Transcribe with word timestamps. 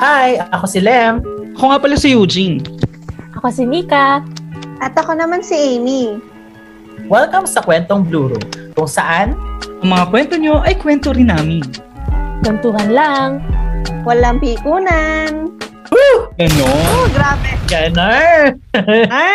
Hi, 0.00 0.40
ako 0.56 0.64
si 0.64 0.80
Lem. 0.80 1.20
Ako 1.60 1.76
nga 1.76 1.76
pala 1.76 1.92
si 1.92 2.16
Eugene. 2.16 2.64
Ako 3.36 3.52
si 3.52 3.68
Nika. 3.68 4.24
At 4.80 4.96
ako 4.96 5.12
naman 5.12 5.44
si 5.44 5.52
Amy. 5.52 6.16
Welcome 7.04 7.44
sa 7.44 7.60
Kwentong 7.60 8.08
Blue 8.08 8.32
Room, 8.32 8.40
kung 8.72 8.88
saan 8.88 9.36
Ang 9.84 9.92
mga 9.92 10.04
kwento 10.08 10.34
nyo 10.40 10.64
ay 10.64 10.80
kwento 10.80 11.12
rin 11.12 11.28
namin. 11.28 11.60
Kwentuhan 12.40 12.96
lang. 12.96 13.44
Walang 14.08 14.40
pikunan. 14.40 15.52
Ano? 16.40 16.64
Oh, 16.64 17.04
grabe. 17.12 17.60
Ganar! 17.68 18.56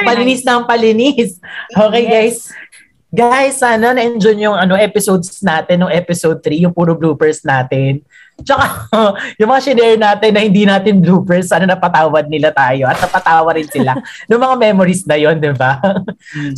palinis 0.01 0.41
ng 0.41 0.65
palinis. 0.65 1.37
Okay, 1.77 2.09
guys. 2.09 2.49
Guys, 3.13 3.61
sana 3.61 3.93
na-enjoy 3.93 4.33
yung 4.41 4.57
ano, 4.57 4.73
episodes 4.73 5.45
natin, 5.45 5.85
ng 5.85 5.93
episode 5.93 6.41
3, 6.41 6.65
yung 6.65 6.73
puro 6.73 6.97
bloopers 6.97 7.45
natin. 7.45 8.01
Tsaka, 8.43 8.91
yung 9.39 9.47
mga 9.47 9.61
shinare 9.63 9.95
natin 9.95 10.31
na 10.35 10.41
hindi 10.43 10.67
natin 10.67 10.99
bloopers, 10.99 11.47
sana 11.47 11.63
napatawad 11.63 12.27
nila 12.27 12.51
tayo 12.51 12.83
at 12.83 12.99
napatawa 12.99 13.55
rin 13.55 13.69
sila 13.71 13.95
ng 14.29 14.39
mga 14.39 14.55
memories 14.59 15.07
na 15.07 15.15
yon 15.15 15.39
di 15.39 15.55
ba? 15.55 15.79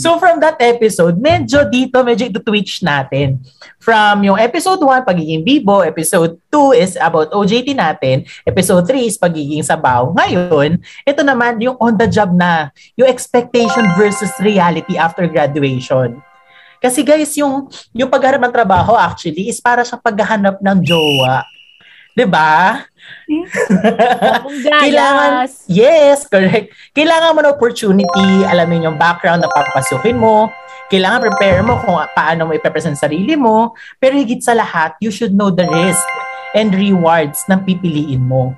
So 0.01 0.17
from 0.17 0.41
that 0.41 0.57
episode, 0.57 1.21
medyo 1.21 1.69
dito, 1.69 2.01
medyo 2.01 2.25
ito 2.25 2.41
twitch 2.41 2.81
natin. 2.81 3.37
From 3.77 4.25
yung 4.25 4.41
episode 4.41 4.81
1, 4.81 5.05
pagiging 5.05 5.45
bibo, 5.45 5.85
episode 5.85 6.41
2 6.49 6.81
is 6.81 6.93
about 6.97 7.29
OJT 7.29 7.77
natin, 7.77 8.25
episode 8.43 8.89
3 8.89 9.05
is 9.05 9.15
pagiging 9.21 9.61
sabaw. 9.61 10.09
Ngayon, 10.17 10.81
ito 11.05 11.21
naman 11.21 11.61
yung 11.61 11.77
on 11.77 11.93
the 11.93 12.09
job 12.09 12.33
na, 12.33 12.73
yung 12.97 13.07
expectation 13.07 13.85
versus 13.93 14.33
reality 14.41 14.97
after 14.97 15.29
graduation. 15.29 16.19
Kasi 16.77 17.01
guys, 17.01 17.33
yung 17.37 17.69
yung 17.89 18.09
pagharap 18.09 18.37
ng 18.37 18.53
trabaho 18.53 18.93
actually 18.93 19.49
is 19.49 19.57
para 19.57 19.81
sa 19.81 19.97
paghahanap 19.97 20.61
ng 20.61 20.77
jowa. 20.85 21.41
'Di 22.17 22.25
ba? 22.25 22.81
Kailangan, 24.81 25.45
yes, 25.69 26.25
correct. 26.25 26.73
Kailangan 26.97 27.37
mo 27.37 27.39
ng 27.45 27.53
opportunity, 27.53 28.27
alamin 28.49 28.89
yung 28.89 28.97
background 28.97 29.45
na 29.45 29.53
papasukin 29.53 30.17
mo. 30.17 30.49
Kailangan 30.89 31.21
prepare 31.29 31.61
mo 31.61 31.77
kung 31.85 32.01
paano 32.17 32.49
mo 32.49 32.51
ipepresent 32.57 32.97
sarili 32.97 33.37
mo. 33.37 33.77
Pero 34.01 34.17
higit 34.17 34.41
sa 34.41 34.57
lahat, 34.57 34.97
you 34.97 35.13
should 35.13 35.37
know 35.37 35.53
the 35.53 35.69
risk 35.69 36.01
and 36.57 36.73
rewards 36.73 37.45
ng 37.45 37.61
pipiliin 37.61 38.25
mo. 38.25 38.57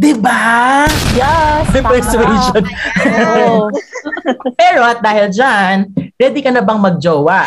'Di 0.00 0.16
ba? 0.16 0.88
Yes. 1.12 1.68
May 1.76 1.84
persuasion. 1.84 2.64
Oo. 3.04 3.68
Pero 4.60 4.80
at 4.88 5.04
dahil 5.04 5.28
dyan, 5.28 5.92
ready 6.16 6.40
ka 6.40 6.48
na 6.48 6.64
bang 6.64 6.80
magjowa? 6.80 7.44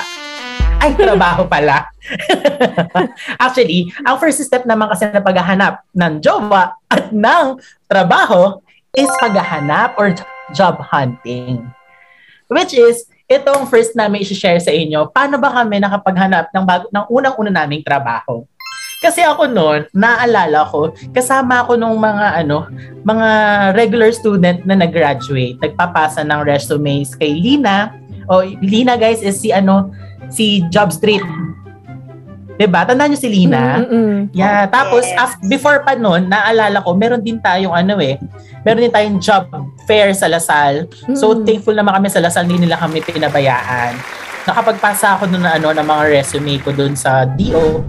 Ay, 0.79 0.93
trabaho 0.95 1.43
pala. 1.49 1.89
Actually, 3.43 3.89
ang 4.05 4.17
first 4.17 4.41
step 4.41 4.65
naman 4.65 4.89
kasi 4.89 5.09
na 5.09 5.21
paghahanap 5.21 5.85
ng 5.93 6.13
jowa 6.21 6.73
at 6.89 7.13
ng 7.13 7.57
trabaho 7.85 8.57
is 8.97 9.09
paghahanap 9.21 9.95
or 9.97 10.13
job 10.53 10.81
hunting. 10.81 11.69
Which 12.49 12.73
is, 12.73 13.05
itong 13.29 13.69
first 13.69 13.93
namin 13.93 14.25
i-share 14.25 14.57
sa 14.57 14.73
inyo, 14.73 15.13
paano 15.13 15.37
ba 15.37 15.53
kami 15.53 15.77
nakapaghanap 15.77 16.49
ng, 16.49 16.65
bago, 16.65 16.85
ng 16.89 17.05
unang-una 17.13 17.51
naming 17.53 17.85
trabaho? 17.85 18.41
Kasi 18.99 19.23
ako 19.23 19.47
noon, 19.47 19.87
naalala 19.95 20.67
ko, 20.67 20.91
kasama 21.15 21.63
ako 21.63 21.79
nung 21.79 21.95
mga 21.95 22.43
ano, 22.43 22.67
mga 23.07 23.29
regular 23.71 24.11
student 24.11 24.67
na 24.67 24.75
nag-graduate, 24.75 25.55
nagpapasa 25.63 26.27
ng 26.27 26.43
resumes 26.43 27.15
kay 27.15 27.31
Lina. 27.31 27.95
O 28.27 28.43
Lina 28.43 28.99
guys 28.99 29.23
is 29.23 29.39
si 29.39 29.55
ano, 29.55 29.95
si 30.27 30.67
Job 30.67 30.91
Street. 30.91 31.23
'Di 32.59 32.67
ba? 32.67 32.83
Tandaan 32.83 33.07
niyo 33.09 33.19
si 33.19 33.31
Lina? 33.31 33.79
Mm-mm. 33.79 34.35
Yeah, 34.35 34.67
tapos 34.67 35.07
Yes. 35.07 35.15
af- 35.15 35.39
before 35.47 35.79
pa 35.79 35.95
noon, 35.95 36.27
naalala 36.27 36.83
ko, 36.83 36.91
meron 36.91 37.23
din 37.23 37.39
tayong 37.39 37.71
ano 37.71 37.95
eh, 37.97 38.19
meron 38.61 38.83
din 38.83 38.91
tayong 38.91 39.17
job 39.17 39.47
fair 39.87 40.11
sa 40.11 40.27
Lasal. 40.27 40.91
So 41.15 41.31
Mm. 41.31 41.47
thankful 41.47 41.71
naman 41.71 41.95
kami 41.95 42.11
sa 42.11 42.19
Lasal, 42.19 42.43
hindi 42.43 42.67
nila 42.67 42.75
kami 42.75 42.99
pinabayaan. 42.99 43.95
Nakapagpasa 44.43 45.15
ako 45.15 45.31
doon 45.31 45.39
na 45.39 45.55
ano 45.55 45.71
ng 45.71 45.87
mga 45.87 46.03
resume 46.11 46.59
ko 46.59 46.75
doon 46.75 46.93
sa 46.93 47.23
DO, 47.23 47.79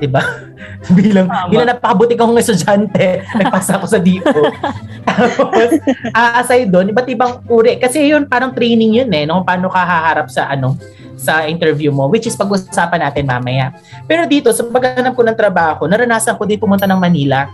'di 0.00 0.08
ba? 0.08 0.24
bilang 0.96 1.28
Tama. 1.28 1.48
bilang 1.50 1.68
napakabuti 1.70 2.14
kong 2.14 2.36
estudyante, 2.36 3.20
nagpasa 3.38 3.76
ako 3.76 3.86
sa 3.86 4.00
DO. 4.00 4.24
Tapos 5.08 5.70
ah, 6.10 6.40
aside 6.40 6.66
doon, 6.66 6.88
iba't 6.88 7.06
ibang 7.06 7.44
uri 7.46 7.76
kasi 7.76 8.02
yun 8.04 8.24
parang 8.24 8.50
training 8.50 8.96
yun 8.96 9.10
eh, 9.10 9.24
no? 9.24 9.44
paano 9.44 9.68
ka 9.68 9.80
haharap 9.80 10.26
sa 10.26 10.48
ano 10.48 10.80
sa 11.16 11.46
interview 11.46 11.90
mo, 11.90 12.10
which 12.10 12.26
is 12.26 12.36
pag-usapan 12.38 13.00
natin 13.04 13.24
mamaya. 13.26 13.74
Pero 14.04 14.26
dito, 14.26 14.50
sa 14.50 14.66
paghanap 14.66 15.14
ko 15.14 15.22
ng 15.22 15.38
trabaho, 15.38 15.86
naranasan 15.86 16.34
ko 16.38 16.44
din 16.44 16.58
pumunta 16.58 16.84
ng 16.84 16.98
Manila. 16.98 17.50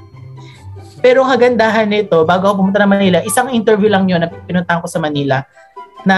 Pero 1.01 1.25
kagandahan 1.25 1.89
nito, 1.89 2.23
bago 2.29 2.49
ako 2.49 2.65
pumunta 2.65 2.81
ng 2.85 2.93
Manila, 2.93 3.19
isang 3.25 3.49
interview 3.53 3.89
lang 3.89 4.05
yun 4.05 4.21
na 4.21 4.29
pinuntahan 4.29 4.85
ko 4.85 4.89
sa 4.89 5.01
Manila 5.01 5.45
na 6.05 6.17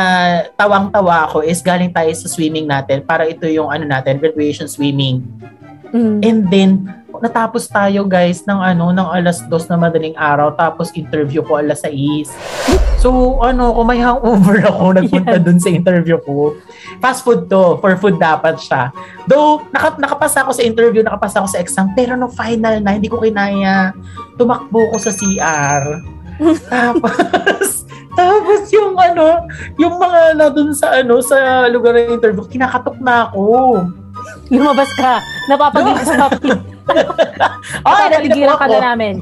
tawang-tawa 0.55 1.31
ako 1.31 1.43
is 1.43 1.63
galing 1.63 1.91
tayo 1.91 2.11
sa 2.15 2.31
swimming 2.31 2.67
natin 2.67 3.03
para 3.03 3.27
ito 3.27 3.47
yung 3.51 3.71
ano 3.71 3.83
natin, 3.87 4.19
graduation 4.19 4.71
swimming. 4.71 5.23
Mm. 5.93 6.19
And 6.25 6.41
then, 6.49 6.71
natapos 7.23 7.69
tayo 7.69 8.09
guys 8.09 8.43
ng 8.49 8.57
ano, 8.57 8.91
ng 8.91 9.09
alas 9.13 9.45
dos 9.47 9.71
na 9.71 9.79
madaling 9.79 10.17
araw 10.19 10.57
tapos 10.59 10.91
interview 10.99 11.45
ko 11.45 11.61
alas 11.61 11.85
6. 11.85 12.33
So, 12.99 13.39
ano, 13.43 13.75
kung 13.75 13.87
may 13.91 14.03
hangover 14.03 14.63
ako, 14.71 14.99
nagpunta 14.99 15.39
dun 15.39 15.59
sa 15.59 15.71
interview 15.71 16.19
ko. 16.23 16.59
Fast 17.03 17.27
food 17.27 17.51
to, 17.51 17.79
for 17.83 17.95
food 17.99 18.19
dapat 18.19 18.59
siya. 18.59 18.95
Though, 19.27 19.63
naka, 19.75 19.99
nakapasa 19.99 20.47
ako 20.47 20.55
sa 20.55 20.63
interview, 20.67 21.03
nakapasa 21.03 21.43
ako 21.43 21.49
sa 21.51 21.61
exam, 21.63 21.91
pero 21.95 22.15
no 22.15 22.31
final 22.31 22.79
na, 22.83 22.95
hindi 22.95 23.11
ko 23.11 23.23
kinaya. 23.23 23.95
Tumakbo 24.39 24.91
ko 24.95 24.97
sa 25.03 25.11
CR. 25.11 25.83
tapos, 26.73 27.87
tapos 28.19 28.61
yung 28.71 28.95
ano, 28.99 29.47
yung 29.79 29.95
mga 29.99 30.21
na 30.39 30.47
dun 30.51 30.71
sa 30.75 30.95
ano, 30.95 31.19
sa 31.23 31.67
lugar 31.71 31.99
ng 31.99 32.19
interview, 32.19 32.47
kinakatok 32.47 32.99
na 33.03 33.31
ako. 33.31 33.47
Lumabas 34.53 34.91
ka. 34.95 35.23
Lumabas. 35.49 36.05
sa 36.05 36.29
happy. 36.29 36.51
Ay, 37.87 37.89
Okay, 37.89 38.07
natigilan 38.11 38.59
ka 38.59 38.67
na 38.67 38.79
namin. 38.93 39.15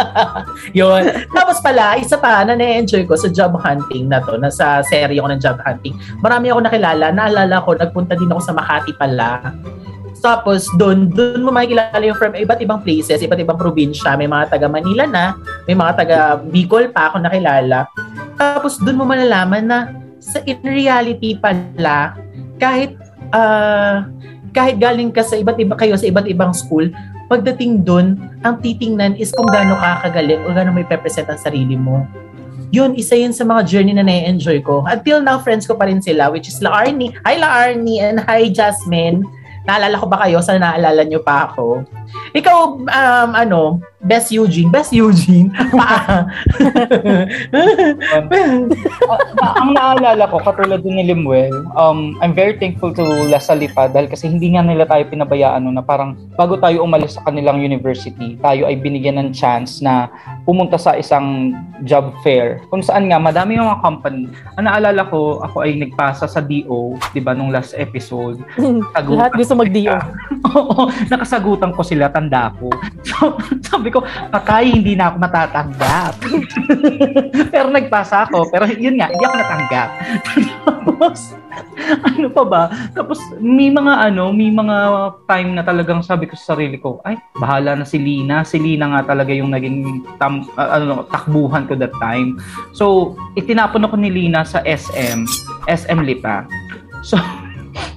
Yun. 0.78 1.04
Tapos 1.36 1.60
pala, 1.60 2.00
isa 2.00 2.16
pa 2.16 2.42
na 2.48 2.56
na-enjoy 2.56 3.04
ko 3.04 3.14
sa 3.14 3.28
job 3.28 3.54
hunting 3.60 4.08
na 4.08 4.24
to, 4.24 4.40
na 4.40 4.48
sa 4.48 4.80
serye 4.80 5.20
ko 5.20 5.28
ng 5.28 5.40
job 5.40 5.60
hunting. 5.62 5.94
Marami 6.24 6.48
ako 6.48 6.64
nakilala. 6.64 7.12
Naalala 7.12 7.60
ko, 7.60 7.76
nagpunta 7.76 8.16
din 8.16 8.32
ako 8.32 8.40
sa 8.40 8.56
Makati 8.56 8.96
pala. 8.96 9.52
Tapos 10.18 10.66
doon, 10.74 11.06
doon 11.12 11.46
mo 11.46 11.54
makikilala 11.54 12.02
yung 12.02 12.18
from 12.18 12.34
iba't 12.34 12.58
ibang 12.58 12.82
places, 12.82 13.22
iba't 13.22 13.38
ibang 13.38 13.60
probinsya. 13.60 14.18
May 14.18 14.26
mga 14.26 14.50
taga 14.50 14.66
Manila 14.66 15.04
na, 15.06 15.24
may 15.70 15.78
mga 15.78 15.92
taga 15.94 16.18
Bicol 16.42 16.90
pa 16.90 17.12
ako 17.12 17.22
nakilala. 17.22 17.86
Tapos 18.34 18.82
doon 18.82 18.98
mo 18.98 19.04
malalaman 19.06 19.64
na 19.66 19.78
sa 20.18 20.42
in 20.42 20.58
reality 20.66 21.38
pala, 21.38 22.18
kahit 22.58 22.98
ah, 23.32 24.06
kahit 24.52 24.80
galing 24.80 25.12
ka 25.12 25.22
sa 25.22 25.36
iba't 25.36 25.58
iba 25.60 25.74
kayo 25.76 25.94
sa 25.94 26.08
iba't 26.08 26.26
ibang 26.28 26.52
school, 26.56 26.88
pagdating 27.28 27.84
doon, 27.84 28.16
ang 28.42 28.58
titingnan 28.64 29.14
is 29.20 29.30
kung 29.30 29.48
gaano 29.48 29.76
ka 29.76 30.08
kagaling 30.08 30.40
o 30.48 30.52
gaano 30.52 30.72
may 30.72 30.86
represent 30.88 31.28
ang 31.28 31.40
sarili 31.40 31.76
mo. 31.76 32.08
Yun, 32.68 32.92
isa 33.00 33.16
yun 33.16 33.32
sa 33.32 33.48
mga 33.48 33.64
journey 33.64 33.96
na 33.96 34.04
na-enjoy 34.04 34.60
ko. 34.60 34.84
Until 34.84 35.24
now, 35.24 35.40
friends 35.40 35.64
ko 35.64 35.72
pa 35.72 35.88
rin 35.88 36.04
sila, 36.04 36.28
which 36.28 36.52
is 36.52 36.60
La 36.60 36.84
Arnie. 36.84 37.16
Hi, 37.24 37.40
La 37.40 37.48
Arnie, 37.64 37.96
and 37.96 38.20
hi, 38.28 38.52
Jasmine. 38.52 39.24
Naalala 39.64 39.96
ko 39.96 40.04
ba 40.04 40.20
kayo? 40.20 40.44
Sana 40.44 40.76
naalala 40.76 41.04
nyo 41.08 41.20
pa 41.24 41.48
ako. 41.48 41.88
Ikaw, 42.34 42.58
um, 42.86 43.30
ano, 43.34 43.80
Best 44.04 44.30
Eugene. 44.30 44.70
Best 44.70 44.94
Eugene? 44.94 45.50
Ah, 49.38 49.54
ang 49.62 49.70
naalala 49.72 50.26
ko, 50.28 50.42
katulad 50.42 50.82
din 50.82 50.98
ni 50.98 51.04
Limuel, 51.06 51.54
um, 51.78 52.18
I'm 52.20 52.34
very 52.34 52.58
thankful 52.58 52.90
to 52.94 53.04
La 53.30 53.38
Salipa 53.38 53.86
dahil 53.88 54.10
kasi 54.10 54.26
hindi 54.26 54.52
nga 54.52 54.66
nila 54.66 54.84
tayo 54.84 55.06
pinabayaan 55.08 55.64
no, 55.64 55.72
na 55.72 55.80
parang 55.80 56.18
bago 56.34 56.58
tayo 56.58 56.82
umalis 56.82 57.16
sa 57.16 57.24
kanilang 57.24 57.62
university, 57.62 58.36
tayo 58.42 58.66
ay 58.66 58.76
binigyan 58.76 59.16
ng 59.22 59.30
chance 59.32 59.80
na 59.80 60.10
pumunta 60.44 60.76
sa 60.76 60.98
isang 60.98 61.54
job 61.86 62.10
fair 62.26 62.58
kung 62.68 62.82
saan 62.82 63.06
nga 63.10 63.18
madami 63.18 63.58
yung 63.58 63.70
mga 63.70 63.82
company. 63.82 64.26
Ang 64.58 64.66
naalala 64.66 65.06
ko, 65.06 65.42
ako 65.42 65.56
ay 65.64 65.78
nagpasa 65.78 66.26
sa 66.26 66.42
DO, 66.42 66.98
di 67.14 67.20
ba, 67.22 67.34
nung 67.34 67.54
last 67.54 67.74
episode. 67.78 68.42
Lahat 69.18 69.32
gusto 69.34 69.54
mag-DO. 69.54 69.94
Oo, 70.58 70.90
nakasagutan 71.10 71.74
ko 71.74 71.82
sila, 71.82 71.97
tanda 72.06 72.54
ko. 72.54 72.70
So, 73.08 73.34
sabi 73.64 73.88
ko, 73.90 74.04
patay, 74.30 74.78
hindi 74.78 74.94
na 74.94 75.10
ako 75.10 75.16
matatanggap. 75.18 76.14
pero 77.54 77.66
nagpasa 77.72 78.28
ako, 78.28 78.46
pero 78.52 78.68
yun 78.68 79.00
nga, 79.00 79.10
hindi 79.10 79.24
ako 79.26 79.34
natanggap. 79.42 79.88
Tapos, 80.68 81.34
ano 82.04 82.28
pa 82.30 82.44
ba? 82.44 82.62
Tapos, 82.92 83.18
may 83.40 83.72
mga 83.72 84.12
ano, 84.12 84.30
may 84.30 84.52
mga 84.52 84.76
time 85.24 85.56
na 85.56 85.64
talagang 85.64 86.04
sabi 86.04 86.28
ko 86.28 86.36
sa 86.36 86.54
sarili 86.54 86.76
ko, 86.78 87.00
ay, 87.08 87.16
bahala 87.40 87.74
na 87.74 87.88
si 87.88 87.96
Lina. 87.96 88.44
Si 88.44 88.60
Lina 88.60 88.92
nga 88.92 89.16
talaga 89.16 89.32
yung 89.32 89.50
naging 89.50 90.04
tam, 90.20 90.44
ah, 90.60 90.78
ano, 90.78 91.08
takbuhan 91.08 91.64
ko 91.64 91.74
that 91.80 91.94
time. 91.98 92.36
So, 92.76 93.16
itinapon 93.40 93.88
ako 93.88 93.96
ni 93.96 94.12
Lina 94.12 94.44
sa 94.44 94.60
SM, 94.62 95.24
SM 95.64 95.98
Lipa. 96.04 96.44
So, 97.02 97.16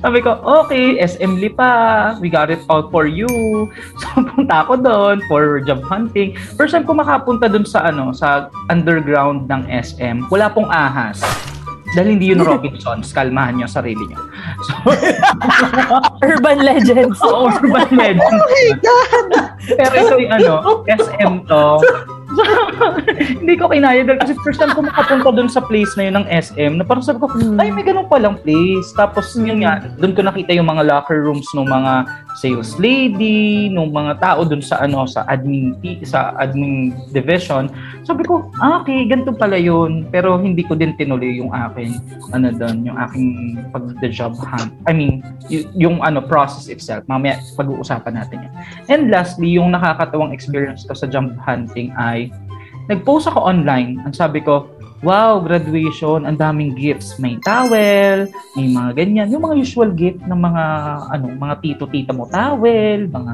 Sabi 0.01 0.17
ko, 0.25 0.41
okay, 0.65 0.97
SM 0.97 1.37
Lipa, 1.37 2.17
we 2.17 2.29
got 2.29 2.49
it 2.49 2.61
all 2.65 2.89
for 2.89 3.05
you. 3.05 3.29
So, 4.01 4.25
punta 4.25 4.65
ako 4.65 4.81
doon 4.81 5.21
for 5.29 5.61
job 5.61 5.85
hunting. 5.85 6.33
First 6.57 6.73
time 6.73 6.89
ko 6.89 6.97
makapunta 6.97 7.45
doon 7.45 7.69
sa 7.69 7.85
ano, 7.85 8.09
sa 8.09 8.49
underground 8.73 9.45
ng 9.45 9.69
SM. 9.69 10.25
Wala 10.33 10.49
pong 10.49 10.67
ahas. 10.73 11.21
Dahil 11.91 12.15
hindi 12.17 12.31
yun 12.31 12.41
Robinsons, 12.47 13.11
kalmahan 13.11 13.61
nyo 13.61 13.67
sarili 13.67 14.01
nyo. 14.09 14.19
So, 14.61 14.73
Urban 16.21 16.61
legends. 16.61 17.17
Oo, 17.25 17.49
urban 17.49 17.89
legend. 17.97 18.21
Oh 18.21 18.37
my 18.45 18.69
God! 18.77 19.27
Pero 19.73 19.93
ito 19.97 20.15
yung 20.21 20.33
ano, 20.33 20.53
SM 20.85 21.33
to. 21.49 21.65
So, 22.31 22.43
hindi 23.41 23.53
ko 23.55 23.67
kinaya 23.67 24.01
dahil 24.01 24.19
kasi 24.19 24.33
first 24.41 24.57
time 24.57 24.71
ko 24.71 24.81
makapunta 24.81 25.29
doon 25.29 25.51
sa 25.51 25.59
place 25.59 25.91
na 25.95 26.07
yun 26.07 26.15
ng 26.17 26.27
SM 26.27 26.79
na 26.79 26.83
parang 26.83 27.03
sabi 27.03 27.19
ko, 27.19 27.27
Mm. 27.31 27.59
ay 27.59 27.69
may 27.71 27.83
ganun 27.83 28.07
palang 28.07 28.39
place. 28.39 28.91
Tapos 28.93 29.35
yun 29.35 29.63
nga, 29.63 29.83
doon 29.99 30.15
ko 30.15 30.23
nakita 30.23 30.51
yung 30.51 30.67
mga 30.67 30.83
locker 30.83 31.19
rooms 31.19 31.47
ng 31.51 31.63
mga 31.63 32.07
sales 32.39 32.79
lady, 32.79 33.67
ng 33.67 33.91
mga 33.91 34.17
tao 34.17 34.41
doon 34.41 34.63
sa 34.63 34.79
ano 34.79 35.03
sa 35.03 35.27
admin 35.27 35.75
sa 36.01 36.31
admin 36.37 36.95
division. 37.11 37.67
Sabi 38.01 38.23
ko, 38.23 38.47
ah, 38.57 38.79
okay, 38.79 39.03
ganito 39.05 39.35
pala 39.35 39.59
yun. 39.59 40.07
Pero 40.07 40.39
hindi 40.39 40.63
ko 40.63 40.73
din 40.73 40.95
tinuloy 40.95 41.35
yung 41.35 41.51
akin 41.51 41.99
ano 42.31 42.47
doon, 42.51 42.87
yung 42.87 42.97
aking 42.97 43.27
pag 43.69 43.83
the 43.99 44.07
job 44.07 44.33
hunt. 44.39 44.71
I 44.87 44.95
mean, 44.95 45.19
y- 45.47 45.67
yung 45.75 45.99
ano 45.99 46.23
process 46.23 46.71
itself. 46.71 47.03
Mamaya 47.05 47.35
pag-uusapan 47.53 48.15
natin 48.15 48.47
yan. 48.47 48.53
And 48.87 49.01
lastly, 49.11 49.51
yung 49.51 49.75
nakakatawang 49.75 50.31
experience 50.31 50.87
ko 50.87 50.95
sa 50.95 51.05
job 51.05 51.35
hunting 51.43 51.91
ay 51.93 52.30
nag-post 52.87 53.27
ako 53.27 53.43
online. 53.43 53.99
Ang 54.01 54.13
sabi 54.13 54.41
ko, 54.41 54.69
wow, 55.01 55.41
graduation, 55.41 56.29
ang 56.29 56.37
daming 56.37 56.77
gifts. 56.77 57.17
May 57.17 57.41
towel, 57.41 58.29
may 58.53 58.69
mga 58.69 58.91
ganyan. 58.93 59.27
Yung 59.33 59.41
mga 59.41 59.57
usual 59.57 59.89
gift 59.91 60.21
ng 60.21 60.37
mga, 60.37 60.63
ano, 61.09 61.25
mga 61.33 61.55
tito-tita 61.57 62.13
mo, 62.13 62.29
towel, 62.29 63.09
mga 63.09 63.33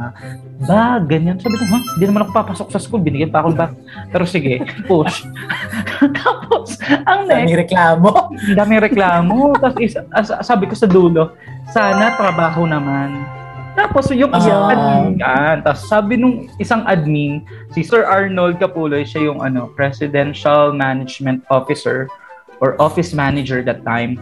bag, 0.64 1.02
ganyan. 1.12 1.36
Sabi 1.36 1.60
ko, 1.60 1.68
ha? 1.68 1.80
Hindi 2.00 2.06
naman 2.08 2.24
ako 2.24 2.32
papasok 2.32 2.68
sa 2.72 2.80
school. 2.80 3.04
Binigyan 3.04 3.36
pa 3.36 3.44
ako 3.44 3.52
bag. 3.52 3.76
Pero 4.10 4.24
sige, 4.24 4.64
push. 4.88 5.28
Tapos, 6.24 6.80
ang 7.04 7.28
next, 7.28 7.52
May 7.52 7.60
reklamo. 7.60 8.32
daming 8.56 8.84
reklamo. 8.84 9.52
Tapos 9.60 9.80
is, 9.84 10.00
as- 10.16 10.40
sabi 10.48 10.72
ko 10.72 10.76
sa 10.76 10.88
dulo, 10.88 11.36
sana 11.68 12.16
trabaho 12.16 12.64
naman. 12.64 13.28
Tapos 13.77 14.09
yung 14.09 14.33
isang 14.33 14.62
Ah. 14.65 14.74
admin, 14.74 15.21
yan. 15.21 15.56
Tapos 15.62 15.85
sabi 15.85 16.18
nung 16.18 16.50
isang 16.57 16.81
admin, 16.83 17.45
si 17.71 17.85
Sir 17.85 18.01
Arnold 18.03 18.57
Capuloy, 18.57 19.06
siya 19.06 19.29
yung 19.29 19.39
ano, 19.39 19.69
Presidential 19.77 20.74
Management 20.74 21.45
Officer 21.47 22.09
or 22.57 22.74
Office 22.81 23.13
Manager 23.13 23.62
that 23.62 23.85
time 23.85 24.18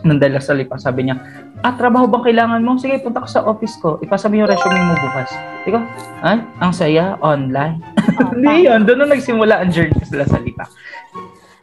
ng 0.00 0.16
Dela 0.16 0.40
Salipa. 0.40 0.80
Sabi 0.80 1.04
niya, 1.04 1.20
ah, 1.60 1.76
trabaho 1.76 2.08
bang 2.08 2.32
kailangan 2.32 2.64
mo? 2.64 2.80
Sige, 2.80 2.96
punta 2.96 3.20
ka 3.20 3.28
sa 3.28 3.44
office 3.44 3.76
ko. 3.76 4.00
Ipasa 4.00 4.24
mo 4.26 4.40
yung 4.40 4.48
resume 4.48 4.80
mo 4.80 4.96
bukas. 4.96 5.28
Ikaw, 5.68 5.82
ay, 6.24 6.38
ang 6.64 6.72
saya, 6.72 7.20
online. 7.20 7.84
Hindi 8.32 8.64
yun, 8.64 8.88
doon 8.88 9.04
na 9.04 9.12
nagsimula 9.12 9.60
ang 9.60 9.68
journey 9.68 9.92
ko 9.92 10.04
sa 10.08 10.24
La 10.24 10.26
Salipa. 10.26 10.64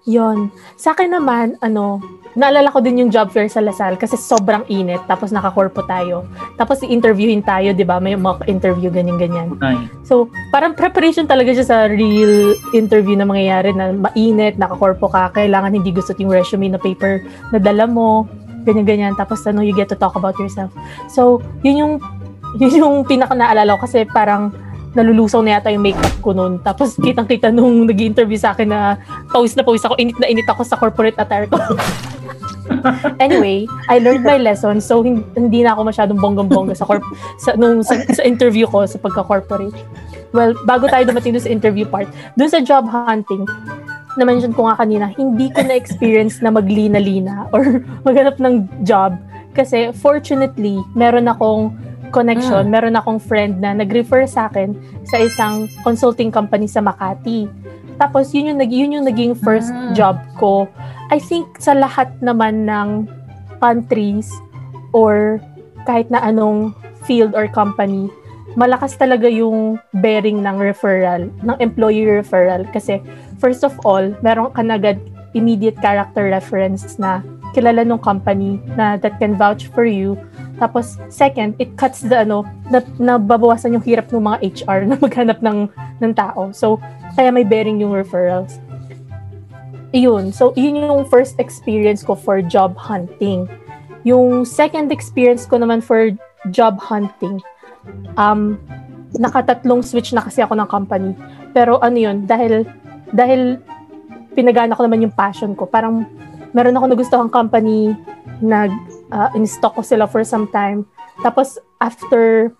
Yon. 0.05 0.53
Sa 0.77 0.93
akin 0.93 1.09
naman, 1.09 1.57
ano, 1.57 1.97
naalala 2.35 2.67
ko 2.69 2.83
din 2.83 2.99
yung 3.01 3.11
job 3.11 3.31
fair 3.31 3.47
sa 3.47 3.63
Lasal 3.63 3.95
kasi 3.95 4.19
sobrang 4.19 4.67
init. 4.67 5.01
Tapos 5.07 5.31
nakakorpo 5.31 5.81
tayo. 5.87 6.27
Tapos 6.59 6.83
i-interviewin 6.83 7.41
tayo, 7.41 7.71
di 7.71 7.87
ba? 7.87 7.97
May 8.03 8.19
mock 8.19 8.45
interview, 8.45 8.91
ganyan-ganyan. 8.91 9.55
Ay, 9.63 9.79
So, 10.03 10.29
parang 10.51 10.75
preparation 10.75 11.25
talaga 11.25 11.55
siya 11.55 11.65
sa 11.65 11.77
real 11.87 12.53
interview 12.75 13.15
na 13.15 13.25
mangyayari 13.25 13.71
na 13.71 13.95
mainit, 13.95 14.59
nakakorpo 14.59 15.09
ka, 15.09 15.31
kailangan 15.33 15.73
hindi 15.73 15.89
gusto 15.95 16.13
yung 16.19 16.35
resume 16.35 16.69
na 16.69 16.77
paper 16.77 17.23
na 17.55 17.57
dala 17.57 17.87
mo, 17.87 18.27
ganyan-ganyan. 18.67 19.15
Tapos 19.15 19.41
ano, 19.47 19.63
you 19.63 19.73
get 19.73 19.87
to 19.89 19.97
talk 19.97 20.13
about 20.19 20.35
yourself. 20.37 20.69
So, 21.07 21.39
yun 21.63 21.79
yung, 21.79 21.93
yun 22.61 22.83
yung 22.83 22.95
pinaka 23.07 23.33
naalala 23.33 23.79
ko 23.79 23.87
kasi 23.87 24.03
parang 24.11 24.51
nalulusaw 24.95 25.43
na 25.43 25.59
yata 25.59 25.75
yung 25.75 25.83
makeup 25.83 26.15
ko 26.23 26.31
noon. 26.31 26.63
Tapos 26.63 26.95
kitang-kita 26.95 27.51
nung 27.51 27.83
nag 27.83 27.99
interview 27.99 28.39
sa 28.39 28.55
akin 28.55 28.71
na 28.71 28.95
pawis 29.27 29.51
na 29.53 29.63
pawis 29.67 29.83
ako, 29.83 29.99
init 29.99 30.15
na 30.15 30.31
init 30.31 30.47
ako 30.47 30.63
sa 30.63 30.79
corporate 30.79 31.19
attire 31.19 31.51
ko. 31.51 31.59
anyway, 33.19 33.67
I 33.89 33.99
learned 33.99 34.23
my 34.23 34.37
lesson 34.37 34.81
so 34.81 35.01
hin- 35.01 35.25
hindi 35.35 35.63
na 35.63 35.73
ako 35.73 35.89
masyadong 35.89 36.19
bonggang-bongga 36.19 36.75
sa, 36.77 36.85
corp- 36.85 37.11
sa, 37.37 37.53
nung, 37.55 37.83
sa, 37.83 37.99
sa 38.13 38.23
interview 38.23 38.65
ko 38.67 38.85
sa 38.85 38.97
pagka-corporate. 38.97 39.75
Well, 40.35 40.55
bago 40.67 40.91
tayo 40.91 41.07
dumating 41.07 41.39
sa 41.39 41.47
interview 41.47 41.87
part, 41.87 42.11
dun 42.35 42.51
sa 42.51 42.59
job 42.59 42.89
hunting, 42.91 43.47
na-mention 44.15 44.55
ko 44.55 44.67
nga 44.67 44.79
kanina, 44.79 45.11
hindi 45.15 45.51
ko 45.51 45.63
na-experience 45.63 46.39
na 46.39 46.51
maglina-lina 46.51 47.47
or 47.51 47.83
maghanap 48.07 48.39
ng 48.39 48.67
job. 48.83 49.15
Kasi 49.55 49.95
fortunately, 49.95 50.79
meron 50.91 51.31
akong 51.31 51.71
connection, 52.11 52.67
meron 52.71 52.95
akong 52.95 53.19
friend 53.19 53.59
na 53.59 53.75
nag-refer 53.75 54.23
sa 54.23 54.47
akin 54.47 54.75
sa 55.03 55.19
isang 55.19 55.67
consulting 55.83 56.31
company 56.31 56.67
sa 56.67 56.79
Makati. 56.79 57.47
Tapos 57.95 58.31
yun 58.35 58.55
yung, 58.55 58.59
yun 58.67 58.95
yung 58.99 59.05
naging 59.07 59.33
first 59.35 59.71
Ah. 59.71 59.91
job 59.95 60.17
ko. 60.39 60.67
I 61.13 61.21
think 61.21 61.61
sa 61.61 61.73
lahat 61.77 62.11
naman 62.19 62.65
ng 62.65 63.05
countries 63.61 64.29
or 64.91 65.39
kahit 65.85 66.09
na 66.09 66.19
anong 66.23 66.73
field 67.05 67.37
or 67.37 67.45
company, 67.47 68.09
malakas 68.57 68.95
talaga 68.97 69.29
yung 69.29 69.77
bearing 69.93 70.41
ng 70.41 70.57
referral, 70.57 71.29
ng 71.43 71.57
employee 71.61 72.07
referral. 72.07 72.65
Kasi 72.71 73.03
first 73.37 73.61
of 73.61 73.75
all, 73.85 74.15
meron 74.25 74.49
ka 74.55 74.63
agad 74.65 74.97
immediate 75.35 75.75
character 75.83 76.31
reference 76.31 76.95
na 76.95 77.19
kilala 77.53 77.85
ng 77.85 77.99
company 77.99 78.57
na 78.73 78.97
that 78.97 79.19
can 79.21 79.35
vouch 79.35 79.67
for 79.75 79.85
you. 79.85 80.17
Tapos 80.57 80.97
second, 81.11 81.53
it 81.59 81.75
cuts 81.75 82.01
the 82.01 82.23
ano, 82.23 82.47
na, 82.71 82.81
nababawasan 82.97 83.75
yung 83.75 83.85
hirap 83.85 84.09
ng 84.09 84.23
mga 84.23 84.37
HR 84.41 84.79
na 84.87 84.95
maghanap 85.05 85.39
ng 85.43 85.67
ng 86.01 86.11
tao. 86.15 86.49
So 86.55 86.79
kaya 87.15 87.29
may 87.29 87.43
bearing 87.43 87.79
yung 87.83 87.95
referrals. 87.95 88.59
Iyon. 89.95 90.35
So, 90.35 90.51
yun 90.59 90.75
yung 90.75 91.07
first 91.07 91.39
experience 91.39 92.03
ko 92.03 92.19
for 92.19 92.43
job 92.43 92.75
hunting. 92.75 93.47
Yung 94.03 94.43
second 94.43 94.91
experience 94.91 95.47
ko 95.47 95.55
naman 95.55 95.79
for 95.79 96.11
job 96.51 96.75
hunting, 96.83 97.39
um, 98.19 98.59
nakatatlong 99.15 99.79
switch 99.79 100.11
na 100.11 100.19
kasi 100.19 100.43
ako 100.43 100.59
ng 100.59 100.67
company. 100.67 101.15
Pero 101.55 101.79
ano 101.79 101.95
yun, 101.95 102.27
dahil, 102.27 102.67
dahil 103.15 103.63
pinagana 104.35 104.75
ko 104.75 104.83
naman 104.83 105.07
yung 105.07 105.15
passion 105.15 105.55
ko, 105.55 105.63
parang 105.63 106.03
meron 106.55 106.79
ako 106.79 106.85
nagustuhang 106.87 107.29
company, 107.29 107.91
nag, 108.39 108.71
uh, 109.11 109.27
in-stock 109.35 109.75
ko 109.75 109.83
sila 109.83 110.07
for 110.07 110.23
some 110.23 110.47
time. 110.55 110.87
Tapos, 111.19 111.59
after, 111.83 112.55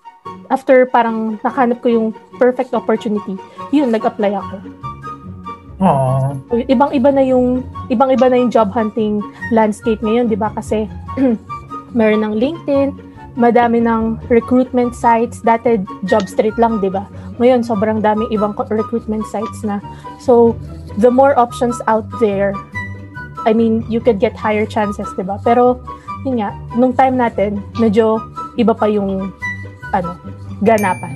after 0.51 0.83
parang 0.91 1.39
nakahanap 1.39 1.79
ko 1.79 1.87
yung 1.87 2.07
perfect 2.35 2.75
opportunity, 2.75 3.39
yun, 3.71 3.95
nag-apply 3.95 4.35
ako. 4.35 4.55
Aww. 5.75 6.39
Ibang-iba 6.71 7.09
na 7.11 7.23
yung 7.23 7.59
ibang-iba 7.91 8.31
na 8.31 8.39
yung 8.39 8.47
job 8.47 8.71
hunting 8.71 9.19
landscape 9.51 9.99
ngayon, 9.99 10.31
'di 10.31 10.39
ba? 10.39 10.47
Kasi 10.55 10.87
meron 11.97 12.23
ng 12.23 12.35
LinkedIn, 12.39 12.95
madami 13.35 13.83
ng 13.83 14.15
recruitment 14.31 14.95
sites, 14.95 15.43
dati 15.43 15.83
job 16.07 16.31
street 16.31 16.55
lang, 16.55 16.79
'di 16.79 16.95
ba? 16.95 17.03
Ngayon 17.43 17.67
sobrang 17.67 17.99
daming 17.99 18.31
ibang 18.31 18.55
recruitment 18.71 19.27
sites 19.27 19.67
na. 19.67 19.83
So, 20.15 20.55
the 20.95 21.11
more 21.11 21.35
options 21.35 21.75
out 21.91 22.07
there, 22.23 22.55
I 23.45 23.53
mean, 23.53 23.85
you 23.87 24.01
could 24.01 24.17
get 24.17 24.33
higher 24.33 24.65
chances, 24.65 25.07
'di 25.13 25.23
ba? 25.23 25.37
Pero 25.45 25.79
yun 26.25 26.41
nga, 26.41 26.51
nung 26.73 26.93
time 26.97 27.15
natin, 27.15 27.61
medyo 27.77 28.17
iba 28.57 28.73
pa 28.73 28.89
yung 28.89 29.31
ano, 29.93 30.17
ganapan, 30.65 31.13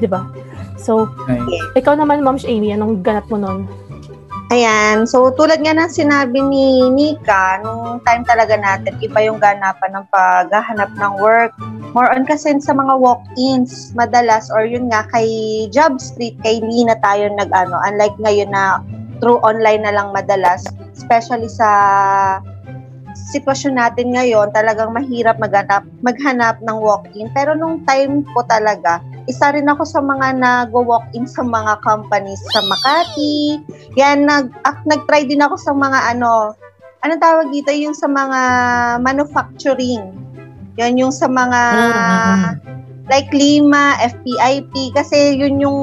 'di 0.00 0.08
ba? 0.08 0.24
So, 0.78 1.10
ay. 1.28 1.42
ikaw 1.76 1.98
naman, 1.98 2.24
Ma'am 2.24 2.38
Amy, 2.46 2.72
anong 2.72 3.02
ganap 3.02 3.26
mo 3.28 3.36
nun? 3.36 3.66
Ayan. 4.48 5.04
So, 5.04 5.28
tulad 5.28 5.60
nga 5.60 5.76
ng 5.76 5.92
sinabi 5.92 6.40
ni 6.40 6.88
Nika, 6.88 7.60
nung 7.60 8.00
time 8.00 8.24
talaga 8.24 8.56
natin, 8.56 8.96
iba 9.04 9.20
yung 9.20 9.36
ganapan 9.36 9.92
ng 9.92 10.08
paghahanap 10.08 10.88
ng 10.96 11.14
work. 11.20 11.52
More 11.92 12.08
on 12.08 12.24
kasi 12.24 12.56
sa 12.56 12.72
mga 12.72 12.96
walk-ins, 12.96 13.92
madalas, 13.92 14.48
or 14.48 14.64
yun 14.64 14.88
nga, 14.88 15.04
kay 15.12 15.28
Job 15.68 16.00
Street, 16.00 16.40
kay 16.40 16.64
Lina 16.64 16.96
tayo 17.04 17.28
nag-ano. 17.28 17.76
Unlike 17.92 18.16
ngayon 18.24 18.48
na 18.48 18.80
through 19.18 19.38
online 19.42 19.82
na 19.84 19.94
lang 19.94 20.14
madalas, 20.14 20.64
especially 20.94 21.50
sa 21.50 21.68
sitwasyon 23.34 23.76
natin 23.76 24.14
ngayon, 24.14 24.48
talagang 24.54 24.94
mahirap 24.94 25.36
maghanap, 25.36 25.84
maghanap 26.00 26.56
ng 26.64 26.78
walk-in. 26.80 27.28
Pero 27.36 27.52
nung 27.52 27.84
time 27.84 28.24
ko 28.32 28.40
talaga, 28.46 29.02
isa 29.28 29.52
rin 29.52 29.68
ako 29.68 29.84
sa 29.84 30.00
mga 30.00 30.38
nag-walk-in 30.40 31.28
sa 31.28 31.44
mga 31.44 31.82
companies 31.84 32.40
sa 32.54 32.64
Makati, 32.64 33.60
yan, 33.98 34.24
nag, 34.24 34.48
ak, 34.64 34.80
nag-try 34.88 35.28
din 35.28 35.44
ako 35.44 35.60
sa 35.60 35.72
mga 35.76 36.16
ano, 36.16 36.56
ano 37.04 37.12
tawag 37.20 37.52
dito, 37.52 37.68
yung 37.74 37.94
sa 37.94 38.08
mga 38.08 38.40
manufacturing. 39.04 40.14
Yan 40.78 40.96
yung 40.96 41.12
sa 41.12 41.26
mga, 41.28 41.60
Mm, 41.74 41.92
mm, 41.92 42.77
like 43.08 43.28
Lima, 43.32 43.96
FPIP, 44.00 44.92
kasi 44.92 45.40
yun 45.40 45.60
yung 45.60 45.80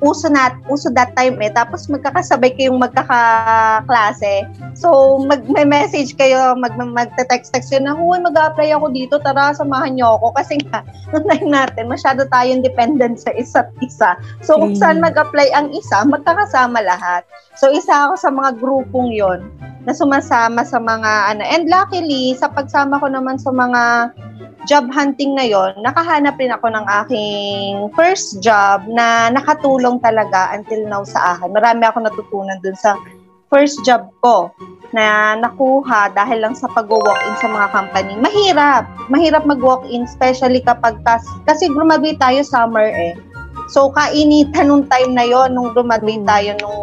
uso 0.00 0.30
na 0.30 0.54
uso 0.70 0.88
that 0.94 1.12
time 1.18 1.36
eh. 1.42 1.50
Tapos 1.50 1.90
magkakasabay 1.90 2.54
kayong 2.54 2.78
magkakaklase. 2.78 4.46
So 4.78 5.18
mag 5.26 5.44
may 5.50 5.66
message 5.66 6.14
kayo 6.14 6.54
mag 6.54 6.78
magte-text 6.78 7.52
text 7.52 7.74
yun 7.74 7.84
na 7.86 7.94
huy 7.94 8.22
mag-apply 8.22 8.70
ako 8.74 8.86
dito 8.94 9.18
tara 9.20 9.50
samahan 9.52 9.98
niyo 9.98 10.16
ako. 10.18 10.34
Kasi 10.38 10.62
nga 10.70 10.86
time 11.30 11.50
natin 11.50 11.90
masyado 11.90 12.24
tayong 12.30 12.62
dependent 12.62 13.18
sa 13.18 13.34
isa't 13.34 13.70
isa. 13.82 14.16
So 14.40 14.56
kung 14.56 14.70
Okay. 14.70 14.86
saan 14.86 15.02
mag-apply 15.02 15.50
ang 15.50 15.74
isa 15.74 16.06
magkakasama 16.06 16.78
lahat. 16.86 17.26
So 17.58 17.74
isa 17.74 18.06
ako 18.06 18.14
sa 18.14 18.30
mga 18.30 18.50
grupong 18.62 19.10
yon 19.10 19.50
na 19.84 19.92
sumasama 19.96 20.60
sa 20.66 20.76
mga 20.76 21.34
ano 21.34 21.42
and 21.44 21.64
luckily 21.68 22.36
sa 22.36 22.52
pagsama 22.52 23.00
ko 23.00 23.08
naman 23.08 23.40
sa 23.40 23.48
mga 23.48 24.12
job 24.68 24.92
hunting 24.92 25.32
na 25.32 25.46
yon, 25.48 25.72
nakahanap 25.80 26.36
rin 26.36 26.52
ako 26.52 26.68
ng 26.68 26.86
aking 27.04 27.88
first 27.96 28.44
job 28.44 28.84
na 28.92 29.32
nakatulong 29.32 29.96
talaga 30.04 30.52
until 30.52 30.84
now 30.84 31.00
sa 31.00 31.36
akin. 31.36 31.48
Marami 31.56 31.88
ako 31.88 32.04
natutunan 32.04 32.60
dun 32.60 32.76
sa 32.76 32.92
first 33.48 33.80
job 33.82 34.12
ko 34.20 34.52
na 34.90 35.38
nakuha 35.38 36.10
dahil 36.12 36.42
lang 36.42 36.54
sa 36.54 36.66
pag-walk-in 36.70 37.34
sa 37.38 37.48
mga 37.50 37.66
company. 37.70 38.12
Mahirap. 38.18 38.84
Mahirap 39.10 39.46
mag-walk-in, 39.46 40.06
especially 40.06 40.62
kapag 40.62 40.98
kas, 41.06 41.22
kasi 41.46 41.70
graduate 41.70 42.18
tayo 42.18 42.42
summer 42.42 42.86
eh. 42.86 43.14
So, 43.70 43.94
kainitan 43.94 44.66
nung 44.66 44.84
time 44.90 45.14
na 45.14 45.22
yon 45.22 45.54
nung 45.54 45.70
graduate 45.70 46.26
tayo 46.26 46.50
nung 46.58 46.82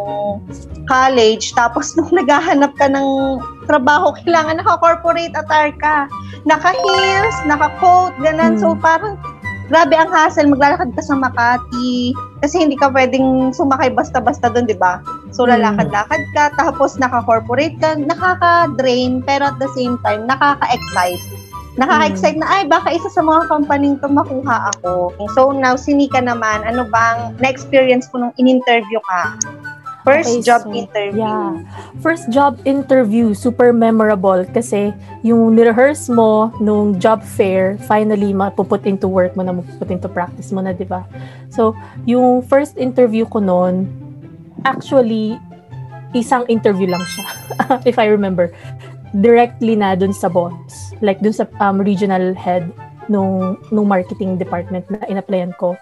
college. 0.88 1.52
Tapos, 1.52 1.92
nung 2.00 2.08
naghahanap 2.08 2.72
ka 2.80 2.88
ng 2.88 3.38
trabaho, 3.68 4.16
kailangan 4.24 4.56
naka-corporate 4.64 5.36
attire 5.36 5.76
ka 5.76 6.08
naka-heels, 6.48 7.36
naka-coat, 7.44 8.16
ganun. 8.24 8.56
Hmm. 8.56 8.60
So, 8.60 8.72
parang 8.72 9.20
grabe 9.68 9.92
ang 9.92 10.08
hassle. 10.08 10.48
Maglalakad 10.48 10.96
ka 10.96 11.02
sa 11.04 11.12
Makati. 11.12 12.16
Kasi 12.40 12.64
hindi 12.64 12.78
ka 12.78 12.88
pwedeng 12.88 13.52
sumakay 13.52 13.92
basta-basta 13.92 14.48
doon, 14.48 14.64
di 14.64 14.78
ba? 14.78 15.04
So, 15.28 15.44
Hmm. 15.44 15.60
lalakad-lakad 15.60 16.22
ka, 16.32 16.44
tapos 16.56 16.96
naka-corporate 16.96 17.76
ka, 17.82 18.00
nakaka-drain, 18.00 19.20
pero 19.28 19.52
at 19.52 19.60
the 19.60 19.68
same 19.76 20.00
time, 20.00 20.24
nakaka-excite. 20.24 21.20
Nakaka-excite 21.78 22.42
na, 22.42 22.46
ay, 22.50 22.62
baka 22.66 22.90
isa 22.90 23.06
sa 23.06 23.22
mga 23.22 23.46
company 23.46 23.94
to 24.02 24.10
makuha 24.10 24.74
ako. 24.74 25.14
So, 25.38 25.54
now, 25.54 25.78
sinika 25.78 26.18
naman, 26.18 26.66
ano 26.66 26.82
bang 26.90 27.38
na-experience 27.38 28.10
ko 28.10 28.18
nung 28.18 28.34
in-interview 28.34 28.98
ka? 29.06 29.38
First 30.08 30.40
Okay, 30.40 30.42
job 30.42 30.62
so, 30.64 30.72
interview. 30.72 31.20
Yeah. 31.20 31.62
First 32.00 32.32
job 32.32 32.58
interview, 32.64 33.36
super 33.36 33.76
memorable 33.76 34.42
kasi 34.50 34.90
yung 35.20 35.52
nirehearse 35.52 36.08
mo 36.08 36.48
nung 36.64 36.96
job 36.96 37.20
fair, 37.20 37.76
finally 37.84 38.32
mapuput 38.32 38.88
into 38.88 39.06
work 39.06 39.36
mo 39.36 39.44
na, 39.44 39.52
mapuput 39.52 39.92
into 39.92 40.08
practice 40.08 40.48
mo 40.48 40.64
na, 40.64 40.72
di 40.72 40.88
ba? 40.88 41.04
So, 41.52 41.76
yung 42.08 42.40
first 42.40 42.80
interview 42.80 43.28
ko 43.28 43.38
noon, 43.44 43.84
actually, 44.64 45.36
isang 46.16 46.48
interview 46.48 46.88
lang 46.88 47.04
siya, 47.04 47.26
if 47.90 48.00
I 48.00 48.08
remember. 48.08 48.48
Directly 49.12 49.76
na 49.76 49.92
dun 49.92 50.16
sa 50.16 50.32
boss, 50.32 50.87
like 51.00 51.20
dun 51.20 51.32
sa 51.32 51.46
um, 51.60 51.80
regional 51.80 52.34
head 52.34 52.68
nung, 53.08 53.56
nung 53.72 53.88
marketing 53.88 54.36
department 54.36 54.84
na 54.90 55.02
in-applyan 55.08 55.56
ko. 55.56 55.76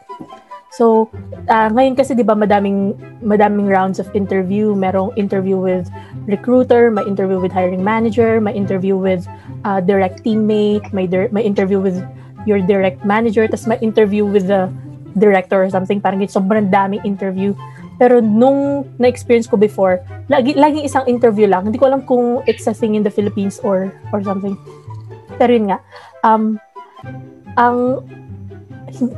So, 0.77 1.09
ah, 1.49 1.73
ngayon 1.73 1.97
kasi 1.97 2.13
'di 2.13 2.27
ba 2.27 2.37
madaming 2.37 2.93
madaming 3.25 3.71
rounds 3.71 3.97
of 3.97 4.11
interview, 4.13 4.77
merong 4.77 5.15
interview 5.17 5.57
with 5.57 5.89
recruiter, 6.29 6.93
may 6.93 7.07
interview 7.07 7.41
with 7.41 7.55
hiring 7.55 7.81
manager, 7.81 8.43
may 8.43 8.53
interview 8.53 8.99
with 8.99 9.25
ah, 9.65 9.81
direct 9.81 10.21
teammate, 10.27 10.85
may 10.93 11.09
dir- 11.09 11.33
may 11.33 11.47
interview 11.47 11.81
with 11.81 11.97
your 12.45 12.61
direct 12.61 13.07
manager, 13.09 13.49
tas 13.49 13.65
may 13.65 13.79
interview 13.81 14.29
with 14.29 14.53
the 14.53 14.69
director 15.17 15.65
or 15.65 15.71
something, 15.73 15.97
parang 15.97 16.21
ganyan. 16.21 16.35
sobrang 16.35 16.69
daming 16.69 17.01
interview. 17.09 17.57
Pero 17.97 18.21
nung 18.21 18.85
na-experience 19.01 19.49
ko 19.49 19.57
before, 19.57 20.05
lagi 20.29 20.53
laging 20.53 20.85
isang 20.85 21.09
interview 21.09 21.49
lang. 21.49 21.65
Hindi 21.65 21.81
ko 21.81 21.89
alam 21.89 22.05
kung 22.05 22.45
it's 22.45 22.69
a 22.69 22.77
thing 22.77 22.93
in 22.93 23.01
the 23.01 23.09
Philippines 23.09 23.57
or 23.65 23.89
or 24.13 24.21
something. 24.21 24.53
Pero 25.37 25.51
yun 25.53 25.73
nga, 25.73 25.79
um, 26.25 26.57
ang 27.57 28.05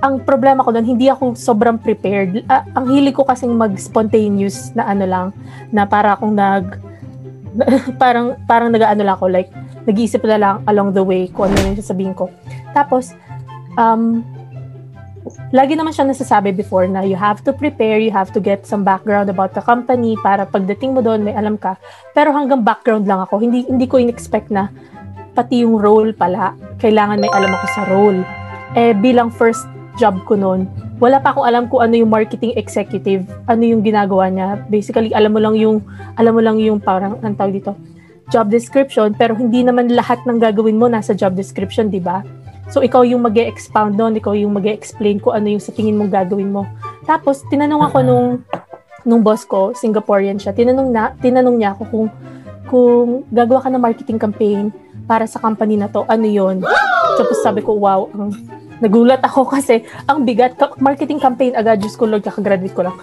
ang 0.03 0.25
problema 0.27 0.65
ko 0.65 0.75
doon, 0.75 0.87
hindi 0.87 1.07
ako 1.07 1.39
sobrang 1.39 1.79
prepared. 1.79 2.43
Ah, 2.51 2.67
ang 2.75 2.91
hili 2.91 3.15
ko 3.15 3.23
kasing 3.23 3.55
mag-spontaneous 3.55 4.75
na 4.75 4.91
ano 4.91 5.05
lang, 5.07 5.27
na 5.71 5.87
para 5.87 6.17
akong 6.17 6.35
nag, 6.35 6.83
parang, 8.03 8.35
parang 8.49 8.75
nag-ano 8.75 9.03
lang 9.05 9.15
ako, 9.15 9.31
like, 9.31 9.53
nag-iisip 9.87 10.21
na 10.27 10.39
lang 10.41 10.57
along 10.67 10.93
the 10.93 11.05
way 11.05 11.31
kung 11.31 11.53
ano 11.53 11.73
yung 11.73 11.79
sasabihin 11.79 12.17
ko. 12.17 12.33
Tapos, 12.75 13.15
um, 13.79 14.25
lagi 15.53 15.77
naman 15.77 15.93
siya 15.93 16.09
nasasabi 16.09 16.53
before 16.53 16.89
na 16.89 17.05
you 17.05 17.17
have 17.17 17.41
to 17.45 17.53
prepare, 17.53 18.01
you 18.01 18.13
have 18.13 18.33
to 18.33 18.41
get 18.41 18.65
some 18.65 18.83
background 18.85 19.29
about 19.29 19.53
the 19.53 19.63
company 19.65 20.17
para 20.21 20.45
pagdating 20.49 20.97
mo 20.97 21.01
doon 21.01 21.25
may 21.25 21.37
alam 21.37 21.57
ka. 21.57 21.77
Pero 22.13 22.33
hanggang 22.33 22.65
background 22.65 23.09
lang 23.09 23.21
ako. 23.25 23.41
Hindi 23.41 23.65
hindi 23.69 23.85
ko 23.89 24.01
in-expect 24.01 24.53
na 24.53 24.73
pati 25.35 25.65
yung 25.65 25.81
role 25.81 26.13
pala, 26.13 26.55
kailangan 26.79 27.21
may 27.21 27.31
alam 27.33 27.53
ako 27.53 27.67
sa 27.75 27.83
role. 27.89 28.21
Eh 28.77 28.93
bilang 28.93 29.33
first 29.33 29.65
job 29.99 30.21
ko 30.29 30.39
noon, 30.39 30.69
wala 30.99 31.23
pa 31.23 31.35
akong 31.35 31.47
alam 31.47 31.65
kung 31.67 31.83
ano 31.83 31.95
yung 31.95 32.11
marketing 32.11 32.55
executive, 32.59 33.27
ano 33.47 33.63
yung 33.63 33.83
ginagawa 33.83 34.31
niya. 34.31 34.63
Basically, 34.71 35.15
alam 35.15 35.35
mo 35.35 35.41
lang 35.43 35.55
yung 35.59 35.83
alam 36.19 36.33
mo 36.35 36.43
lang 36.43 36.59
yung 36.59 36.83
parang 36.83 37.19
ang 37.23 37.35
tawag 37.39 37.55
dito, 37.59 37.75
job 38.29 38.51
description, 38.51 39.15
pero 39.15 39.33
hindi 39.39 39.65
naman 39.65 39.91
lahat 39.95 40.23
ng 40.27 40.39
gagawin 40.39 40.77
mo 40.77 40.87
nasa 40.91 41.17
job 41.17 41.39
description, 41.39 41.89
di 41.89 42.03
ba? 42.03 42.23
So, 42.69 42.85
ikaw 42.85 43.01
yung 43.09 43.25
mag 43.25 43.39
expound 43.41 43.97
doon, 43.97 44.21
ikaw 44.21 44.37
yung 44.37 44.53
mag 44.53 44.69
explain 44.69 45.17
kung 45.17 45.33
ano 45.33 45.49
yung 45.49 45.63
sa 45.63 45.73
tingin 45.73 45.97
mong 45.97 46.13
gagawin 46.13 46.53
mo. 46.53 46.69
Tapos, 47.09 47.41
tinanong 47.49 47.81
ako 47.89 47.99
nung, 48.05 48.29
nung 49.09 49.25
boss 49.25 49.49
ko, 49.49 49.73
Singaporean 49.73 50.37
siya, 50.37 50.53
tinanong, 50.53 50.93
na, 50.93 51.17
tinanong 51.17 51.57
niya 51.57 51.73
ako 51.73 51.83
kung, 51.89 52.07
kung 52.69 53.09
gagawa 53.33 53.65
ka 53.65 53.73
ng 53.73 53.81
marketing 53.81 54.21
campaign 54.21 54.69
para 55.09 55.25
sa 55.25 55.41
company 55.41 55.81
na 55.81 55.89
to, 55.89 56.05
ano 56.05 56.29
yon 56.29 56.61
Tapos 57.17 57.41
sabi 57.41 57.65
ko, 57.65 57.81
wow, 57.81 58.13
ang, 58.13 58.37
nagulat 58.79 59.25
ako 59.25 59.49
kasi 59.57 59.83
ang 60.05 60.29
bigat, 60.29 60.61
marketing 60.79 61.19
campaign 61.19 61.57
agad, 61.57 61.81
Diyos 61.81 61.97
ko 61.97 62.05
Lord, 62.05 62.23
kakagraduate 62.23 62.77
ko 62.77 62.85
lang. 62.85 62.97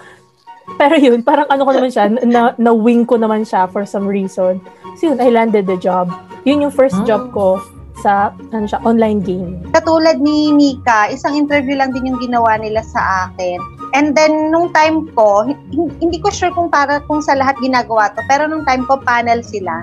Pero 0.78 0.94
yun, 0.98 1.22
parang 1.22 1.46
ano 1.46 1.62
ko 1.62 1.70
naman 1.74 1.90
siya, 1.90 2.06
na, 2.26 2.54
na-wing 2.58 3.06
ko 3.06 3.18
naman 3.18 3.42
siya 3.42 3.66
for 3.66 3.82
some 3.82 4.06
reason. 4.06 4.62
So 4.98 5.10
yun, 5.10 5.18
I 5.18 5.30
landed 5.30 5.66
the 5.66 5.78
job. 5.78 6.10
Yun 6.46 6.62
yung 6.62 6.74
first 6.74 6.98
job 7.06 7.34
ko 7.34 7.58
sa 7.96 8.30
ano 8.52 8.66
siya, 8.68 8.82
online 8.84 9.24
game. 9.24 9.62
katulad 9.72 10.20
ni 10.20 10.52
Nika, 10.52 11.08
isang 11.08 11.32
interview 11.32 11.74
lang 11.74 11.90
din 11.96 12.12
yung 12.12 12.20
ginawa 12.20 12.60
nila 12.60 12.84
sa 12.84 13.30
akin. 13.30 13.56
And 13.96 14.12
then, 14.12 14.52
nung 14.52 14.74
time 14.74 15.08
ko, 15.16 15.48
hin- 15.48 15.94
hindi 16.02 16.20
ko 16.20 16.28
sure 16.28 16.52
kung 16.52 16.68
para 16.68 17.00
kung 17.08 17.24
sa 17.24 17.32
lahat 17.32 17.56
ginagawa 17.62 18.12
to, 18.12 18.20
pero 18.28 18.44
nung 18.44 18.66
time 18.68 18.84
ko, 18.84 19.00
panel 19.00 19.40
sila. 19.40 19.80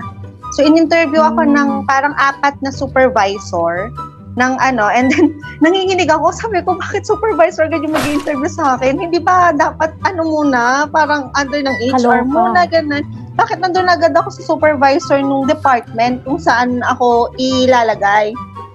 So, 0.54 0.62
in-interview 0.62 1.18
ako 1.18 1.42
Hmm. 1.44 1.54
ng 1.54 1.68
parang 1.84 2.14
apat 2.14 2.54
na 2.62 2.70
supervisor 2.70 3.90
ng 4.34 4.52
ano, 4.58 4.90
and 4.90 5.14
then, 5.14 5.30
nanginginig 5.62 6.10
ako, 6.10 6.34
sabi 6.34 6.58
ko, 6.62 6.74
bakit 6.74 7.06
supervisor 7.06 7.66
agad 7.66 7.82
yung 7.82 7.94
mag-interview 7.94 8.50
sa 8.50 8.74
akin? 8.74 8.98
Hindi 8.98 9.18
ba 9.18 9.54
dapat, 9.54 9.94
ano 10.02 10.26
muna, 10.26 10.90
parang 10.90 11.30
under 11.34 11.62
ng 11.62 11.76
HR 11.78 12.26
Kaloka. 12.26 12.26
muna, 12.26 12.60
ganun. 12.66 13.02
Bakit 13.34 13.58
nandun 13.58 13.86
agad 13.86 14.14
ako 14.14 14.30
sa 14.30 14.42
supervisor 14.44 15.18
nung 15.18 15.46
department 15.46 16.22
kung 16.22 16.38
saan 16.38 16.82
ako 16.82 17.30
ilalagay? 17.36 18.30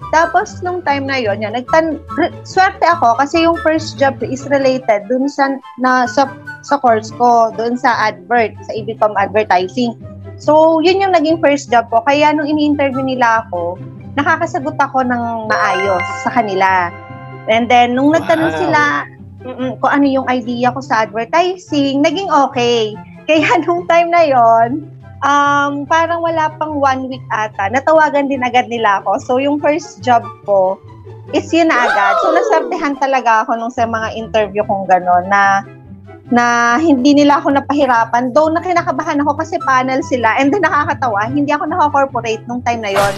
Tapos, 0.10 0.58
nung 0.66 0.82
time 0.82 1.06
na 1.06 1.22
yon 1.22 1.38
yan, 1.38 1.54
nagtan 1.54 2.02
re- 2.18 2.34
swerte 2.42 2.82
ako 2.82 3.14
kasi 3.20 3.46
yung 3.46 3.56
first 3.62 3.96
job 3.96 4.18
is 4.26 4.42
related 4.50 5.06
dun 5.06 5.30
sa, 5.30 5.54
na, 5.78 6.10
sa, 6.10 6.26
sa 6.66 6.82
course 6.82 7.14
ko, 7.14 7.54
dun 7.54 7.78
sa 7.78 8.10
advert, 8.10 8.52
sa 8.66 8.74
Ibicom 8.74 9.14
advertising. 9.16 9.94
So, 10.40 10.80
yun 10.80 11.04
yung 11.04 11.12
naging 11.12 11.44
first 11.44 11.68
job 11.68 11.92
ko. 11.92 12.00
Kaya 12.08 12.32
nung 12.32 12.48
ini-interview 12.48 13.04
nila 13.04 13.44
ako, 13.46 13.76
nakakasagot 14.16 14.80
ako 14.80 15.04
ng 15.04 15.52
maayos 15.52 16.06
sa 16.24 16.32
kanila. 16.32 16.90
And 17.52 17.68
then, 17.68 17.94
nung 17.94 18.16
nagtanong 18.16 18.56
Wow. 18.56 18.60
sila 18.64 18.82
mm, 19.44 19.72
kung 19.84 19.92
ano 19.92 20.06
yung 20.08 20.28
idea 20.32 20.72
ko 20.72 20.80
sa 20.80 21.04
advertising, 21.04 22.00
naging 22.00 22.32
okay. 22.32 22.96
Kaya 23.30 23.62
nung 23.62 23.86
time 23.86 24.10
na 24.10 24.24
yon 24.26 24.90
um, 25.22 25.84
parang 25.86 26.24
wala 26.24 26.50
pang 26.56 26.80
one 26.80 27.12
week 27.12 27.24
ata, 27.30 27.68
natawagan 27.70 28.32
din 28.32 28.42
agad 28.42 28.72
nila 28.72 29.04
ako. 29.04 29.20
So, 29.20 29.32
yung 29.38 29.60
first 29.60 30.00
job 30.00 30.24
ko 30.48 30.80
is 31.36 31.46
yun 31.54 31.70
na 31.70 31.86
agad. 31.86 32.14
So, 32.24 32.32
nasartehan 32.34 32.96
talaga 32.98 33.46
ako 33.46 33.60
nung 33.60 33.74
sa 33.74 33.86
mga 33.86 34.16
interview 34.18 34.64
kong 34.66 34.88
gano'n 34.88 35.28
na 35.30 35.62
na 36.30 36.78
hindi 36.78 37.18
nila 37.18 37.42
ako 37.42 37.58
napahirapan. 37.58 38.34
Though 38.34 38.54
na 38.54 38.62
kinakabahan 38.62 39.22
ako 39.26 39.42
kasi 39.42 39.58
panel 39.66 40.02
sila 40.06 40.38
and 40.38 40.54
then 40.54 40.62
nakakatawa, 40.62 41.30
hindi 41.30 41.50
ako 41.50 41.70
naka-corporate 41.70 42.46
nung 42.46 42.62
time 42.62 42.86
na 42.86 42.94
yon. 42.94 43.14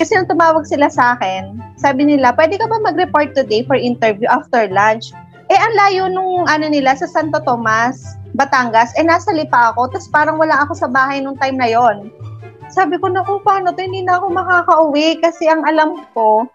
Kasi 0.00 0.16
nung 0.16 0.28
tumawag 0.28 0.64
sila 0.66 0.88
sa 0.88 1.14
akin, 1.14 1.60
sabi 1.78 2.08
nila, 2.08 2.32
pwede 2.34 2.58
ka 2.58 2.66
ba 2.66 2.80
mag-report 2.82 3.36
today 3.36 3.62
for 3.68 3.76
interview 3.76 4.26
after 4.26 4.66
lunch? 4.72 5.12
Eh, 5.52 5.60
ang 5.60 5.74
layo 5.76 6.02
nung 6.08 6.48
ano 6.48 6.66
nila 6.72 6.96
sa 6.96 7.04
Santo 7.04 7.36
Tomas, 7.44 8.16
Batangas, 8.34 8.96
eh 8.96 9.04
nasa 9.04 9.30
Lipa 9.30 9.70
ako, 9.70 9.92
tapos 9.92 10.08
parang 10.10 10.40
wala 10.40 10.64
ako 10.64 10.72
sa 10.74 10.88
bahay 10.88 11.20
nung 11.20 11.36
time 11.38 11.60
na 11.60 11.68
yon. 11.68 12.10
Sabi 12.72 12.96
ko, 12.98 13.12
naku, 13.12 13.38
paano 13.44 13.70
to? 13.70 13.84
Hindi 13.84 14.02
na 14.02 14.18
ako 14.18 14.34
makakauwi 14.34 15.20
kasi 15.20 15.46
ang 15.46 15.62
alam 15.68 16.00
ko, 16.16 16.48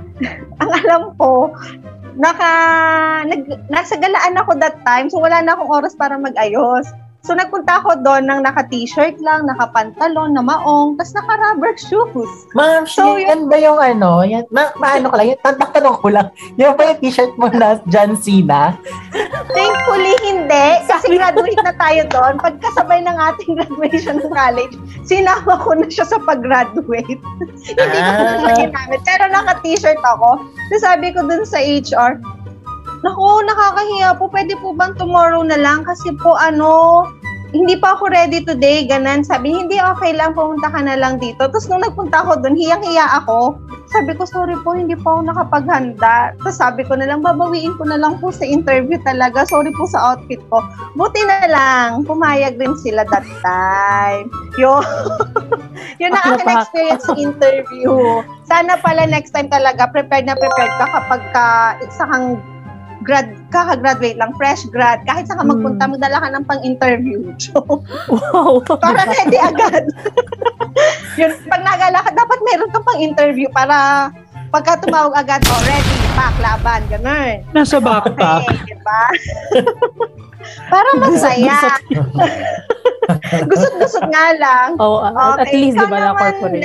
ang 0.64 0.70
alam 0.72 1.14
ko, 1.20 1.52
naka, 2.20 2.52
nag, 3.24 3.40
nasa 3.72 3.96
galaan 3.96 4.36
ako 4.36 4.52
that 4.60 4.76
time, 4.84 5.08
so 5.08 5.16
wala 5.18 5.40
na 5.40 5.56
akong 5.56 5.72
oras 5.72 5.96
para 5.96 6.20
mag-ayos. 6.20 6.84
So 7.20 7.36
nagpunta 7.36 7.84
ako 7.84 8.00
doon 8.00 8.32
ng 8.32 8.40
naka-t-shirt 8.42 9.20
lang, 9.20 9.44
naka-pantalon, 9.44 10.32
na 10.32 10.40
maong, 10.40 10.96
tapos 10.96 11.12
naka-rubber 11.12 11.72
shoes. 11.76 12.32
Ma'am, 12.56 12.88
So, 12.88 13.20
yan 13.20 13.44
ba 13.46 13.60
yung 13.60 13.76
ano? 13.76 14.24
Yan, 14.24 14.48
ma, 14.48 14.72
maano 14.80 15.12
ka 15.12 15.20
lang, 15.20 15.36
yung 15.36 15.42
tanong 15.44 15.96
ko 16.00 16.08
lang. 16.08 16.32
Yan 16.56 16.74
ba 16.74 16.88
yung 16.88 17.00
t-shirt 17.04 17.36
mo 17.36 17.52
na 17.52 17.76
John 17.92 18.16
Cena? 18.16 18.72
Thankfully, 19.52 20.14
hindi. 20.24 20.66
Kasi 20.88 21.12
graduate 21.12 21.60
na 21.60 21.74
tayo 21.76 22.02
doon. 22.08 22.34
Pagkasabay 22.40 23.04
ng 23.04 23.16
ating 23.18 23.52
graduation 23.52 24.16
ng 24.16 24.32
college, 24.32 24.74
sinama 25.04 25.60
ko 25.60 25.76
na 25.76 25.86
siya 25.86 26.08
sa 26.08 26.18
pag-graduate. 26.24 27.20
hindi 27.68 28.00
ko 28.00 28.10
na 28.16 28.36
siya 28.40 28.48
Ah. 28.48 28.58
ginamit. 28.64 29.00
Pero 29.04 29.24
naka-t-shirt 29.28 30.00
ako. 30.02 30.40
So 30.72 30.74
sabi 30.80 31.12
ko 31.12 31.20
dun 31.22 31.44
sa 31.44 31.60
HR, 31.60 32.16
Naku, 33.00 33.24
nakakahiya 33.48 34.16
po. 34.20 34.28
Pwede 34.28 34.56
po 34.60 34.76
bang 34.76 34.92
tomorrow 34.96 35.40
na 35.40 35.56
lang? 35.56 35.88
Kasi 35.88 36.12
po 36.20 36.36
ano, 36.36 37.04
hindi 37.50 37.74
pa 37.74 37.98
ako 37.98 38.12
ready 38.12 38.44
today. 38.46 38.86
Ganan. 38.86 39.26
Sabi, 39.26 39.50
hindi 39.50 39.80
okay 39.80 40.14
lang. 40.14 40.36
Pumunta 40.36 40.70
ka 40.70 40.80
na 40.84 40.94
lang 40.94 41.18
dito. 41.18 41.48
Tapos 41.48 41.66
nung 41.66 41.82
nagpunta 41.82 42.22
ako 42.22 42.44
dun, 42.44 42.54
hiyang-hiya 42.54 43.24
ako. 43.24 43.58
Sabi 43.90 44.14
ko, 44.14 44.22
sorry 44.22 44.54
po, 44.62 44.78
hindi 44.78 44.94
pa 44.94 45.18
ako 45.18 45.20
nakapaghanda. 45.26 46.38
Tapos 46.38 46.54
sabi 46.54 46.86
ko 46.86 46.94
na 46.94 47.10
lang, 47.10 47.26
babawiin 47.26 47.74
ko 47.74 47.90
na 47.90 47.98
lang 47.98 48.22
po 48.22 48.30
sa 48.30 48.46
interview 48.46 48.94
talaga. 49.02 49.42
Sorry 49.50 49.74
po 49.74 49.82
sa 49.90 50.14
outfit 50.14 50.38
ko. 50.46 50.62
Buti 50.94 51.18
na 51.26 51.50
lang, 51.50 52.06
pumayag 52.06 52.54
rin 52.54 52.78
sila 52.78 53.02
that 53.10 53.26
time. 53.42 54.30
Yun. 54.54 54.86
Yun 56.00 56.14
ang 56.14 56.38
napak- 56.38 56.70
experience 56.70 57.02
sa 57.02 57.18
interview. 57.18 58.22
Sana 58.46 58.78
pala 58.78 59.10
next 59.10 59.34
time 59.34 59.50
talaga, 59.50 59.90
prepared 59.90 60.30
na 60.30 60.38
prepared 60.38 60.70
ka 60.78 60.86
kapag 60.86 61.22
ka, 61.34 61.46
isa 61.82 62.06
kang 62.06 62.38
grad, 63.00 63.32
kaka-graduate 63.48 64.16
lang, 64.16 64.32
fresh 64.36 64.68
grad, 64.68 65.00
kahit 65.04 65.24
saan 65.24 65.40
ka 65.40 65.44
Hmm. 65.44 65.52
magpunta, 65.56 65.84
magdala 65.86 66.18
ka 66.18 66.28
ng 66.30 66.44
pang-interview. 66.44 67.18
So, 67.40 67.60
Wow. 68.08 68.60
para 68.66 69.04
ready 69.04 69.36
agad. 69.36 69.84
Yun, 71.20 71.32
pag 71.48 71.62
nagala 71.64 71.98
ka, 72.04 72.10
dapat 72.12 72.38
meron 72.44 72.70
kang 72.70 72.86
pang-interview 72.86 73.48
para 73.50 74.08
pagka 74.50 74.82
tumawag 74.82 75.14
agad, 75.16 75.40
oh, 75.46 75.62
ready, 75.64 75.96
pack, 76.12 76.34
laban, 76.38 76.80
ganun. 76.88 77.42
Nasa 77.50 77.78
backpack. 77.78 78.44
Okay, 78.44 78.74
diba? 78.74 79.02
para 80.72 80.88
masaya. 80.98 81.58
Gusot-gusot 83.46 84.06
nga 84.08 84.26
lang. 84.36 84.68
Oh, 84.78 85.02
at 85.02 85.46
Okay, 85.46 85.54
least, 85.56 85.78
di 85.78 85.86
ba, 85.86 85.98
na 85.98 86.12
corporate. 86.14 86.62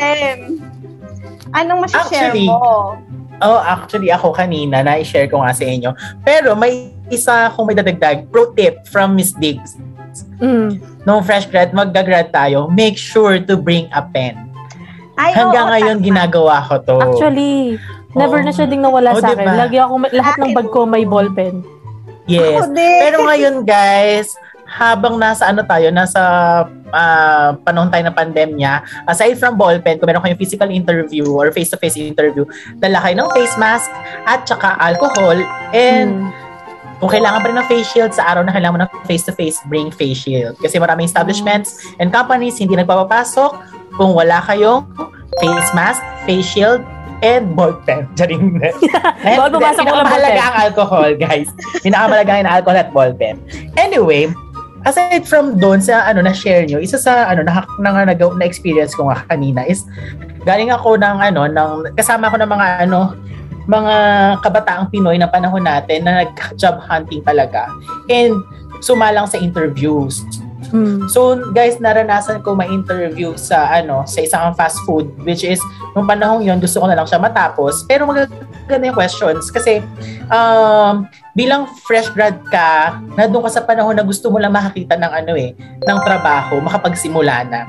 Anong 1.56 1.88
Actually, 1.88 2.50
mo? 2.52 3.00
Oh, 3.44 3.60
actually, 3.60 4.10
ako 4.10 4.32
kanina, 4.32 4.80
na-share 4.80 5.28
ko 5.28 5.44
nga 5.44 5.52
sa 5.52 5.64
inyo. 5.64 5.92
Pero 6.24 6.56
may 6.56 6.96
isa 7.12 7.52
akong 7.52 7.68
may 7.68 7.76
dadagdag. 7.76 8.32
Pro 8.32 8.56
tip 8.56 8.88
from 8.88 9.14
Miss 9.14 9.36
Diggs. 9.36 9.76
Mm. 10.40 10.80
Nung 11.04 11.20
fresh 11.22 11.48
grad, 11.48 11.76
magga-grad 11.76 12.32
tayo, 12.32 12.72
make 12.72 12.96
sure 12.96 13.38
to 13.38 13.60
bring 13.60 13.92
a 13.92 14.00
pen. 14.02 14.40
Ay, 15.16 15.32
Hanggang 15.32 15.68
oo, 15.68 15.74
ngayon, 15.76 15.96
tama. 16.00 16.08
ginagawa 16.08 16.56
ko 16.64 16.76
to. 16.80 16.96
Actually, 17.00 17.80
never 18.12 18.40
Oo. 18.40 18.46
na 18.48 18.52
siya 18.52 18.68
ding 18.68 18.84
nawala 18.84 19.16
Oh, 19.16 19.20
sa 19.20 19.32
akin. 19.32 19.44
diba? 19.44 19.56
Lagi 19.60 19.78
ako, 19.80 19.94
lahat 20.12 20.36
ng 20.40 20.52
bag 20.52 20.68
ko 20.72 20.80
may 20.84 21.04
ballpen. 21.04 21.64
Yes. 22.26 22.68
Pero 22.74 23.22
ngayon, 23.24 23.64
guys, 23.64 24.34
habang 24.66 25.16
nasa 25.16 25.46
ano 25.46 25.62
tayo, 25.62 25.90
nasa 25.90 26.22
ah, 26.90 27.54
panahon 27.60 27.88
tayo 27.88 28.04
ng 28.04 28.14
pandemya, 28.14 28.72
aside 29.06 29.36
from 29.36 29.56
ballpen, 29.56 29.96
kung 29.96 30.08
meron 30.08 30.22
kayong 30.22 30.38
physical 30.38 30.68
interview 30.68 31.26
or 31.28 31.50
face-to-face 31.50 31.96
interview, 31.96 32.44
dala 32.76 33.00
kayo 33.00 33.16
ng 33.16 33.30
face 33.32 33.56
mask 33.56 33.88
at 34.24 34.44
saka 34.44 34.74
alcohol 34.78 35.38
and 35.72 36.26
Mm. 36.26 36.98
kung 36.98 37.12
kailangan 37.12 37.40
pa 37.40 37.48
rin 37.48 37.58
ng 37.58 37.68
face 37.68 37.88
shield 37.90 38.10
sa 38.10 38.24
araw 38.26 38.42
na 38.42 38.52
kailangan 38.52 38.74
mo 38.74 38.82
ng 38.82 38.92
face-to-face, 39.04 39.60
bring 39.66 39.92
face 39.92 40.16
shield. 40.18 40.56
Kasi 40.58 40.80
maraming 40.80 41.04
establishments 41.04 41.76
and 42.00 42.08
companies 42.10 42.56
hindi 42.56 42.72
nagpapapasok 42.74 43.52
kung 43.94 44.16
wala 44.16 44.40
kayong 44.42 44.88
face 45.38 45.70
mask, 45.74 46.00
face 46.24 46.48
shield, 46.48 46.80
and 47.20 47.52
ballpen. 47.52 48.08
Jaring 48.18 48.56
na. 48.60 48.72
Pumasok 49.52 49.84
ng 49.84 49.88
Pinakamahalaga 49.88 50.08
ballpen. 50.32 50.40
ang 50.42 50.56
alcohol, 50.58 51.10
guys. 51.16 51.48
Pinakamahalaga 51.80 52.32
ang 52.34 52.48
alcohol 52.50 52.78
at 52.78 52.90
ballpen. 52.92 53.36
Anyway, 53.76 54.32
aside 54.86 55.26
from 55.26 55.58
doon 55.58 55.82
sa 55.82 56.06
ano 56.06 56.22
na 56.22 56.32
share 56.32 56.64
nyo, 56.70 56.78
isa 56.78 57.02
sa 57.02 57.26
ano 57.26 57.42
na, 57.42 57.66
na, 57.82 58.06
na, 58.06 58.14
na 58.14 58.46
experience 58.46 58.94
ko 58.94 59.10
nga 59.10 59.26
kanina 59.28 59.66
is 59.66 59.84
galing 60.46 60.70
ako 60.70 60.96
ng 61.02 61.18
ano 61.20 61.50
ng 61.50 61.98
kasama 61.98 62.30
ko 62.30 62.38
ng 62.38 62.50
mga 62.50 62.68
ano 62.86 63.18
mga 63.66 63.96
kabataang 64.46 64.94
Pinoy 64.94 65.18
na 65.18 65.26
panahon 65.26 65.66
natin 65.66 66.06
na 66.06 66.22
nag-job 66.22 66.78
hunting 66.86 67.26
talaga 67.26 67.66
and 68.14 68.38
sumalang 68.86 69.26
sa 69.26 69.42
interviews. 69.42 70.22
Mm. 70.76 71.08
So 71.08 71.40
guys, 71.56 71.80
naranasan 71.80 72.44
ko 72.44 72.52
ma-interview 72.52 73.40
sa 73.40 73.72
ano 73.72 74.04
sa 74.04 74.20
isang 74.20 74.52
fast 74.60 74.76
food 74.84 75.08
which 75.24 75.48
is 75.48 75.64
nung 75.96 76.04
panahon 76.04 76.44
yon 76.44 76.60
gusto 76.60 76.84
ko 76.84 76.92
na 76.92 77.00
lang 77.00 77.08
siya 77.08 77.16
matapos 77.16 77.88
pero 77.88 78.04
magaganda 78.04 78.92
yung 78.92 78.98
questions 78.98 79.48
kasi 79.48 79.80
um, 80.28 81.08
bilang 81.32 81.72
fresh 81.88 82.12
grad 82.12 82.44
ka, 82.52 83.00
nandun 83.16 83.48
ka 83.48 83.56
sa 83.56 83.64
panahon 83.64 83.96
na 83.96 84.04
gusto 84.04 84.28
mo 84.28 84.36
lang 84.36 84.52
makakita 84.52 85.00
ng 85.00 85.12
ano 85.24 85.34
eh, 85.40 85.56
ng 85.84 86.00
trabaho, 86.04 86.60
makapagsimula 86.60 87.48
na. 87.48 87.62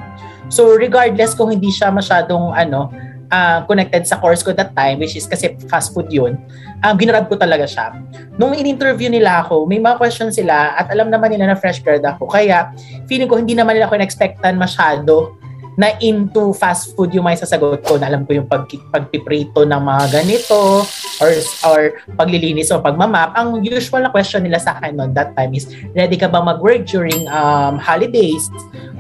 So 0.51 0.75
regardless 0.75 1.35
kung 1.35 1.55
hindi 1.55 1.71
siya 1.71 1.95
masyadong 1.95 2.55
ano, 2.55 2.91
ah, 3.31 3.63
connected 3.67 4.07
sa 4.07 4.19
course 4.19 4.43
ko 4.43 4.55
that 4.55 4.75
time, 4.75 4.99
which 5.03 5.15
is 5.17 5.27
kasi 5.27 5.55
fast 5.67 5.95
food 5.95 6.11
yun, 6.11 6.39
um, 6.83 6.95
ginrab 6.95 7.27
ko 7.27 7.35
talaga 7.39 7.67
siya. 7.67 7.95
Nung 8.37 8.55
in-interview 8.55 9.09
nila 9.09 9.47
ako, 9.47 9.65
may 9.67 9.81
mga 9.81 9.97
questions 9.99 10.37
sila 10.37 10.77
at 10.77 10.91
alam 10.93 11.11
naman 11.11 11.33
nila 11.35 11.53
na 11.53 11.57
fresh 11.57 11.81
grad 11.81 12.05
ako. 12.05 12.29
Kaya 12.29 12.71
feeling 13.11 13.31
ko 13.31 13.39
hindi 13.39 13.55
naman 13.57 13.79
nila 13.79 13.89
ako 13.89 13.99
in-expectan 13.99 14.59
masyado 14.61 15.37
na 15.77 15.93
into 16.01 16.57
fast 16.57 16.97
food 16.97 17.13
yung 17.13 17.29
may 17.29 17.37
sasagot 17.37 17.85
ko 17.85 18.01
na 18.01 18.09
alam 18.09 18.25
ko 18.25 18.33
yung 18.33 18.49
pag, 18.49 18.65
pagpiprito 18.89 19.69
ng 19.69 19.77
mga 19.77 20.05
ganito 20.09 20.89
or 21.21 21.31
or 21.69 21.81
paglilinis 22.17 22.73
o 22.73 22.81
pagmamap. 22.81 23.37
Ang 23.37 23.61
usual 23.61 24.09
na 24.09 24.11
question 24.11 24.41
nila 24.41 24.57
sa 24.57 24.81
akin 24.81 24.97
noon 24.97 25.13
that 25.13 25.37
time 25.37 25.53
is, 25.53 25.69
ready 25.93 26.17
ka 26.17 26.33
ba 26.33 26.41
mag-work 26.41 26.89
during 26.89 27.29
um, 27.29 27.77
holidays 27.77 28.49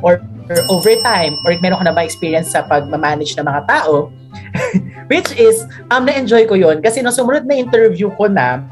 or, 0.04 0.20
or 0.46 0.62
overtime 0.70 1.35
or 1.42 1.54
meron 1.59 1.82
ka 1.82 1.87
na 1.90 1.94
ba 1.94 2.06
experience 2.06 2.54
sa 2.54 2.62
pag-manage 2.66 3.35
ng 3.37 3.46
mga 3.46 3.62
tao? 3.66 4.11
which 5.11 5.30
is, 5.38 5.64
um, 5.90 6.06
na-enjoy 6.06 6.46
ko 6.46 6.54
yon 6.59 6.82
kasi 6.82 7.00
nung 7.02 7.14
sumunod 7.14 7.46
na 7.46 7.59
interview 7.59 8.11
ko 8.14 8.26
na, 8.26 8.62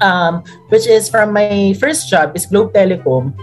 um, 0.00 0.42
which 0.70 0.86
is 0.86 1.10
from 1.10 1.34
my 1.34 1.74
first 1.78 2.06
job 2.06 2.34
is 2.34 2.46
Globe 2.46 2.70
Telecom, 2.70 3.34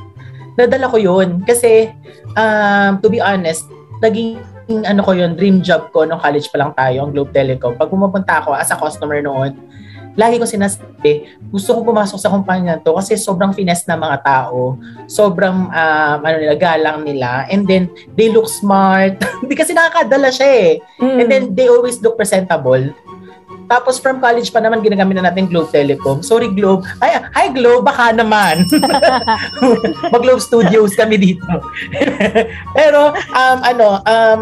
nadala 0.56 0.88
ko 0.88 0.98
yun 0.98 1.44
kasi 1.44 1.92
um, 2.40 3.00
to 3.04 3.12
be 3.12 3.20
honest, 3.20 3.68
naging 4.00 4.40
ano 4.68 5.06
ko 5.06 5.14
yun, 5.14 5.38
dream 5.38 5.62
job 5.62 5.94
ko 5.94 6.08
nung 6.08 6.18
college 6.18 6.50
pa 6.50 6.58
lang 6.58 6.72
tayo, 6.74 7.06
ang 7.06 7.12
Globe 7.14 7.32
Telecom. 7.36 7.78
Pag 7.78 7.92
pumupunta 7.92 8.42
ako 8.42 8.58
as 8.58 8.72
a 8.74 8.78
customer 8.80 9.22
noon, 9.22 9.54
lagi 10.16 10.40
ko 10.40 10.48
sinasabi, 10.48 11.28
gusto 11.52 11.76
ko 11.76 11.80
pumasok 11.84 12.18
sa 12.20 12.32
kumpanya 12.32 12.80
to 12.80 12.96
kasi 12.96 13.20
sobrang 13.20 13.52
finesse 13.52 13.84
na 13.86 14.00
mga 14.00 14.24
tao. 14.24 14.80
Sobrang 15.12 15.68
um, 15.68 16.18
ano 16.24 16.36
nila, 16.40 16.56
galang 16.56 17.04
nila. 17.04 17.44
And 17.52 17.68
then, 17.68 17.92
they 18.16 18.32
look 18.32 18.48
smart. 18.48 19.20
Hindi 19.44 19.56
kasi 19.56 19.76
nakakadala 19.76 20.32
siya 20.32 20.50
eh. 20.50 20.72
Mm. 21.04 21.18
And 21.20 21.28
then, 21.28 21.44
they 21.52 21.68
always 21.68 22.00
look 22.00 22.16
presentable. 22.16 22.96
Tapos 23.66 23.98
from 23.98 24.22
college 24.22 24.54
pa 24.54 24.62
naman 24.62 24.86
ginagamit 24.86 25.18
na 25.18 25.30
natin 25.30 25.50
Globe 25.50 25.74
Telecom. 25.74 26.22
Sorry 26.22 26.54
Globe. 26.54 26.86
Ay, 27.02 27.18
hi 27.34 27.50
Globe, 27.50 27.86
baka 27.86 28.14
naman. 28.14 28.62
Mag-Globe 30.14 30.42
Studios 30.42 30.94
kami 30.94 31.18
dito. 31.18 31.46
Pero 32.78 33.14
um 33.14 33.60
ano, 33.66 33.88
um 34.06 34.42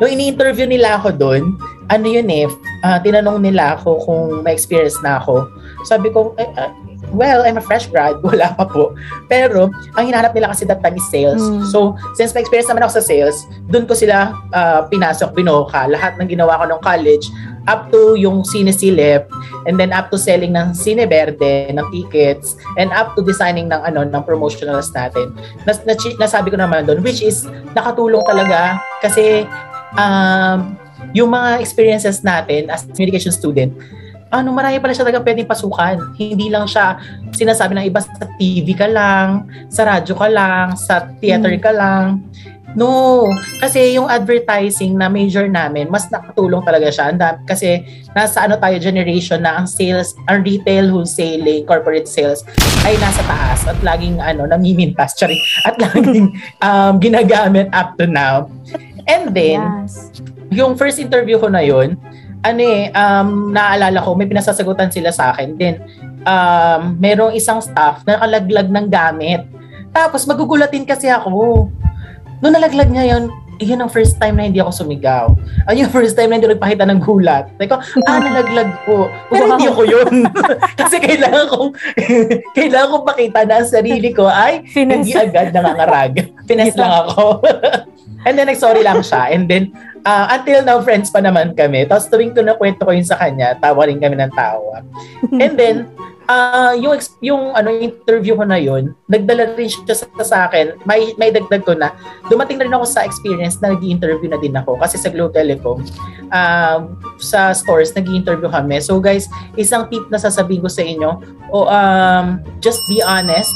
nung 0.00 0.10
ini-interview 0.10 0.64
nila 0.64 0.96
ako 0.96 1.12
doon, 1.12 1.42
ano 1.88 2.06
yun 2.08 2.28
eh, 2.30 2.46
ah, 2.84 2.98
tinanong 3.00 3.40
nila 3.42 3.80
ako 3.80 4.00
kung 4.04 4.22
may 4.44 4.56
experience 4.56 4.96
na 5.04 5.20
ako. 5.20 5.48
Sabi 5.84 6.08
ko, 6.08 6.32
eh, 6.40 6.48
ah, 6.56 6.72
well, 7.12 7.44
I'm 7.44 7.60
a 7.60 7.64
fresh 7.64 7.86
grad, 7.92 8.20
wala 8.26 8.52
pa 8.56 8.64
po. 8.64 8.96
Pero, 9.28 9.68
ang 9.98 10.04
hinahanap 10.08 10.32
nila 10.32 10.52
kasi 10.52 10.64
that 10.68 10.80
time 10.80 10.96
is 10.96 11.06
sales. 11.12 11.42
Mm. 11.42 11.68
So, 11.68 11.98
since 12.16 12.32
may 12.32 12.40
experience 12.40 12.70
naman 12.70 12.86
ako 12.86 13.00
sa 13.00 13.04
sales, 13.04 13.36
doon 13.68 13.84
ko 13.84 13.94
sila 13.94 14.32
ah, 14.54 14.88
pinasok, 14.88 15.36
binoka. 15.36 15.84
Lahat 15.90 16.16
ng 16.16 16.28
ginawa 16.28 16.60
ko 16.62 16.64
nung 16.70 16.82
college, 16.82 17.28
up 17.64 17.88
to 17.88 18.16
yung 18.16 18.44
Cine 18.44 18.72
Silip, 18.72 19.28
and 19.64 19.80
then 19.80 19.92
up 19.92 20.12
to 20.12 20.20
selling 20.20 20.52
ng 20.52 20.76
Cine 20.76 21.08
Verde, 21.08 21.72
ng 21.72 21.86
tickets, 21.92 22.56
and 22.76 22.92
up 22.92 23.16
to 23.16 23.24
designing 23.24 23.72
ng 23.72 23.80
ano 23.80 24.04
ng 24.04 24.22
promotionals 24.24 24.92
natin. 24.92 25.32
Nas, 25.64 25.80
nas- 25.88 26.20
nasabi 26.20 26.52
ko 26.52 26.60
naman 26.60 26.84
doon, 26.84 27.00
which 27.00 27.24
is 27.24 27.48
nakatulong 27.72 28.20
talaga 28.28 28.80
kasi 29.00 29.48
um, 29.96 30.76
yung 31.12 31.28
mga 31.28 31.60
experiences 31.60 32.24
natin 32.24 32.70
as 32.70 32.88
communication 32.88 33.34
student, 33.34 33.74
ano, 34.30 34.50
marami 34.50 34.82
pala 34.82 34.90
siya 34.90 35.06
talaga 35.06 35.22
pwedeng 35.22 35.46
pasukan. 35.46 35.96
Hindi 36.18 36.50
lang 36.50 36.66
siya 36.66 36.98
sinasabi 37.30 37.78
ng 37.78 37.86
iba 37.86 38.02
sa 38.02 38.26
TV 38.34 38.74
ka 38.74 38.90
lang, 38.90 39.46
sa 39.70 39.86
radyo 39.86 40.14
ka 40.16 40.26
lang, 40.26 40.74
sa 40.74 41.06
theater 41.22 41.54
Mm. 41.54 41.62
ka 41.62 41.70
lang. 41.70 42.06
No, 42.74 43.22
kasi 43.62 43.94
yung 43.94 44.10
advertising 44.10 44.98
na 44.98 45.06
major 45.06 45.46
namin, 45.46 45.86
mas 45.86 46.10
nakatulong 46.10 46.58
talaga 46.66 46.90
siya. 46.90 47.14
Kasi 47.46 47.86
nasa 48.10 48.42
ano 48.42 48.58
tayo 48.58 48.82
generation 48.82 49.46
na 49.46 49.62
ang 49.62 49.70
sales, 49.70 50.10
ang 50.26 50.42
retail 50.42 50.90
wholesaling, 50.90 51.62
corporate 51.70 52.10
sales 52.10 52.42
ay 52.82 52.98
nasa 52.98 53.22
taas 53.30 53.62
at 53.62 53.78
laging 53.78 54.18
ano, 54.18 54.50
namimintas, 54.50 55.14
sorry, 55.14 55.38
at 55.62 55.78
laging 55.78 56.34
um, 56.66 56.98
ginagamit 56.98 57.70
up 57.70 57.94
to 57.94 58.10
now. 58.10 58.50
And 59.06 59.30
then, 59.30 59.62
Yes. 59.86 60.10
Yung 60.54 60.78
first 60.78 61.02
interview 61.02 61.36
ko 61.42 61.50
na 61.50 61.60
yun, 61.60 61.98
ano 62.44 62.60
eh, 62.60 62.92
um, 62.92 63.50
naalala 63.50 64.04
ko, 64.04 64.14
may 64.14 64.28
pinasasagutan 64.28 64.92
sila 64.92 65.10
sa 65.10 65.32
akin. 65.32 65.56
Then, 65.56 65.80
um, 66.28 67.00
merong 67.00 67.32
isang 67.32 67.64
staff 67.64 68.04
na 68.04 68.20
nakalaglag 68.20 68.68
ng 68.68 68.86
gamit. 68.92 69.42
Tapos, 69.90 70.28
magugulatin 70.28 70.84
kasi 70.84 71.08
ako. 71.08 71.66
Nung 72.44 72.52
nalaglag 72.52 72.92
niya 72.92 73.16
yun, 73.16 73.32
yun 73.62 73.78
ang 73.78 73.90
first 73.90 74.18
time 74.18 74.36
na 74.36 74.44
hindi 74.50 74.58
ako 74.58 74.84
sumigaw. 74.84 75.30
Ayun 75.70 75.86
yung 75.86 75.94
first 75.94 76.18
time 76.18 76.32
na 76.32 76.42
hindi 76.42 76.50
nagpakita 76.50 76.84
ng 76.90 77.00
gulat. 77.00 77.48
Ko, 77.56 77.78
ah, 77.78 78.18
nalaglag 78.18 78.70
po. 78.82 79.06
Pero 79.30 79.44
hindi 79.54 79.70
ako 79.70 79.82
yun. 79.86 80.14
Kasi 80.80 80.98
kailangan 80.98 81.46
kong, 81.48 81.70
kailangan 82.58 82.88
kong 82.90 83.06
pakita 83.06 83.40
na 83.46 83.54
ang 83.62 83.68
sarili 83.68 84.10
ko 84.10 84.26
ay 84.26 84.66
Finesse. 84.66 85.06
hindi 85.06 85.12
agad 85.14 85.54
nangangarag. 85.54 86.12
Pines 86.44 86.74
lang 86.74 86.92
ako. 87.06 87.40
And 88.26 88.40
then, 88.40 88.48
nag-sorry 88.48 88.80
lang 88.80 89.04
siya. 89.04 89.30
And 89.30 89.44
then, 89.46 89.70
uh, 90.04 90.26
until 90.30 90.60
now, 90.62 90.78
friends 90.84 91.08
pa 91.10 91.20
naman 91.20 91.56
kami. 91.56 91.88
Tapos 91.88 92.06
tuwing 92.12 92.36
ko 92.36 92.44
na 92.44 92.54
kwento 92.54 92.84
ko 92.84 92.92
yun 92.92 93.04
sa 93.04 93.18
kanya, 93.18 93.56
tawa 93.58 93.88
rin 93.88 93.98
kami 93.98 94.16
ng 94.20 94.32
tawa. 94.36 94.84
And 95.42 95.56
then, 95.56 95.76
uh, 96.28 96.76
yung, 96.78 97.00
yung 97.20 97.42
ano, 97.56 97.72
interview 97.72 98.36
ko 98.36 98.44
na 98.44 98.60
yun, 98.60 98.92
nagdala 99.08 99.56
rin 99.56 99.68
siya 99.68 99.96
sa, 99.96 100.06
sa 100.22 100.36
akin. 100.48 100.78
May, 100.84 101.16
may 101.16 101.32
dagdag 101.32 101.64
ko 101.64 101.74
na, 101.76 101.92
dumating 102.28 102.60
na 102.60 102.68
rin 102.68 102.76
ako 102.76 102.86
sa 102.86 103.04
experience 103.04 103.58
na 103.60 103.72
nag 103.72 103.82
interview 103.82 104.28
na 104.28 104.40
din 104.40 104.54
ako. 104.54 104.76
Kasi 104.80 105.00
sa 105.00 105.10
Globe 105.12 105.34
Telecom, 105.34 105.80
um, 106.32 106.80
sa 107.20 107.52
stores, 107.56 107.92
nag 107.96 108.08
interview 108.08 108.48
kami. 108.48 108.80
So 108.80 109.00
guys, 109.00 109.28
isang 109.56 109.88
tip 109.88 110.06
na 110.08 110.20
sasabihin 110.20 110.64
ko 110.64 110.70
sa 110.70 110.84
inyo, 110.84 111.10
o 111.52 111.68
um, 111.68 112.40
just 112.60 112.80
be 112.88 113.00
honest 113.04 113.52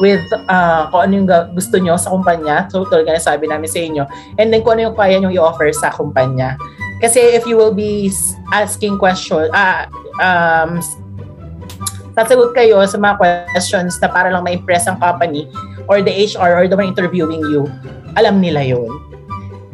with 0.00 0.24
uh, 0.48 0.88
kung 0.92 1.00
ano 1.08 1.12
yung 1.22 1.28
gusto 1.56 1.76
nyo 1.80 1.96
sa 1.96 2.12
kumpanya. 2.12 2.68
So, 2.68 2.84
talaga 2.88 3.16
na 3.16 3.20
sabi 3.20 3.48
namin 3.48 3.68
sa 3.68 3.80
inyo. 3.80 4.04
And 4.36 4.52
then, 4.52 4.60
kung 4.60 4.78
ano 4.78 4.92
yung 4.92 4.96
kaya 4.96 5.20
nyo 5.20 5.32
i-offer 5.32 5.72
sa 5.72 5.92
kumpanya. 5.92 6.56
Kasi 7.00 7.36
if 7.36 7.44
you 7.44 7.60
will 7.60 7.76
be 7.76 8.08
asking 8.56 8.96
question, 8.96 9.52
ah, 9.52 9.84
um, 10.20 10.80
sasagot 12.16 12.56
kayo 12.56 12.80
sa 12.88 12.96
mga 12.96 13.20
questions 13.20 14.00
na 14.00 14.08
para 14.08 14.32
lang 14.32 14.40
ma-impress 14.40 14.88
ang 14.88 14.96
company 14.96 15.44
or 15.92 16.00
the 16.00 16.12
HR 16.12 16.56
or 16.56 16.64
the 16.64 16.76
one 16.76 16.88
interviewing 16.88 17.44
you, 17.52 17.68
alam 18.16 18.40
nila 18.40 18.64
yun. 18.64 18.88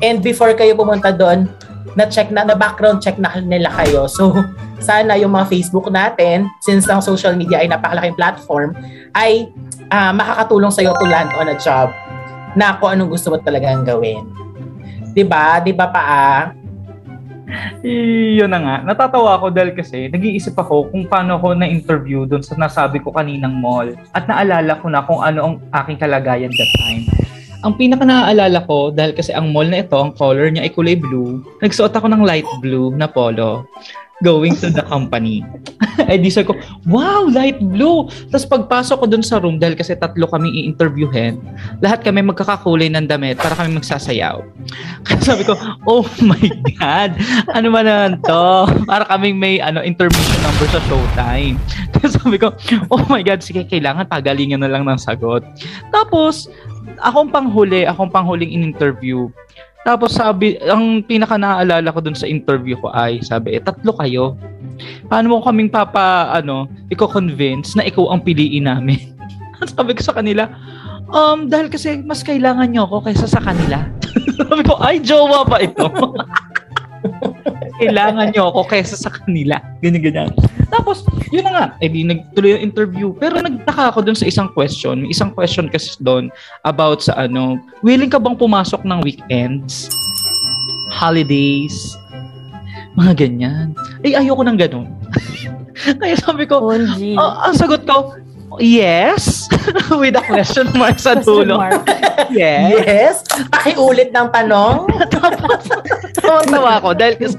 And 0.03 0.19
before 0.19 0.51
kayo 0.59 0.75
pumunta 0.75 1.15
doon, 1.15 1.47
na-check 1.95 2.33
na, 2.33 2.47
na 2.47 2.57
background 2.57 3.05
check 3.05 3.21
na 3.21 3.33
nila 3.41 3.69
kayo. 3.83 4.09
So, 4.09 4.33
sana 4.89 5.15
yung 5.21 5.37
mga 5.37 5.49
Facebook 5.53 5.89
natin, 5.93 6.49
since 6.65 6.89
ang 6.89 7.05
social 7.05 7.37
media 7.37 7.61
ay 7.63 7.69
napakalaking 7.69 8.17
platform, 8.17 8.75
ay 9.17 9.49
ah, 9.93 10.11
makakatulong 10.11 10.73
sa'yo 10.73 10.97
to 10.97 11.07
land 11.07 11.31
on 11.37 11.53
a 11.53 11.57
job 11.61 11.93
na 12.57 12.77
kung 12.77 12.97
anong 12.97 13.13
gusto 13.13 13.33
mo 13.33 13.41
talagang 13.41 13.85
gawin. 13.85 14.29
'Di 15.13 15.25
ba? 15.25 15.61
'Di 15.61 15.73
ba 15.73 15.89
pa 15.89 16.03
ah? 16.03 16.43
Eh, 17.85 18.41
na 18.49 18.59
nga. 18.65 18.77
Natatawa 18.81 19.37
ako 19.37 19.53
dahil 19.53 19.77
kasi 19.77 20.09
nag-iisip 20.09 20.57
ako 20.57 20.89
kung 20.89 21.05
paano 21.05 21.37
ako 21.37 21.53
na-interview 21.53 22.25
doon 22.25 22.41
sa 22.41 22.57
nasabi 22.57 22.97
ko 23.05 23.13
kaninang 23.13 23.53
mall. 23.53 23.93
At 24.17 24.25
naalala 24.25 24.81
ko 24.81 24.89
na 24.89 25.05
kung 25.05 25.21
ano 25.21 25.41
ang 25.45 25.55
aking 25.85 26.01
kalagayan 26.01 26.49
that 26.49 26.71
time. 26.81 27.05
Ang 27.63 27.79
pinaka 27.79 28.03
naaalala 28.03 28.67
ko, 28.67 28.91
dahil 28.91 29.15
kasi 29.15 29.31
ang 29.31 29.55
mall 29.55 29.71
na 29.71 29.87
ito, 29.87 29.95
ang 29.95 30.15
color 30.19 30.51
niya 30.51 30.67
ay 30.67 30.75
kulay 30.75 30.99
blue, 30.99 31.43
nagsuot 31.63 31.95
ako 31.95 32.11
ng 32.11 32.27
light 32.27 32.49
blue 32.59 32.91
na 32.95 33.07
polo 33.07 33.67
going 34.23 34.55
to 34.57 34.71
the 34.71 34.87
company. 34.87 35.43
eh 36.11 36.17
di 36.17 36.31
ko, 36.31 36.55
wow, 36.89 37.27
light 37.29 37.59
blue. 37.59 38.07
Tapos 38.31 38.47
pagpasok 38.47 38.97
ko 39.03 39.07
dun 39.11 39.27
sa 39.27 39.43
room, 39.43 39.59
dahil 39.59 39.75
kasi 39.75 39.99
tatlo 39.99 40.31
kami 40.31 40.49
i-interviewin, 40.63 41.43
lahat 41.83 42.07
kami 42.07 42.23
magkakakulay 42.23 42.89
ng 42.89 43.11
damit 43.11 43.37
para 43.43 43.59
kami 43.59 43.77
magsasayaw. 43.77 44.41
Kaya 45.07 45.21
sabi 45.21 45.43
ko, 45.43 45.59
oh 45.85 46.07
my 46.23 46.47
God, 46.79 47.19
ano 47.53 47.69
ba 47.75 47.83
to? 48.23 48.47
Para 48.91 49.05
kaming 49.11 49.37
may 49.37 49.59
ano 49.59 49.83
intermission 49.83 50.39
number 50.47 50.71
sa 50.71 50.81
showtime. 50.87 51.59
Kaya 51.91 52.09
sabi 52.15 52.39
ko, 52.39 52.55
oh 52.95 53.03
my 53.11 53.21
God, 53.27 53.43
sige, 53.43 53.67
kailangan 53.67 54.07
pagalingan 54.07 54.63
na 54.63 54.71
lang 54.71 54.87
ng 54.87 54.97
sagot. 55.03 55.43
Tapos, 55.91 56.47
akong 57.03 57.31
panghuli, 57.35 57.85
akong 57.85 58.11
panghuling 58.11 58.55
in-interview. 58.55 59.29
Tapos 59.83 60.15
sabi, 60.15 60.55
ang 60.63 61.03
pinaka 61.03 61.35
naaalala 61.35 61.91
ko 61.91 61.99
dun 61.99 62.15
sa 62.15 62.31
interview 62.31 62.79
ko 62.79 62.95
ay, 62.95 63.19
sabi, 63.19 63.59
eh, 63.59 63.63
tatlo 63.63 63.91
kayo. 63.99 64.39
Paano 65.11 65.35
mo 65.35 65.43
kaming 65.43 65.75
papa, 65.75 66.31
ano, 66.31 66.71
i-convince 66.87 67.75
na 67.75 67.83
ikaw 67.83 68.15
ang 68.15 68.23
piliin 68.23 68.71
namin? 68.71 69.19
sabi 69.75 69.99
ko 69.99 70.01
sa 70.07 70.15
kanila, 70.15 70.47
um, 71.11 71.51
dahil 71.51 71.67
kasi 71.67 71.99
mas 72.07 72.23
kailangan 72.23 72.71
nyo 72.71 72.87
ako 72.87 73.11
kaysa 73.11 73.27
sa 73.27 73.43
kanila. 73.43 73.83
sabi 74.39 74.63
ko, 74.63 74.79
ay, 74.79 75.03
jowa 75.03 75.43
pa 75.43 75.59
ito. 75.59 75.87
kailangan 77.83 78.31
nyo 78.31 78.55
ako 78.55 78.71
kaysa 78.71 78.95
sa 78.95 79.11
kanila. 79.11 79.59
Ganyan, 79.83 80.03
ganyan. 80.03 80.31
Tapos, 80.71 81.03
yun 81.35 81.45
na 81.45 81.53
nga, 81.53 81.67
eh 81.83 81.91
di 81.91 82.07
nagtuloy 82.07 82.57
yung 82.57 82.65
interview. 82.65 83.09
Pero 83.19 83.43
nagtaka 83.43 83.93
ako 83.93 84.07
dun 84.07 84.17
sa 84.17 84.25
isang 84.25 84.49
question. 84.55 85.03
May 85.03 85.11
isang 85.11 85.35
question 85.35 85.67
kasi 85.67 85.99
doon 86.01 86.31
about 86.63 87.03
sa 87.03 87.19
ano, 87.19 87.59
willing 87.85 88.09
ka 88.09 88.23
bang 88.23 88.39
pumasok 88.39 88.87
ng 88.87 89.03
weekends? 89.03 89.91
Holidays? 90.95 91.99
Mga 92.95 93.13
ganyan. 93.19 93.67
Eh, 94.07 94.15
ayoko 94.15 94.45
ng 94.47 94.59
ganun. 94.61 94.89
Kaya 96.01 96.15
sabi 96.21 96.47
ko, 96.47 96.73
oh, 96.73 97.33
ang 97.43 97.57
sagot 97.57 97.83
ko, 97.89 98.17
yes. 98.61 99.49
With 100.01 100.19
a 100.19 100.25
question 100.25 100.69
mark 100.77 100.99
sa 100.99 101.21
dulo. 101.21 101.57
mark. 101.61 101.87
Yes. 102.33 102.65
Yes. 102.81 103.17
Pakiulit 103.53 104.09
ng 104.17 104.33
tanong. 104.33 104.89
Tapos, 105.13 105.69
tawa 106.49 106.81
ako 106.81 106.97
dahil 106.97 107.21
kasi 107.21 107.37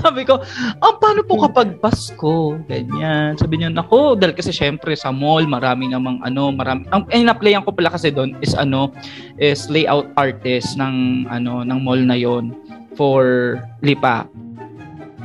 sabi 0.00 0.24
ko, 0.24 0.40
ah, 0.80 0.96
paano 0.96 1.20
po 1.20 1.36
kapag 1.44 1.76
Pasko? 1.84 2.56
Ganyan. 2.64 3.36
Sabi 3.36 3.60
niya, 3.60 3.68
nako, 3.68 4.16
dahil 4.16 4.32
kasi 4.32 4.56
syempre 4.56 4.96
sa 4.96 5.12
mall, 5.12 5.44
marami 5.44 5.92
namang 5.92 6.24
ano, 6.24 6.48
marami. 6.48 6.88
Ang 6.96 7.28
na-playan 7.28 7.60
ko 7.60 7.76
pala 7.76 7.92
kasi 7.92 8.08
doon 8.08 8.32
is 8.40 8.56
ano, 8.56 8.88
is 9.36 9.68
layout 9.68 10.08
artist 10.16 10.80
ng 10.80 11.28
ano, 11.28 11.60
ng 11.60 11.78
mall 11.84 12.00
na 12.00 12.16
yon 12.16 12.56
for 12.96 13.56
Lipa. 13.84 14.24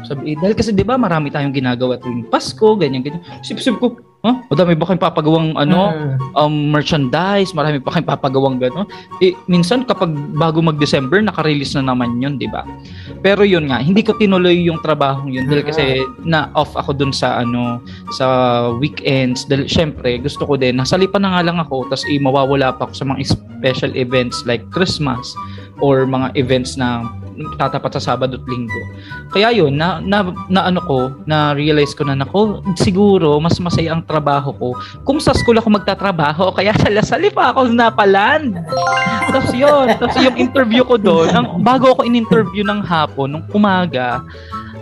Sabi, 0.03 0.33
eh, 0.33 0.35
dahil 0.35 0.57
kasi 0.57 0.73
'di 0.75 0.83
ba 0.83 0.97
marami 0.97 1.29
tayong 1.29 1.53
ginagawa 1.53 1.95
tuwing 2.01 2.27
Pasko, 2.27 2.75
ganyan 2.75 3.05
ganyan. 3.05 3.23
Sip-sip 3.45 3.77
ko? 3.79 4.10
Huh? 4.21 4.37
Madami 4.53 4.77
ba 4.77 4.85
kayong 4.85 5.01
papagawang 5.01 5.49
ano, 5.57 5.89
Mm. 5.89 6.17
um, 6.37 6.55
merchandise, 6.69 7.57
marami 7.57 7.81
pa 7.81 7.89
kayong 7.89 8.05
papagawang 8.05 8.61
gano'n. 8.61 8.85
Eh, 9.17 9.33
minsan 9.49 9.81
kapag 9.81 10.13
bago 10.37 10.61
mag-December, 10.61 11.25
naka-release 11.25 11.73
na 11.81 11.89
naman 11.89 12.21
yun, 12.21 12.37
di 12.37 12.45
ba? 12.45 12.61
Pero 13.25 13.41
yun 13.41 13.65
nga, 13.65 13.81
hindi 13.81 14.05
ko 14.05 14.13
tinuloy 14.13 14.61
yung 14.61 14.77
trabaho 14.85 15.25
yun 15.25 15.49
dahil 15.49 15.65
kasi 15.65 16.05
na 16.21 16.53
off 16.53 16.77
ako 16.77 16.93
dun 16.93 17.09
sa 17.09 17.41
ano 17.41 17.81
sa 18.13 18.25
weekends 18.77 19.45
dahil 19.45 19.65
syempre 19.65 20.17
gusto 20.17 20.45
ko 20.45 20.53
din 20.53 20.77
nasalipan 20.77 21.21
na 21.25 21.37
nga 21.37 21.45
lang 21.45 21.57
ako 21.57 21.89
tapos 21.89 22.05
eh, 22.05 22.17
mawawala 22.17 22.73
pa 22.77 22.85
ako 22.85 22.93
sa 22.93 23.05
mga 23.09 23.25
special 23.33 23.91
events 23.93 24.45
like 24.45 24.61
Christmas 24.69 25.33
or 25.81 26.05
mga 26.05 26.33
events 26.37 26.77
na 26.77 27.05
tatapat 27.57 27.97
sa 27.97 28.13
Sabado 28.13 28.37
at 28.37 28.45
Linggo. 28.47 28.81
Kaya 29.31 29.51
yun, 29.53 29.75
na, 29.77 30.03
na, 30.03 30.31
na 30.51 30.67
ano 30.67 30.81
ko, 30.83 31.11
na 31.25 31.55
realize 31.55 31.95
ko 31.95 32.03
na 32.03 32.17
nako, 32.17 32.61
siguro 32.75 33.39
mas 33.39 33.57
masaya 33.59 33.95
ang 33.95 34.03
trabaho 34.03 34.51
ko 34.55 34.69
kung 35.07 35.19
sa 35.19 35.35
school 35.35 35.57
ako 35.57 35.71
magtatrabaho 35.71 36.51
kaya 36.53 36.75
sa 36.77 36.91
Lasali 36.91 37.31
pa 37.31 37.55
ako 37.55 37.71
napaland. 37.71 38.59
Tapos 39.31 39.51
yun, 39.55 39.95
tapos 39.95 40.17
yung 40.19 40.37
interview 40.37 40.83
ko 40.83 40.99
doon, 40.99 41.31
bago 41.63 41.95
ako 41.95 42.03
in-interview 42.03 42.67
ng 42.67 42.83
hapon, 42.83 43.31
nung 43.31 43.45
umaga, 43.55 44.19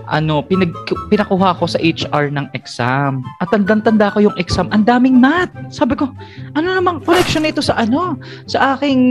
ano, 0.09 0.41
pinag, 0.41 0.73
pinakuha 1.07 1.57
ko 1.57 1.69
sa 1.69 1.77
HR 1.77 2.33
ng 2.33 2.49
exam. 2.57 3.21
At 3.39 3.53
tandang-tanda 3.53 4.11
ko 4.13 4.25
yung 4.25 4.35
exam, 4.41 4.67
ang 4.73 4.83
daming 4.83 5.21
math. 5.21 5.53
Sabi 5.69 5.93
ko, 5.93 6.09
ano 6.57 6.65
namang 6.65 7.05
connection 7.05 7.45
nito 7.45 7.61
sa 7.61 7.77
ano? 7.77 8.17
Sa 8.49 8.75
aking 8.75 9.01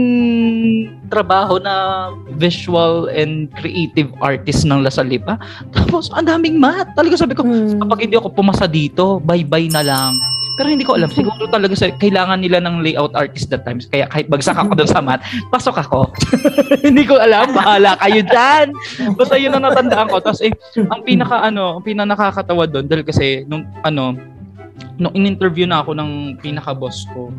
trabaho 1.07 1.57
na 1.57 2.07
visual 2.37 3.09
and 3.09 3.49
creative 3.57 4.11
artist 4.19 4.67
ng 4.67 4.83
Lasalipa. 4.83 5.39
Tapos, 5.71 6.11
ang 6.13 6.27
daming 6.27 6.59
math. 6.59 6.91
Talaga 6.93 7.15
sabi 7.15 7.33
ko, 7.33 7.47
Hmm. 7.47 7.79
kapag 7.79 8.05
hindi 8.05 8.15
ako 8.19 8.35
pumasa 8.35 8.67
dito, 8.67 9.23
bye-bye 9.23 9.71
na 9.71 9.81
lang. 9.81 10.13
Pero 10.59 10.67
hindi 10.67 10.83
ko 10.83 10.99
alam, 10.99 11.07
siguro 11.07 11.47
talaga 11.47 11.71
sa, 11.71 11.87
kailangan 11.87 12.43
nila 12.43 12.59
ng 12.59 12.83
layout 12.83 13.15
artist 13.15 13.47
that 13.47 13.63
times. 13.63 13.87
Kaya 13.87 14.11
kahit 14.11 14.27
bagsak 14.27 14.59
ako 14.59 14.75
doon 14.75 14.91
sa 14.91 14.99
math, 14.99 15.23
pasok 15.47 15.79
ako. 15.79 16.11
hindi 16.87 17.07
ko 17.07 17.15
alam, 17.15 17.55
bahala 17.55 17.95
kayo 18.03 18.19
dyan. 18.27 18.75
Basta 19.15 19.39
yun 19.39 19.55
ang 19.55 19.63
natandaan 19.63 20.11
ko. 20.11 20.19
Tapos 20.19 20.43
eh, 20.43 20.51
ang 20.91 20.99
pinaka 21.07 21.47
ano, 21.47 21.79
ang 21.79 21.83
pinaka 21.87 22.11
nakakatawa 22.11 22.67
doon 22.67 22.91
dahil 22.91 23.07
kasi 23.07 23.47
nung 23.47 23.63
ano, 23.87 24.19
nung 24.99 25.15
in-interview 25.15 25.63
na 25.63 25.79
ako 25.79 25.95
ng 25.95 26.11
pinaka-boss 26.43 27.07
ko, 27.15 27.31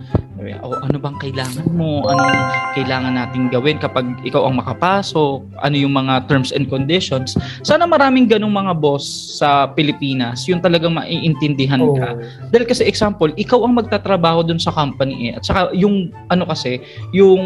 oh, 0.65 0.77
ano 0.81 0.97
bang 0.97 1.17
kailangan 1.21 1.69
mo? 1.77 2.09
Anong 2.09 2.37
kailangan 2.73 3.13
nating 3.15 3.53
gawin 3.53 3.77
kapag 3.77 4.09
ikaw 4.25 4.49
ang 4.49 4.57
makapasok? 4.57 5.45
Ano 5.61 5.77
yung 5.77 5.93
mga 5.93 6.25
terms 6.25 6.57
and 6.57 6.73
conditions? 6.73 7.37
Sana 7.61 7.85
maraming 7.85 8.25
ganong 8.27 8.53
mga 8.53 8.73
boss 8.81 9.05
sa 9.37 9.69
Pilipinas, 9.69 10.49
yung 10.49 10.65
talagang 10.65 10.97
maiintindihan 10.97 11.81
Oh. 11.85 11.93
ka. 11.97 12.17
Dahil 12.49 12.65
kasi 12.65 12.89
example, 12.89 13.29
ikaw 13.37 13.61
ang 13.65 13.77
magtatrabaho 13.77 14.41
dun 14.41 14.59
sa 14.59 14.73
company 14.73 15.33
eh. 15.33 15.37
At 15.37 15.45
saka 15.45 15.61
yung 15.77 16.09
ano 16.33 16.49
kasi, 16.49 16.81
yung 17.13 17.41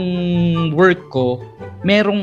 work 0.79 1.11
ko, 1.11 1.43
merong 1.85 2.23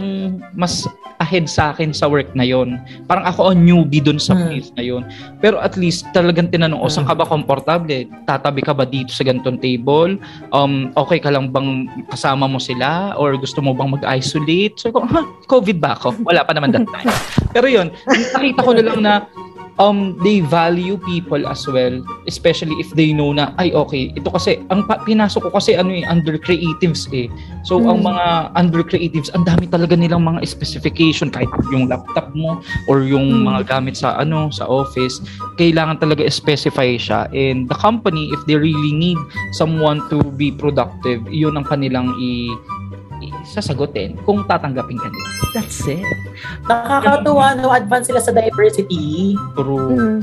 mas 0.52 0.90
ahead 1.22 1.46
sa 1.46 1.70
akin 1.70 1.94
sa 1.94 2.10
work 2.10 2.34
na 2.34 2.42
yon. 2.42 2.82
Parang 3.06 3.30
ako 3.30 3.54
ang 3.54 3.62
newbie 3.62 4.02
dun 4.02 4.18
sa 4.18 4.34
Hmm. 4.34 4.50
place 4.50 4.74
na 4.74 4.82
yon. 4.82 5.06
Pero 5.38 5.62
at 5.62 5.78
least 5.78 6.10
talagang 6.12 6.50
tinanong, 6.50 6.82
o 6.82 6.90
Hmm. 6.90 6.94
saan 6.98 7.06
ka 7.06 7.14
ba 7.14 7.30
komportable? 7.30 8.10
Tatabi 8.26 8.66
ka 8.66 8.74
ba 8.74 8.90
dito 8.90 9.14
sa 9.14 9.22
ganitong 9.22 9.62
table? 9.62 10.18
Um, 10.50 10.90
okay 10.98 11.22
ka 11.22 11.30
lang 11.30 11.54
bang 11.54 11.86
kasama 12.10 12.50
mo 12.50 12.58
sila? 12.58 13.14
Or 13.16 13.38
gusto 13.38 13.62
mo 13.62 13.78
bang 13.78 13.94
mag-isolate? 13.94 14.82
So, 14.82 14.90
ko, 14.90 15.06
ha, 15.06 15.22
COVID 15.46 15.78
ba 15.78 15.94
ako? 15.94 16.26
Wala 16.26 16.42
pa 16.42 16.58
naman 16.58 16.74
that 16.74 16.90
time. 16.98 17.14
Pero 17.54 17.70
yun, 17.70 17.94
nakita 18.34 18.66
ko 18.66 18.72
na 18.74 18.82
lang 18.82 19.00
na 19.00 19.14
um 19.82 20.14
they 20.22 20.46
value 20.46 20.94
people 21.02 21.42
as 21.50 21.66
well 21.66 21.98
especially 22.30 22.78
if 22.78 22.94
they 22.94 23.10
know 23.10 23.34
na 23.34 23.50
ay 23.58 23.74
okay 23.74 24.14
ito 24.14 24.30
kasi 24.30 24.62
ang 24.70 24.86
pa- 24.86 25.02
pinasok 25.02 25.50
ko 25.50 25.58
kasi 25.58 25.74
ano 25.74 25.90
eh 25.90 26.06
under 26.06 26.38
creatives 26.38 27.10
eh 27.10 27.26
so 27.66 27.82
ang 27.82 28.06
Mm. 28.06 28.14
mga 28.14 28.26
under 28.54 28.82
creatives 28.86 29.34
ang 29.34 29.42
dami 29.42 29.66
talaga 29.66 29.98
nilang 29.98 30.22
mga 30.22 30.46
specification 30.46 31.34
kahit 31.34 31.50
yung 31.74 31.90
laptop 31.90 32.30
mo 32.38 32.62
or 32.86 33.02
yung 33.02 33.42
Mm. 33.42 33.50
mga 33.50 33.62
gamit 33.68 33.98
sa 33.98 34.22
ano 34.22 34.54
sa 34.54 34.70
office 34.70 35.18
kailangan 35.58 35.98
talaga 35.98 36.30
specify 36.30 36.94
siya 36.94 37.26
and 37.34 37.66
the 37.66 37.78
company 37.82 38.30
if 38.30 38.42
they 38.46 38.56
really 38.56 38.94
need 38.94 39.18
someone 39.58 40.06
to 40.14 40.22
be 40.38 40.54
productive 40.54 41.26
yun 41.34 41.58
ang 41.58 41.66
kanilang 41.66 42.14
i- 42.22 42.54
sasagutin 43.46 44.18
kung 44.26 44.42
tatanggapin 44.50 44.98
ka 44.98 45.08
nila. 45.12 45.30
That's 45.54 45.86
it. 45.86 46.02
Nakakatuwa, 46.66 47.62
no? 47.62 47.70
Advance 47.70 48.10
sila 48.10 48.24
sa 48.24 48.34
diversity. 48.34 49.38
True. 49.54 49.94
Mm. 49.94 50.20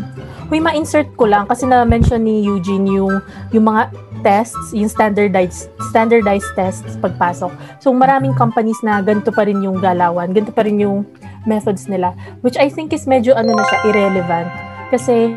Huy, 0.51 0.59
ma-insert 0.59 1.13
ko 1.15 1.31
lang 1.31 1.47
kasi 1.47 1.69
na-mention 1.69 2.25
ni 2.25 2.43
Eugene 2.43 2.89
yung, 2.89 3.23
yung 3.55 3.69
mga 3.69 3.95
tests, 4.23 4.75
yung 4.75 4.91
standardized 4.91 5.71
standardized 5.91 6.51
tests 6.59 6.99
pagpasok. 6.99 7.53
So 7.79 7.95
maraming 7.95 8.35
companies 8.35 8.79
na 8.83 8.99
ganito 8.99 9.31
pa 9.31 9.47
rin 9.47 9.63
yung 9.63 9.79
galawan, 9.79 10.35
ganito 10.35 10.51
pa 10.51 10.67
rin 10.67 10.83
yung 10.83 11.07
methods 11.47 11.87
nila, 11.87 12.13
which 12.43 12.59
I 12.59 12.69
think 12.69 12.91
is 12.93 13.07
medyo 13.07 13.35
ano 13.39 13.55
na 13.55 13.65
siya, 13.69 13.79
irrelevant. 13.89 14.49
Kasi 14.89 15.37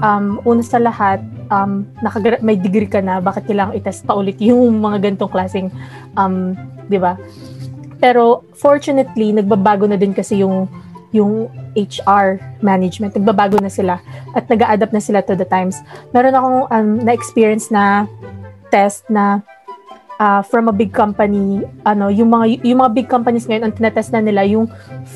um, 0.00 0.40
una 0.48 0.64
sa 0.64 0.80
lahat, 0.80 1.20
um, 1.52 1.84
nakagra- 2.00 2.40
may 2.40 2.56
degree 2.56 2.88
ka 2.88 3.04
na, 3.04 3.20
bakit 3.20 3.44
kailangang 3.44 3.76
itest 3.76 4.08
pa 4.08 4.16
ulit 4.16 4.40
yung 4.40 4.80
mga 4.80 5.04
ganitong 5.04 5.28
klaseng, 5.28 5.68
um, 6.16 6.56
di 6.86 6.98
ba? 6.98 7.18
Pero 8.00 8.44
fortunately, 8.52 9.32
nagbabago 9.32 9.88
na 9.88 9.96
din 9.96 10.12
kasi 10.12 10.44
yung 10.44 10.68
yung 11.14 11.48
HR 11.72 12.36
management. 12.60 13.16
Nagbabago 13.16 13.56
na 13.62 13.72
sila 13.72 14.02
at 14.36 14.44
nag 14.50 14.60
adapt 14.60 14.92
na 14.92 15.00
sila 15.00 15.24
to 15.24 15.32
the 15.32 15.48
times. 15.48 15.80
Meron 16.12 16.36
akong 16.36 16.60
um, 16.68 16.88
na-experience 17.00 17.72
na 17.72 18.04
test 18.68 19.08
na 19.08 19.40
uh, 20.18 20.42
from 20.42 20.68
a 20.68 20.74
big 20.74 20.92
company, 20.92 21.64
ano, 21.84 22.08
yung 22.08 22.32
mga 22.32 22.64
yung 22.64 22.80
mga 22.84 22.92
big 22.92 23.08
companies 23.08 23.46
ngayon 23.46 23.70
ang 23.70 23.74
tinetest 23.76 24.12
na 24.12 24.20
nila 24.20 24.44
yung 24.44 24.68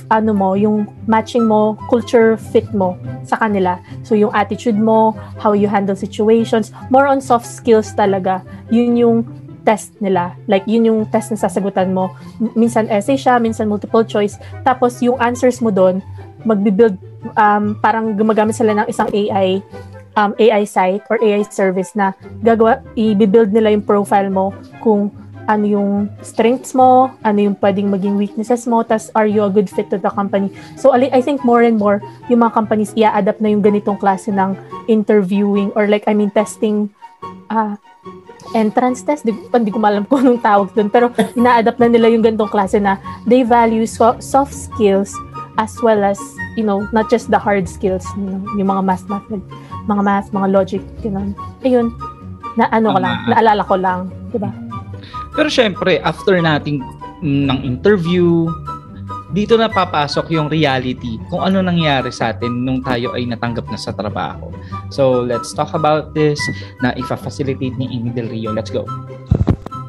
ano 0.08 0.30
mo, 0.32 0.54
yung 0.56 0.88
matching 1.08 1.44
mo, 1.44 1.76
culture 1.88 2.36
fit 2.36 2.68
mo 2.72 2.96
sa 3.24 3.36
kanila. 3.40 3.80
So 4.04 4.14
yung 4.14 4.32
attitude 4.32 4.78
mo, 4.78 5.16
how 5.40 5.52
you 5.52 5.68
handle 5.68 5.96
situations, 5.96 6.72
more 6.88 7.08
on 7.08 7.20
soft 7.20 7.48
skills 7.48 7.92
talaga. 7.96 8.44
Yun 8.70 8.96
yung 8.96 9.16
test 9.62 9.96
nila. 10.02 10.34
Like 10.48 10.64
yun 10.64 10.88
yung 10.88 11.00
test 11.08 11.30
na 11.32 11.38
sasagutan 11.38 11.92
mo. 11.92 12.12
Minsan 12.56 12.88
essay 12.88 13.16
siya, 13.16 13.38
minsan 13.38 13.68
multiple 13.68 14.04
choice. 14.04 14.40
Tapos 14.64 14.98
yung 15.04 15.20
answers 15.20 15.60
mo 15.60 15.68
doon, 15.72 16.00
magbi-build 16.44 16.96
um, 17.36 17.76
parang 17.78 18.16
gumagamit 18.16 18.56
sila 18.56 18.72
ng 18.72 18.86
isang 18.88 19.08
AI 19.12 19.60
um, 20.16 20.32
AI 20.38 20.64
site 20.64 21.04
or 21.10 21.20
AI 21.20 21.44
service 21.48 21.94
na 21.94 22.16
gagawa, 22.42 22.82
i-build 22.96 23.52
nila 23.52 23.72
yung 23.74 23.84
profile 23.84 24.32
mo 24.32 24.52
kung 24.80 25.12
ano 25.50 25.66
yung 25.66 25.90
strengths 26.22 26.78
mo, 26.78 27.10
ano 27.26 27.38
yung 27.50 27.56
pwedeng 27.58 27.90
maging 27.90 28.14
weaknesses 28.14 28.70
mo, 28.70 28.86
tas 28.86 29.10
are 29.18 29.26
you 29.26 29.42
a 29.42 29.50
good 29.50 29.66
fit 29.66 29.90
to 29.90 29.98
the 29.98 30.10
company. 30.14 30.46
So 30.78 30.94
I 30.94 31.18
think 31.18 31.42
more 31.42 31.66
and 31.66 31.74
more, 31.74 31.98
yung 32.30 32.46
mga 32.46 32.54
companies 32.54 32.94
i-adapt 32.94 33.42
na 33.42 33.50
yung 33.50 33.62
ganitong 33.64 33.98
klase 33.98 34.30
ng 34.30 34.54
interviewing 34.86 35.74
or 35.74 35.90
like, 35.90 36.06
I 36.06 36.14
mean, 36.14 36.30
testing 36.30 36.94
ah 37.50 37.74
entrance 38.56 39.04
test, 39.04 39.24
di, 39.24 39.32
hindi 39.32 39.70
ko 39.70 39.78
malam 39.78 40.04
kung 40.08 40.24
anong 40.24 40.42
tawag 40.42 40.68
doon, 40.74 40.88
pero 40.88 41.12
ina-adapt 41.38 41.78
na 41.78 41.88
nila 41.88 42.08
yung 42.10 42.24
ganitong 42.24 42.50
klase 42.50 42.80
na 42.80 42.96
they 43.24 43.44
value 43.44 43.84
so- 43.84 44.18
soft 44.20 44.52
skills 44.52 45.14
as 45.58 45.76
well 45.84 46.00
as, 46.00 46.16
you 46.56 46.64
know, 46.64 46.88
not 46.94 47.10
just 47.12 47.28
the 47.28 47.38
hard 47.38 47.68
skills, 47.68 48.06
you 48.16 48.24
know, 48.24 48.40
yung 48.56 48.68
mga 48.72 48.82
math, 48.84 49.04
math, 49.10 49.26
mga 49.84 50.02
math, 50.02 50.28
mga 50.32 50.48
logic, 50.48 50.82
gano'n. 51.04 51.36
Ayun, 51.66 51.92
na 52.56 52.66
ano 52.72 52.96
ko 52.96 52.98
lang, 52.98 53.14
naalala 53.28 53.62
ko 53.66 53.74
lang, 53.76 54.00
di 54.32 54.38
ba? 54.40 54.50
Pero 55.36 55.48
syempre, 55.52 56.00
after 56.02 56.36
nating 56.40 56.82
ng 57.20 57.60
interview, 57.62 58.48
dito 59.30 59.54
na 59.54 59.70
papasok 59.70 60.26
yung 60.34 60.50
reality 60.50 61.22
kung 61.30 61.46
ano 61.46 61.62
nangyari 61.62 62.10
sa 62.10 62.34
atin 62.34 62.66
nung 62.66 62.82
tayo 62.82 63.14
ay 63.14 63.26
natanggap 63.30 63.66
na 63.70 63.78
sa 63.78 63.94
trabaho. 63.94 64.50
So, 64.90 65.22
let's 65.22 65.54
talk 65.54 65.70
about 65.74 66.12
this 66.18 66.38
na 66.82 66.90
ifa-facilitate 66.98 67.78
ni 67.78 67.86
Amy 67.94 68.10
Del 68.10 68.26
Rio. 68.26 68.50
Let's 68.50 68.74
go. 68.74 68.86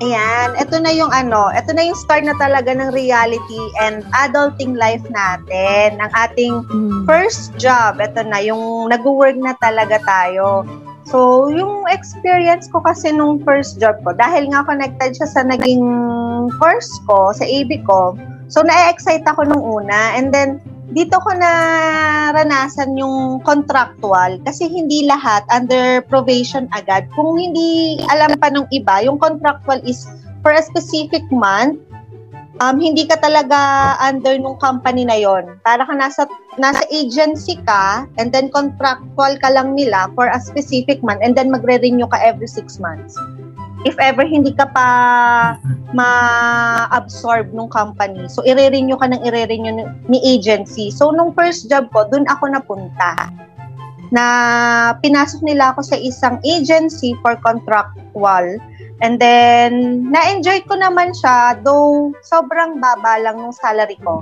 Ayan, 0.01 0.57
ito 0.57 0.81
na 0.81 0.89
yung 0.89 1.13
ano, 1.13 1.53
ito 1.53 1.77
na 1.77 1.85
yung 1.85 1.97
start 1.97 2.25
na 2.25 2.33
talaga 2.41 2.73
ng 2.73 2.89
reality 2.89 3.61
and 3.85 4.01
adulting 4.17 4.73
life 4.73 5.05
natin, 5.13 6.01
ng 6.01 6.11
ating 6.17 6.65
Mm. 6.73 7.05
first 7.05 7.53
job. 7.61 8.01
Ito 8.01 8.25
na, 8.25 8.41
yung 8.41 8.89
nag-work 8.89 9.37
na 9.37 9.53
talaga 9.61 10.01
tayo. 10.01 10.65
So, 11.05 11.49
yung 11.53 11.85
experience 11.89 12.65
ko 12.69 12.81
kasi 12.81 13.13
nung 13.13 13.45
first 13.45 13.77
job 13.77 14.01
ko, 14.01 14.13
dahil 14.17 14.49
nga 14.49 14.65
connected 14.65 15.17
siya 15.17 15.29
sa 15.29 15.41
naging 15.45 15.85
course 16.57 16.89
ko, 17.05 17.29
sa 17.33 17.45
AB 17.45 17.85
ko, 17.85 18.17
so 18.51 18.61
na-excite 18.61 19.23
ako 19.23 19.47
nung 19.47 19.63
una. 19.63 20.13
And 20.19 20.29
then, 20.29 20.59
dito 20.91 21.15
ko 21.23 21.31
na 21.31 21.51
ranasan 22.35 22.99
yung 22.99 23.39
contractual 23.47 24.43
kasi 24.43 24.67
hindi 24.67 25.07
lahat 25.07 25.47
under 25.47 26.03
probation 26.11 26.67
agad. 26.75 27.07
Kung 27.15 27.39
hindi 27.39 27.95
alam 28.11 28.35
pa 28.35 28.51
nung 28.51 28.67
iba, 28.75 28.99
yung 28.99 29.15
contractual 29.15 29.79
is 29.87 30.03
for 30.43 30.51
a 30.51 30.59
specific 30.59 31.23
month, 31.31 31.79
um, 32.59 32.75
hindi 32.75 33.07
ka 33.07 33.17
talaga 33.23 33.95
under 34.03 34.35
nung 34.35 34.59
company 34.59 35.07
na 35.07 35.15
yon. 35.15 35.55
Para 35.63 35.87
ka 35.87 35.95
nasa 35.95 36.27
nasa 36.59 36.83
agency 36.91 37.55
ka 37.63 38.03
and 38.19 38.35
then 38.35 38.51
contractual 38.51 39.33
ka 39.39 39.49
lang 39.49 39.73
nila 39.73 40.11
for 40.11 40.27
a 40.27 40.39
specific 40.43 40.99
month 40.99 41.23
and 41.23 41.39
then 41.39 41.47
magre-renew 41.47 42.05
ka 42.11 42.19
every 42.19 42.51
six 42.51 42.83
months. 42.83 43.15
If 43.81 43.97
ever 43.97 44.23
hindi 44.23 44.53
ka 44.53 44.69
pa 44.69 44.87
ma-absorb 45.91 47.49
nung 47.51 47.69
company, 47.69 48.29
so 48.29 48.45
i-renew 48.45 48.95
ka 48.95 49.09
ng 49.09 49.25
i-renew 49.25 49.89
ni- 50.05 50.23
agency. 50.23 50.93
So 50.93 51.09
nung 51.09 51.33
first 51.33 51.65
job 51.65 51.89
ko, 51.89 52.05
dun 52.05 52.29
ako 52.29 52.53
napunta 52.53 53.33
na 54.11 54.25
pinasok 54.99 55.41
nila 55.41 55.71
ako 55.73 55.87
sa 55.87 55.97
isang 55.97 56.37
agency 56.43 57.15
for 57.23 57.39
contractual 57.39 58.59
And 59.01 59.17
then, 59.17 60.05
na-enjoy 60.13 60.69
ko 60.69 60.77
naman 60.77 61.17
siya, 61.17 61.57
though 61.65 62.13
sobrang 62.21 62.77
baba 62.77 63.17
lang 63.17 63.41
ng 63.41 63.49
salary 63.49 63.97
ko. 63.97 64.21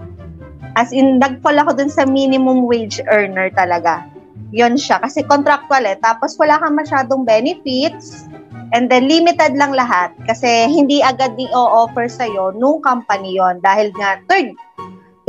As 0.79 0.95
in, 0.95 1.19
nag-fall 1.19 1.59
ako 1.59 1.75
dun 1.75 1.91
sa 1.91 2.07
minimum 2.07 2.63
wage 2.63 3.03
earner 3.11 3.51
talaga. 3.51 4.07
Yon 4.55 4.79
siya. 4.79 5.03
Kasi 5.03 5.27
contractual 5.27 5.83
eh. 5.83 5.99
Tapos 5.99 6.39
wala 6.39 6.63
kang 6.63 6.79
masyadong 6.79 7.27
benefits. 7.27 8.31
And 8.73 8.85
then, 8.85 9.09
limited 9.09 9.57
lang 9.57 9.73
lahat. 9.73 10.13
Kasi 10.29 10.69
hindi 10.69 11.01
agad 11.01 11.33
i-offer 11.37 12.05
sa'yo 12.05 12.53
nung 12.53 12.81
company 12.85 13.37
yon 13.37 13.61
Dahil 13.65 13.89
nga, 13.97 14.21
third 14.29 14.53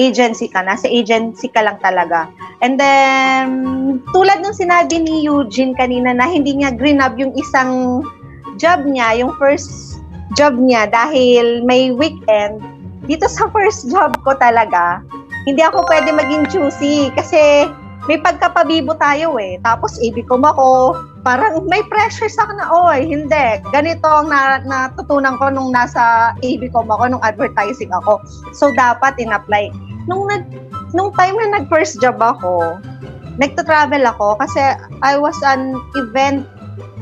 agency 0.01 0.49
ka. 0.49 0.65
Nasa 0.65 0.89
agency 0.89 1.53
ka 1.53 1.61
lang 1.61 1.77
talaga. 1.85 2.29
And 2.65 2.81
then, 2.81 3.47
tulad 4.13 4.41
ng 4.41 4.57
sinabi 4.57 5.01
ni 5.01 5.25
Eugene 5.29 5.77
kanina 5.77 6.17
na 6.17 6.29
hindi 6.29 6.57
niya 6.57 6.73
grinab 6.73 7.21
yung 7.21 7.37
isang 7.37 8.05
job 8.57 8.85
niya, 8.85 9.17
yung 9.21 9.33
first 9.37 10.01
job 10.37 10.57
niya 10.57 10.89
dahil 10.89 11.65
may 11.65 11.93
weekend, 11.93 12.61
dito 13.09 13.29
sa 13.29 13.49
first 13.55 13.89
job 13.93 14.17
ko 14.25 14.37
talaga, 14.37 15.05
hindi 15.49 15.65
ako 15.65 15.89
pwede 15.89 16.13
maging 16.13 16.45
choosy 16.53 17.09
kasi 17.17 17.69
may 18.09 18.21
pagkapabibo 18.21 18.97
tayo 18.97 19.37
eh. 19.37 19.61
Tapos 19.65 19.97
ibig 20.01 20.29
ko 20.29 20.41
ako, 20.41 20.97
parang 21.21 21.69
may 21.69 21.85
pressure 21.89 22.29
sa 22.29 22.49
akin 22.49 22.57
na, 22.61 22.69
oy, 22.73 23.05
hindi. 23.05 23.47
Ganito 23.73 24.07
ang 24.09 24.33
na, 24.33 24.61
natutunan 24.65 25.37
ko 25.37 25.53
nung 25.53 25.71
nasa 25.73 26.33
AB 26.41 26.73
ko 26.73 26.85
ako, 26.85 27.13
nung 27.13 27.25
advertising 27.25 27.93
ako. 27.93 28.21
So, 28.57 28.73
dapat 28.73 29.21
in-apply. 29.21 29.73
Nung, 30.09 30.29
nag, 30.29 30.49
nung 30.97 31.13
time 31.15 31.37
na 31.37 31.61
nag-first 31.61 32.01
job 32.01 32.17
ako, 32.19 32.81
nagta-travel 33.37 34.05
ako 34.05 34.37
kasi 34.41 34.61
I 35.01 35.17
was 35.17 35.37
an 35.45 35.77
event 35.97 36.45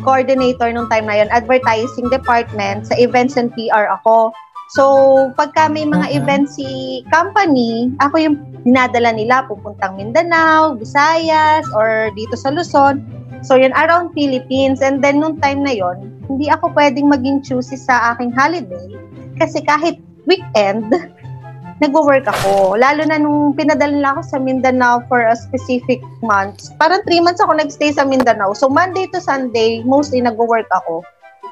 coordinator 0.06 0.70
nung 0.70 0.86
time 0.90 1.06
na 1.10 1.22
yun, 1.22 1.30
advertising 1.30 2.06
department, 2.10 2.86
sa 2.86 2.94
events 2.98 3.34
and 3.34 3.50
PR 3.54 3.90
ako. 3.90 4.30
So, 4.68 4.84
pagka 5.34 5.72
may 5.72 5.88
mga 5.88 6.06
Mhm. 6.12 6.16
events 6.22 6.60
si 6.60 7.00
company, 7.08 7.88
ako 8.04 8.14
yung 8.20 8.36
dinadala 8.68 9.16
nila 9.16 9.48
pupuntang 9.48 9.96
Mindanao, 9.96 10.76
Visayas, 10.76 11.64
or 11.72 12.12
dito 12.12 12.36
sa 12.36 12.52
Luzon. 12.52 13.00
So, 13.42 13.54
yun, 13.54 13.74
around 13.74 14.14
Philippines. 14.14 14.82
And 14.82 15.02
then, 15.02 15.22
nung 15.22 15.38
time 15.38 15.62
na 15.62 15.74
yon 15.74 16.18
hindi 16.28 16.52
ako 16.52 16.76
pwedeng 16.76 17.08
maging 17.08 17.40
choosy 17.42 17.80
sa 17.80 18.12
aking 18.14 18.30
holiday. 18.36 18.86
Kasi 19.40 19.64
kahit 19.64 19.96
weekend, 20.28 20.92
nagwo-work 21.82 22.26
ako. 22.28 22.76
Lalo 22.76 23.02
na 23.08 23.16
nung 23.16 23.56
pinadala 23.56 23.94
nila 23.94 24.10
ako 24.18 24.22
sa 24.28 24.38
Mindanao 24.38 25.02
for 25.08 25.24
a 25.24 25.34
specific 25.34 26.02
month. 26.20 26.68
Parang 26.76 27.00
three 27.08 27.22
months 27.22 27.40
ako 27.40 27.56
nagstay 27.56 27.94
sa 27.94 28.04
Mindanao. 28.04 28.52
So, 28.52 28.68
Monday 28.68 29.08
to 29.14 29.22
Sunday, 29.22 29.82
mostly 29.86 30.20
nagwo-work 30.20 30.68
ako. 30.84 31.02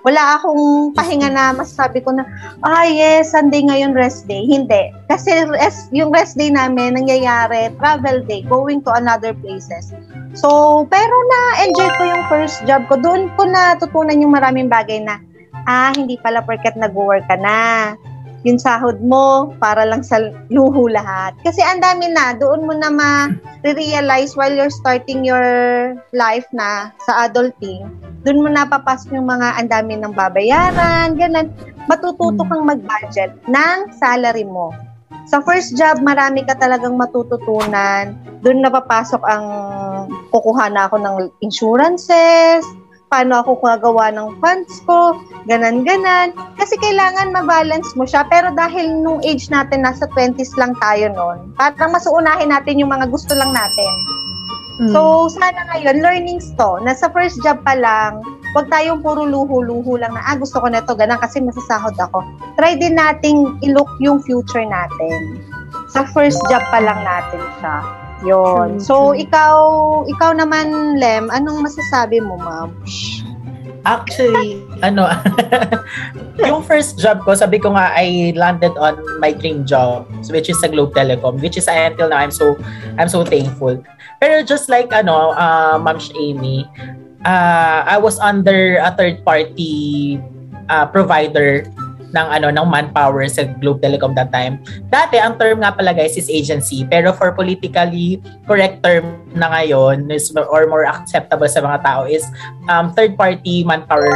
Wala 0.07 0.38
akong 0.38 0.94
pahinga 0.94 1.35
na 1.35 1.51
masasabi 1.51 1.99
ko 1.99 2.14
na, 2.14 2.22
ah 2.62 2.87
yes, 2.87 3.35
Sunday 3.35 3.66
ngayon 3.66 3.90
rest 3.90 4.31
day. 4.31 4.46
Hindi. 4.46 4.94
Kasi 5.11 5.51
rest, 5.51 5.90
yung 5.90 6.14
rest 6.14 6.38
day 6.38 6.46
namin, 6.46 6.94
nangyayari, 6.94 7.75
travel 7.75 8.22
day, 8.22 8.46
going 8.46 8.79
to 8.87 8.94
another 8.94 9.35
places. 9.35 9.90
So, 10.37 10.85
pero 10.92 11.14
na-enjoy 11.33 11.90
ko 11.96 12.03
yung 12.05 12.25
first 12.29 12.61
job 12.68 12.85
ko. 12.92 13.01
Doon 13.01 13.33
ko 13.40 13.49
natutunan 13.49 14.20
yung 14.20 14.37
maraming 14.37 14.68
bagay 14.68 15.01
na, 15.01 15.16
ah, 15.64 15.96
hindi 15.96 16.20
pala 16.20 16.44
porket 16.44 16.77
nag-work 16.77 17.25
ka 17.25 17.40
na. 17.40 17.96
Yung 18.44 18.61
sahod 18.61 19.03
mo, 19.03 19.51
para 19.59 19.83
lang 19.83 20.07
sa 20.07 20.20
luho 20.53 20.87
lahat. 20.87 21.35
Kasi 21.42 21.64
ang 21.64 21.83
dami 21.83 22.12
na, 22.12 22.37
doon 22.37 22.68
mo 22.68 22.77
na 22.77 22.92
ma-realize 22.92 24.38
while 24.38 24.53
you're 24.53 24.70
starting 24.70 25.27
your 25.27 25.42
life 26.14 26.46
na 26.55 26.94
sa 27.03 27.27
adulting, 27.27 27.88
doon 28.22 28.44
mo 28.44 28.49
napapasok 28.53 29.18
yung 29.18 29.27
mga 29.27 29.57
ang 29.57 29.68
dami 29.72 29.99
ng 29.99 30.14
babayaran, 30.14 31.16
ganun. 31.18 31.51
Matututo 31.90 32.44
kang 32.46 32.66
mag-budget 32.66 33.35
ng 33.49 33.90
salary 33.99 34.46
mo. 34.46 34.70
Sa 35.26 35.42
first 35.42 35.74
job, 35.74 35.98
marami 36.06 36.46
ka 36.46 36.54
talagang 36.54 36.94
matututunan. 36.94 38.14
Doon 38.46 38.62
napapasok 38.62 39.22
ang 39.26 39.44
kukuha 40.30 40.70
na 40.70 40.86
ako 40.86 41.02
ng 41.02 41.14
insurances, 41.42 42.62
paano 43.10 43.42
ako 43.42 43.58
gagawa 43.58 44.14
ng 44.14 44.38
funds 44.38 44.82
ko, 44.86 45.18
ganan-ganan. 45.50 46.30
Kasi 46.54 46.78
kailangan 46.78 47.34
ma-balance 47.34 47.94
mo 47.98 48.06
siya. 48.06 48.22
Pero 48.30 48.54
dahil 48.54 49.02
nung 49.02 49.18
age 49.26 49.50
natin, 49.50 49.82
nasa 49.82 50.06
20s 50.14 50.54
lang 50.58 50.78
tayo 50.78 51.10
noon, 51.10 51.54
parang 51.58 51.90
mas 51.90 52.06
uunahin 52.06 52.54
natin 52.54 52.78
yung 52.78 52.94
mga 52.94 53.10
gusto 53.10 53.34
lang 53.34 53.50
natin. 53.50 53.92
Mm. 54.76 54.92
So, 54.92 55.32
sana 55.32 55.64
ngayon, 55.72 56.04
learnings 56.04 56.52
to, 56.60 56.76
na 56.84 56.92
sa 56.92 57.08
first 57.08 57.40
job 57.40 57.56
pa 57.64 57.72
lang, 57.74 58.20
huwag 58.57 58.73
tayong 58.73 59.05
puro 59.05 59.29
luho-luho 59.29 60.01
lang 60.01 60.16
na, 60.16 60.25
ah, 60.25 60.33
gusto 60.33 60.57
ko 60.64 60.73
na 60.73 60.81
ito, 60.81 60.97
ganun, 60.97 61.21
kasi 61.21 61.45
masasahod 61.45 61.92
ako. 62.01 62.25
Try 62.57 62.81
din 62.81 62.97
nating 62.97 63.61
i-look 63.61 63.92
yung 64.01 64.25
future 64.25 64.64
natin. 64.64 65.45
Sa 65.92 66.09
first 66.09 66.40
job 66.49 66.64
pa 66.73 66.81
lang 66.81 67.05
natin 67.05 67.45
siya. 67.61 67.77
Yun. 68.25 68.81
True, 68.81 68.81
So, 68.81 68.95
ikaw, 69.12 69.53
ikaw 70.09 70.33
naman, 70.33 70.97
Lem, 70.97 71.29
anong 71.29 71.69
masasabi 71.69 72.25
mo, 72.25 72.40
ma'am? 72.40 72.73
Actually, 73.85 74.64
ano, 74.81 75.05
yung 76.49 76.64
first 76.64 76.97
job 76.97 77.21
ko, 77.29 77.37
sabi 77.37 77.61
ko 77.61 77.77
nga, 77.77 77.92
I 77.92 78.33
landed 78.40 78.73
on 78.81 78.97
my 79.21 79.37
dream 79.37 79.69
job, 79.69 80.09
which 80.33 80.49
is 80.49 80.57
sa 80.64 80.73
Globe 80.73 80.97
Telecom, 80.97 81.45
which 81.45 81.61
is 81.61 81.69
until 81.69 82.09
now, 82.09 82.25
I'm 82.25 82.33
so, 82.33 82.57
I'm 82.97 83.12
so 83.12 83.21
thankful. 83.21 83.79
Pero 84.16 84.40
just 84.42 84.73
like, 84.73 84.90
ano, 84.97 85.37
uh, 85.37 85.77
Ma'am 85.77 86.01
Amy, 86.16 86.64
uh, 87.26 87.82
I 87.84 87.98
was 87.98 88.22
under 88.22 88.78
a 88.78 88.94
third 88.94 89.26
party 89.26 90.16
uh, 90.70 90.86
provider 90.86 91.66
ng 92.14 92.26
ano 92.32 92.48
ng 92.54 92.66
manpower 92.70 93.26
sa 93.28 93.44
Globe 93.58 93.82
Telecom 93.82 94.14
that 94.14 94.30
time. 94.30 94.62
Dati 94.88 95.18
ang 95.18 95.36
term 95.36 95.60
nga 95.60 95.74
pala 95.74 95.92
guys 95.92 96.14
is 96.14 96.30
agency, 96.30 96.86
pero 96.86 97.10
for 97.12 97.34
politically 97.34 98.22
correct 98.46 98.80
term 98.80 99.20
na 99.34 99.50
ngayon 99.52 100.08
is 100.08 100.30
or 100.32 100.70
more 100.70 100.86
acceptable 100.86 101.50
sa 101.50 101.60
mga 101.60 101.82
tao 101.82 102.06
is 102.06 102.24
um, 102.70 102.94
third 102.94 103.18
party 103.18 103.66
manpower 103.66 104.14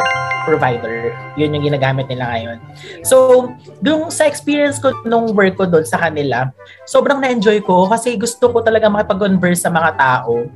provider. 0.49 1.13
Yun 1.37 1.53
yung 1.53 1.75
ginagamit 1.75 2.09
nila 2.09 2.25
ngayon. 2.33 2.59
So, 3.05 3.51
yung 3.85 4.09
sa 4.09 4.25
experience 4.25 4.81
ko 4.81 4.97
nung 5.05 5.37
work 5.37 5.61
ko 5.61 5.69
doon 5.69 5.85
sa 5.85 6.01
kanila, 6.01 6.49
sobrang 6.89 7.21
na-enjoy 7.21 7.61
ko 7.61 7.85
kasi 7.91 8.17
gusto 8.17 8.49
ko 8.49 8.65
talaga 8.65 8.89
makipag-converse 8.89 9.69
sa 9.69 9.71
mga 9.71 10.01
tao. 10.01 10.49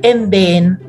And 0.00 0.32
then, 0.32 0.80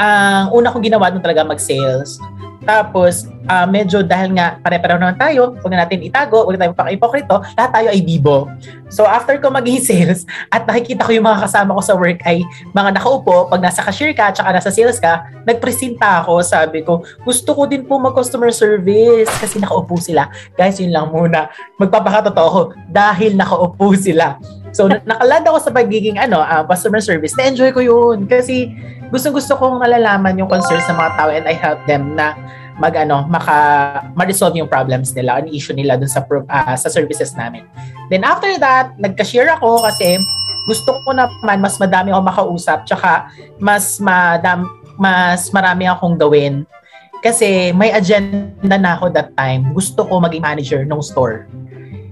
ang 0.00 0.48
una 0.56 0.72
kong 0.72 0.88
ginawa 0.88 1.12
doon 1.12 1.20
talaga 1.20 1.44
mag-sales. 1.44 2.16
Tapos, 2.60 3.24
ah, 3.48 3.64
medyo 3.64 4.04
dahil 4.04 4.36
nga 4.36 4.60
pare-pareho 4.60 5.00
naman 5.00 5.16
tayo, 5.16 5.56
huwag 5.60 5.72
na 5.72 5.84
natin 5.84 6.04
itago, 6.04 6.44
huwag 6.44 6.60
na 6.60 6.68
tayo 6.68 6.76
paka-ipokrito, 6.76 7.40
lahat 7.56 7.70
tayo 7.72 7.88
ay 7.88 8.00
bibo. 8.04 8.52
So, 8.92 9.08
after 9.08 9.40
ko 9.40 9.48
maging 9.48 9.80
sales 9.88 10.28
at 10.52 10.68
nakikita 10.68 11.08
ko 11.08 11.16
yung 11.16 11.24
mga 11.24 11.48
kasama 11.48 11.72
ko 11.76 11.82
sa 11.84 11.96
work 11.96 12.20
ay 12.28 12.44
mga 12.76 13.00
nakaupo, 13.00 13.48
pag 13.48 13.64
nasa 13.64 13.80
cashier 13.80 14.12
ka, 14.12 14.32
tsaka 14.32 14.52
nasa 14.52 14.68
sales 14.68 15.00
ka, 15.00 15.24
nagpresenta 15.48 16.20
ako, 16.20 16.44
sabi 16.44 16.84
ko, 16.84 17.00
gusto 17.24 17.56
ko 17.56 17.64
din 17.64 17.84
po 17.88 17.96
mag-customer 17.96 18.52
service 18.52 19.32
kasi 19.40 19.56
nakaupo 19.56 19.96
sila. 19.96 20.28
Guys, 20.56 20.76
yun 20.76 20.92
lang 20.92 21.08
muna. 21.08 21.48
Magpapakatotoo 21.80 22.46
ako 22.48 22.62
dahil 22.92 23.40
nakaupo 23.40 23.96
sila. 23.96 24.36
So, 24.70 24.86
na- 24.86 25.02
nakaland 25.02 25.44
ako 25.46 25.58
sa 25.58 25.70
pagiging 25.74 26.16
ano, 26.18 26.38
ah, 26.42 26.62
customer 26.66 27.02
service. 27.02 27.34
Na-enjoy 27.34 27.70
ko 27.74 27.80
yun 27.82 28.26
kasi 28.30 28.70
gusto-gusto 29.10 29.58
kong 29.58 29.82
nalalaman 29.82 30.38
yung 30.38 30.50
concerns 30.50 30.86
ng 30.86 30.98
mga 30.98 31.12
tao 31.18 31.30
and 31.30 31.46
I 31.50 31.54
help 31.54 31.82
them 31.90 32.14
na 32.14 32.38
mag 32.80 32.96
ano, 32.96 33.28
maka 33.28 33.56
ma-resolve 34.16 34.56
yung 34.56 34.70
problems 34.70 35.12
nila, 35.12 35.42
ang 35.44 35.52
issue 35.52 35.76
nila 35.76 36.00
dun 36.00 36.08
sa 36.08 36.24
ah, 36.48 36.74
sa 36.78 36.88
services 36.88 37.36
namin. 37.36 37.66
Then 38.08 38.24
after 38.24 38.50
that, 38.62 38.96
nagka-share 38.96 39.52
ako 39.60 39.84
kasi 39.84 40.16
gusto 40.64 40.96
ko 41.04 41.10
naman 41.12 41.60
mas 41.60 41.76
madami 41.80 42.12
ako 42.12 42.22
makausap 42.24 42.84
tsaka 42.84 43.32
mas 43.56 43.96
madam 43.96 44.68
mas 45.00 45.48
marami 45.56 45.88
akong 45.88 46.20
gawin 46.20 46.68
kasi 47.24 47.72
may 47.76 47.92
agenda 47.92 48.76
na 48.80 48.96
ako 48.96 49.12
that 49.12 49.32
time. 49.36 49.72
Gusto 49.76 50.08
ko 50.08 50.20
maging 50.24 50.40
manager 50.40 50.80
ng 50.88 51.00
store. 51.04 51.44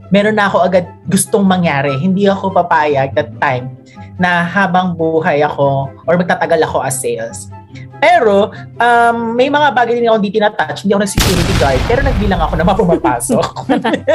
Meron 0.09 0.41
na 0.41 0.49
ako 0.49 0.65
agad 0.65 0.89
gustong 1.09 1.45
mangyari. 1.45 1.97
Hindi 2.01 2.25
ako 2.25 2.53
papayag 2.53 3.13
that 3.13 3.33
time 3.41 3.77
na 4.17 4.43
habang 4.43 4.97
buhay 4.97 5.45
ako 5.45 5.93
or 6.09 6.15
magtatagal 6.17 6.61
ako 6.65 6.79
as 6.83 6.97
sales. 6.97 7.53
Pero, 7.99 8.55
um, 8.79 9.35
may 9.35 9.51
mga 9.51 9.75
bagay 9.75 9.99
din 9.99 10.07
ako 10.07 10.17
hindi 10.23 10.35
tinatouch. 10.39 10.87
Hindi 10.87 10.93
ako 10.95 11.03
nag-security 11.03 11.55
guard, 11.59 11.81
pero 11.91 12.01
nagbilang 12.07 12.41
ako 12.41 12.55
na 12.55 12.67
mapumapasok. 12.67 13.47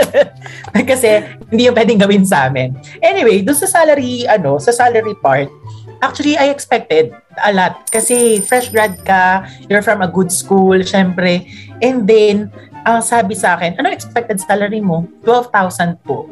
Kasi, 0.92 1.10
hindi 1.52 1.68
yung 1.68 1.76
pwedeng 1.76 2.00
gawin 2.00 2.24
sa 2.24 2.48
amin. 2.48 2.72
Anyway, 3.04 3.44
dun 3.44 3.60
sa 3.60 3.68
salary, 3.68 4.24
ano, 4.24 4.56
sa 4.56 4.72
salary 4.72 5.14
part, 5.20 5.52
actually, 6.00 6.40
I 6.40 6.48
expected 6.48 7.12
a 7.44 7.52
lot. 7.52 7.84
Kasi, 7.92 8.40
fresh 8.48 8.72
grad 8.72 9.04
ka, 9.04 9.44
you're 9.68 9.84
from 9.84 10.00
a 10.00 10.08
good 10.08 10.32
school, 10.32 10.80
syempre. 10.88 11.44
And 11.84 12.08
then, 12.08 12.56
ang 12.84 13.00
sabi 13.00 13.34
sa 13.34 13.56
akin, 13.56 13.80
ano 13.80 13.88
expected 13.92 14.40
salary 14.44 14.84
mo? 14.84 15.08
12,000 15.24 16.04
po. 16.04 16.28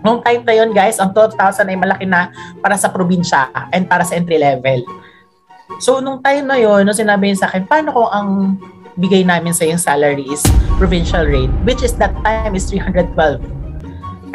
Noong 0.00 0.24
time 0.24 0.44
na 0.44 0.54
yun, 0.56 0.70
guys, 0.72 0.96
ang 0.96 1.12
12,000 1.12 1.68
ay 1.68 1.76
malaki 1.76 2.04
na 2.08 2.32
para 2.60 2.76
sa 2.76 2.88
probinsya 2.88 3.52
and 3.72 3.88
para 3.88 4.04
sa 4.04 4.16
entry 4.16 4.40
level. 4.40 4.80
So, 5.80 6.00
nung 6.00 6.20
time 6.24 6.48
na 6.48 6.56
yun, 6.60 6.84
nung 6.84 6.96
sinabi 6.96 7.32
niya 7.32 7.44
sa 7.44 7.48
akin, 7.52 7.68
paano 7.68 7.92
kung 7.92 8.10
ang 8.12 8.28
bigay 9.00 9.24
namin 9.24 9.56
sa 9.56 9.64
yung 9.64 9.80
salary 9.80 10.24
is 10.28 10.44
provincial 10.76 11.24
rate, 11.24 11.52
which 11.64 11.80
is 11.80 11.96
that 11.96 12.12
time 12.24 12.52
is 12.52 12.68
312. 12.68 13.16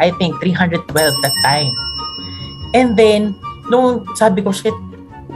I 0.02 0.10
think 0.18 0.38
312 0.42 0.86
that 0.94 1.36
time. 1.42 1.70
And 2.74 2.94
then, 2.98 3.34
nung 3.70 4.06
sabi 4.14 4.42
ko, 4.42 4.50
shit, 4.50 4.74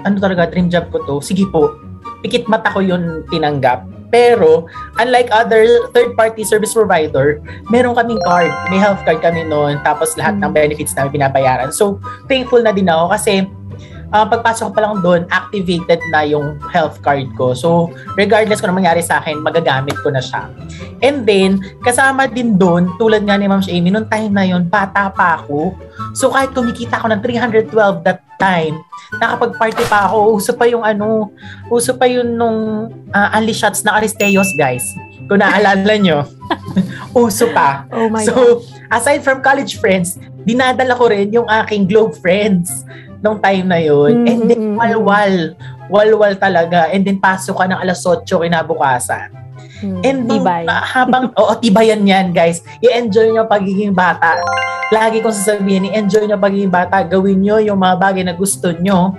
ano 0.06 0.18
talaga, 0.18 0.50
dream 0.50 0.70
job 0.70 0.90
ko 0.90 1.02
to, 1.06 1.14
sige 1.22 1.46
po, 1.50 1.74
pikit 2.22 2.46
mata 2.46 2.70
ko 2.70 2.82
yun 2.82 3.26
tinanggap. 3.30 3.89
Pero, 4.10 4.66
unlike 4.98 5.30
other 5.30 5.64
third-party 5.94 6.42
service 6.42 6.74
provider, 6.74 7.38
meron 7.70 7.94
kaming 7.94 8.20
card. 8.26 8.50
May 8.68 8.82
health 8.82 9.00
card 9.06 9.22
kami 9.22 9.46
noon. 9.46 9.78
Tapos 9.86 10.18
lahat 10.18 10.36
ng 10.42 10.50
benefits 10.50 10.92
namin 10.98 11.22
binabayaran. 11.22 11.70
So, 11.70 12.02
thankful 12.26 12.60
na 12.60 12.74
din 12.74 12.90
ako 12.90 13.14
kasi 13.14 13.46
uh, 14.10 14.26
pagpasok 14.26 14.70
ko 14.70 14.72
pa 14.74 14.80
lang 14.82 14.94
doon, 15.02 15.20
activated 15.30 16.00
na 16.10 16.26
yung 16.26 16.58
health 16.70 16.98
card 17.02 17.30
ko. 17.38 17.54
So, 17.54 17.90
regardless 18.18 18.62
kung 18.62 18.74
ano 18.74 18.82
mangyari 18.82 19.02
sa 19.02 19.22
akin, 19.22 19.42
magagamit 19.42 19.96
ko 20.02 20.10
na 20.10 20.22
siya. 20.22 20.50
And 21.00 21.24
then, 21.24 21.62
kasama 21.82 22.26
din 22.30 22.58
doon, 22.58 22.90
tulad 22.98 23.24
nga 23.24 23.38
ni 23.38 23.46
Ma'am 23.46 23.62
Amy, 23.66 23.90
nung 23.90 24.06
time 24.10 24.30
na 24.34 24.44
yun, 24.46 24.66
bata 24.66 25.08
pa 25.10 25.40
ako. 25.40 25.74
So, 26.14 26.34
kahit 26.34 26.52
kumikita 26.52 26.98
ako 26.98 27.10
ng 27.14 27.20
312 27.22 28.06
that 28.06 28.22
time, 28.36 28.78
nakapag-party 29.18 29.84
pa 29.86 30.10
ako, 30.10 30.38
uso 30.38 30.52
pa 30.54 30.66
yung 30.66 30.82
ano, 30.82 31.30
uso 31.70 31.94
pa 31.94 32.06
yun 32.06 32.34
nung 32.34 32.90
uh, 33.14 33.28
Only 33.34 33.54
Shots 33.54 33.86
na 33.86 33.98
Aristeos, 33.98 34.54
guys. 34.58 34.84
Kung 35.30 35.38
naalala 35.38 35.94
nyo. 35.98 36.26
uso 37.14 37.46
pa. 37.54 37.86
Oh 37.94 38.11
my 38.11 38.22
so, 38.26 38.34
God. 38.34 38.66
aside 38.90 39.22
from 39.22 39.38
college 39.42 39.78
friends, 39.78 40.18
dinadala 40.42 40.98
ko 40.98 41.06
rin 41.11 41.30
yung 41.30 41.46
aking 41.46 41.86
Globe 41.86 42.16
friends 42.18 42.82
nung 43.20 43.38
time 43.38 43.64
na 43.64 43.78
yun. 43.78 44.24
Mm, 44.24 44.26
And 44.26 44.40
then, 44.44 44.58
mm, 44.58 44.68
mm. 44.68 44.76
walwal. 44.76 45.34
walwal 45.86 46.32
talaga. 46.34 46.88
And 46.88 47.02
then 47.02 47.18
pasok 47.18 47.56
ka 47.56 47.64
ng 47.66 47.78
alas 47.78 48.00
8 48.00 48.22
kinabukasan. 48.24 49.28
Hmm, 49.80 50.00
And 50.00 50.18
nung- 50.24 50.38
tibay. 50.38 50.64
ah, 50.64 50.84
habang, 50.84 51.32
oo, 51.40 51.52
tibayan 51.56 52.00
yan 52.00 52.30
guys. 52.30 52.60
I-enjoy 52.78 53.32
nyo 53.32 53.44
pagiging 53.44 53.90
bata. 53.90 54.38
Lagi 54.88 55.18
kong 55.18 55.32
sasabihin, 55.32 55.88
i-enjoy 55.88 56.26
nyo 56.26 56.36
pagiging 56.36 56.68
bata. 56.68 57.00
Gawin 57.02 57.40
nyo 57.40 57.58
yung 57.58 57.76
mga 57.76 57.96
bagay 57.96 58.22
na 58.22 58.32
gusto 58.32 58.70
nyo. 58.72 59.14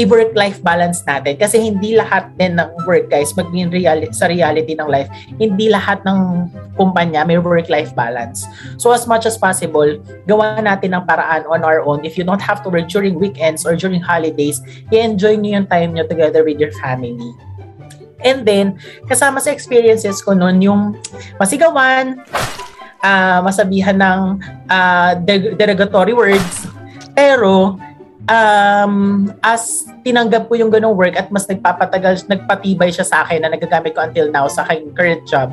I-work-life 0.00 0.64
balance 0.64 1.04
natin. 1.04 1.36
Kasi 1.36 1.60
hindi 1.60 1.92
lahat 1.92 2.32
din 2.40 2.56
ng 2.56 2.68
work 2.88 3.12
guys, 3.12 3.32
maging 3.36 3.68
reali- 3.68 4.12
sa 4.16 4.28
reality 4.28 4.72
ng 4.72 4.88
life, 4.88 5.08
hindi 5.36 5.68
lahat 5.68 6.00
ng 6.08 6.48
kumpanya 6.80 7.28
may 7.28 7.36
work-life 7.36 7.92
balance. 7.92 8.48
So 8.80 8.96
as 8.96 9.04
much 9.04 9.28
as 9.28 9.36
possible, 9.36 10.00
gawa 10.24 10.64
natin 10.64 10.96
ng 10.96 11.04
paraan 11.04 11.44
on 11.44 11.60
our 11.60 11.84
own. 11.84 12.04
If 12.08 12.16
you 12.16 12.24
don't 12.24 12.40
have 12.40 12.64
to 12.64 12.72
work 12.72 12.88
during 12.88 13.20
weekends 13.20 13.68
or 13.68 13.76
during 13.76 14.00
holidays, 14.00 14.64
i-enjoy 14.88 15.36
nyo 15.36 15.60
yung 15.60 15.68
time 15.68 15.92
nyo 15.92 16.08
together 16.08 16.40
with 16.40 16.56
your 16.56 16.72
family. 16.80 17.32
And 18.22 18.46
then, 18.46 18.78
kasama 19.10 19.42
sa 19.42 19.50
experiences 19.50 20.22
ko 20.22 20.32
noon, 20.32 20.62
yung 20.62 20.94
masigawan, 21.42 22.22
ah, 23.02 23.42
masabihan 23.42 23.98
ng 23.98 24.20
derog- 25.26 25.58
derogatory 25.58 26.14
words, 26.14 26.70
pero 27.12 27.76
um, 28.28 29.30
as 29.42 29.86
tinanggap 30.06 30.46
ko 30.46 30.54
yung 30.58 30.70
ganong 30.70 30.94
work 30.94 31.18
at 31.18 31.32
mas 31.32 31.48
nagpapatagal, 31.48 32.26
nagpatibay 32.28 32.92
siya 32.92 33.06
sa 33.06 33.26
akin 33.26 33.42
na 33.42 33.50
nagagamit 33.50 33.96
ko 33.96 34.04
until 34.04 34.30
now 34.30 34.46
sa 34.46 34.66
aking 34.70 34.92
current 34.94 35.22
job, 35.26 35.50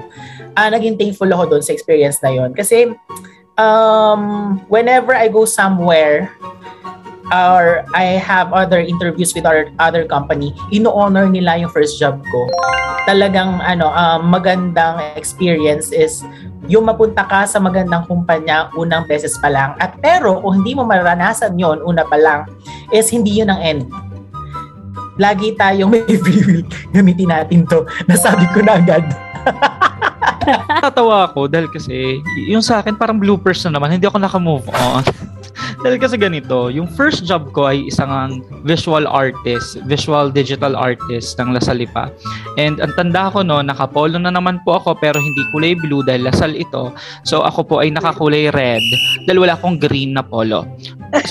ah, 0.58 0.70
naging 0.70 0.98
thankful 1.00 1.30
ako 1.30 1.58
doon 1.58 1.64
sa 1.64 1.74
experience 1.74 2.22
na 2.22 2.34
yon 2.34 2.54
Kasi 2.54 2.94
um, 3.58 4.58
whenever 4.68 5.16
I 5.16 5.32
go 5.32 5.46
somewhere, 5.46 6.30
or 7.30 7.86
I 7.94 8.18
have 8.18 8.54
other 8.54 8.82
interviews 8.82 9.34
with 9.34 9.46
our 9.46 9.70
other 9.78 10.06
company, 10.06 10.54
ino-honor 10.74 11.30
nila 11.30 11.62
yung 11.62 11.70
first 11.70 12.02
job 12.02 12.22
ko. 12.34 12.50
Talagang 13.06 13.62
ano, 13.62 13.90
um, 13.94 14.30
magandang 14.34 15.02
experience 15.14 15.94
is 15.94 16.26
yung 16.70 16.86
mapunta 16.86 17.26
ka 17.26 17.50
sa 17.50 17.58
magandang 17.58 18.06
kumpanya 18.06 18.70
unang 18.78 19.10
beses 19.10 19.34
pa 19.42 19.50
lang. 19.50 19.74
At 19.82 19.98
pero 19.98 20.38
kung 20.38 20.62
hindi 20.62 20.78
mo 20.78 20.86
maranasan 20.86 21.58
yon 21.58 21.82
una 21.82 22.06
pa 22.06 22.16
lang, 22.16 22.46
is 22.94 23.10
hindi 23.10 23.42
yun 23.42 23.50
ang 23.50 23.60
end. 23.60 23.82
Lagi 25.18 25.58
tayong 25.58 25.90
may 25.90 26.06
free 26.06 26.46
will. 26.46 26.64
Gamitin 26.96 27.34
natin 27.34 27.66
to. 27.68 27.84
Nasabi 28.06 28.46
ko 28.54 28.62
na 28.62 28.78
agad. 28.80 29.04
Tatawa 30.80 31.28
ako 31.28 31.50
dahil 31.50 31.68
kasi 31.74 32.22
yung 32.48 32.64
sa 32.64 32.80
akin 32.80 32.96
parang 32.96 33.20
bloopers 33.20 33.66
na 33.68 33.76
naman, 33.76 33.98
hindi 33.98 34.06
ako 34.06 34.22
naka-move 34.22 34.70
on. 34.72 35.04
Dahil 35.80 35.96
kasi 35.96 36.20
ganito, 36.20 36.68
yung 36.68 36.92
first 36.92 37.24
job 37.24 37.56
ko 37.56 37.72
ay 37.72 37.88
isang 37.88 38.44
visual 38.68 39.08
artist, 39.08 39.80
visual 39.88 40.28
digital 40.28 40.76
artist 40.76 41.40
ng 41.40 41.56
Lasal 41.56 41.80
Lipa. 41.80 42.12
And 42.60 42.84
ang 42.84 42.92
tanda 43.00 43.32
ko 43.32 43.48
no, 43.48 43.64
nakapolo 43.64 44.20
na 44.20 44.28
naman 44.28 44.60
po 44.68 44.76
ako 44.76 45.00
pero 45.00 45.24
hindi 45.24 45.40
kulay 45.56 45.80
blue 45.80 46.04
dahil 46.04 46.28
Lasal 46.28 46.60
ito. 46.60 46.92
So 47.24 47.48
ako 47.48 47.64
po 47.64 47.76
ay 47.80 47.96
nakakulay 47.96 48.52
red 48.52 48.84
dahil 49.24 49.40
wala 49.40 49.56
akong 49.56 49.80
green 49.80 50.20
na 50.20 50.24
polo. 50.26 50.68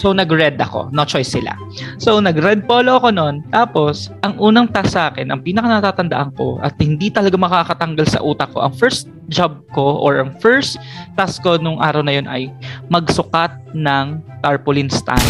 So 0.01 0.17
nag-red 0.17 0.57
ako, 0.57 0.91
no 0.97 1.05
choice 1.05 1.37
sila. 1.37 1.53
So 2.01 2.17
nag-red 2.19 2.65
polo 2.65 2.97
ako 2.99 3.13
noon. 3.13 3.45
Tapos 3.53 4.09
ang 4.25 4.35
unang 4.41 4.73
task 4.73 4.97
sa 4.97 5.13
akin, 5.13 5.29
ang 5.29 5.45
pinaka 5.45 5.69
natatandaan 5.69 6.33
ko 6.35 6.57
at 6.65 6.73
hindi 6.81 7.13
talaga 7.13 7.37
makakatanggal 7.37 8.07
sa 8.09 8.25
utak 8.25 8.49
ko, 8.57 8.65
ang 8.65 8.73
first 8.73 9.13
job 9.29 9.61
ko 9.77 10.01
or 10.01 10.25
ang 10.25 10.33
first 10.41 10.81
task 11.15 11.45
ko 11.45 11.61
nung 11.61 11.79
araw 11.79 12.01
na 12.01 12.17
yun 12.17 12.27
ay 12.27 12.49
magsukat 12.89 13.53
ng 13.77 14.21
tarpaulin 14.41 14.89
stand 14.89 15.23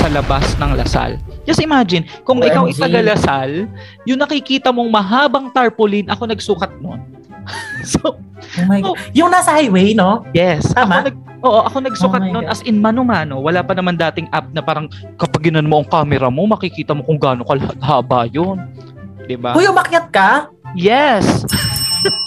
sa 0.00 0.12
labas 0.12 0.44
ng 0.60 0.76
Lasal. 0.76 1.16
Just 1.48 1.64
imagine, 1.64 2.04
kung 2.22 2.44
ikaw 2.44 2.68
OMG. 2.68 2.76
itaga 2.76 3.00
Lasal, 3.00 3.64
yung 4.04 4.20
nakikita 4.20 4.68
mong 4.70 4.92
mahabang 4.92 5.48
tarpaulin, 5.50 6.06
ako 6.12 6.28
nagsukat 6.28 6.70
nun. 6.84 7.00
so, 7.86 8.20
Oh 8.56 8.66
my 8.68 8.80
God. 8.84 8.96
Yung 9.16 9.32
nasa 9.32 9.52
highway, 9.52 9.96
no? 9.96 10.22
yes. 10.36 10.70
Tama? 10.76 11.00
Ako 11.00 11.06
nag, 11.08 11.16
oo, 11.40 11.58
ako 11.64 11.76
nagsukat 11.82 12.20
Oh 12.28 12.32
God. 12.40 12.46
as 12.48 12.60
in 12.62 12.78
mano-mano. 12.80 13.40
Wala 13.40 13.64
pa 13.64 13.72
naman 13.72 13.96
dating 13.96 14.28
app 14.32 14.48
na 14.52 14.60
parang 14.60 14.92
kapag 15.16 15.48
ginan 15.50 15.64
mo 15.64 15.80
ang 15.80 15.88
camera 15.88 16.28
mo, 16.28 16.44
makikita 16.44 16.92
mo 16.92 17.02
kung 17.04 17.16
gaano 17.16 17.42
kahaba 17.44 18.28
yun. 18.28 18.60
'Di 19.26 19.36
ba? 19.40 19.56
Uy, 19.58 19.66
umakyat 19.66 20.06
ka? 20.12 20.52
Yes. 20.76 21.42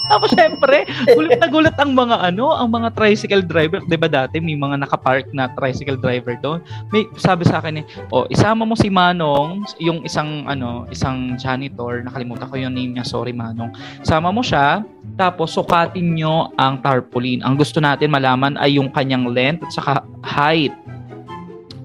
Tapos 0.09 0.33
syempre, 0.33 0.89
gulat 1.13 1.37
na 1.37 1.47
gulat 1.47 1.77
ang 1.77 1.93
mga 1.93 2.33
ano, 2.33 2.49
ang 2.51 2.69
mga 2.73 2.97
tricycle 2.97 3.45
driver, 3.45 3.79
'di 3.85 3.97
ba 4.01 4.09
dati 4.09 4.41
may 4.41 4.57
mga 4.57 4.81
nakapark 4.81 5.29
na 5.31 5.47
tricycle 5.53 6.01
driver 6.01 6.33
doon. 6.41 6.59
May 6.89 7.05
sabi 7.15 7.45
sa 7.45 7.61
akin 7.61 7.79
eh, 7.79 7.85
"Oh, 8.09 8.25
isama 8.33 8.65
mo 8.65 8.73
si 8.73 8.89
Manong, 8.89 9.69
yung 9.77 10.01
isang 10.01 10.49
ano, 10.49 10.89
isang 10.89 11.37
janitor, 11.37 12.01
nakalimutan 12.01 12.49
ko 12.49 12.55
yung 12.57 12.73
name 12.73 12.97
niya, 12.97 13.05
sorry 13.05 13.31
Manong. 13.31 13.69
Sama 14.01 14.33
mo 14.33 14.41
siya, 14.41 14.81
tapos 15.13 15.53
sukatin 15.53 16.17
nyo 16.17 16.49
ang 16.57 16.81
tarpaulin. 16.81 17.45
Ang 17.45 17.55
gusto 17.55 17.77
natin 17.77 18.09
malaman 18.09 18.57
ay 18.57 18.81
yung 18.81 18.89
kanyang 18.89 19.29
length 19.29 19.69
at 19.69 19.71
saka 19.77 19.93
height. 20.25 20.73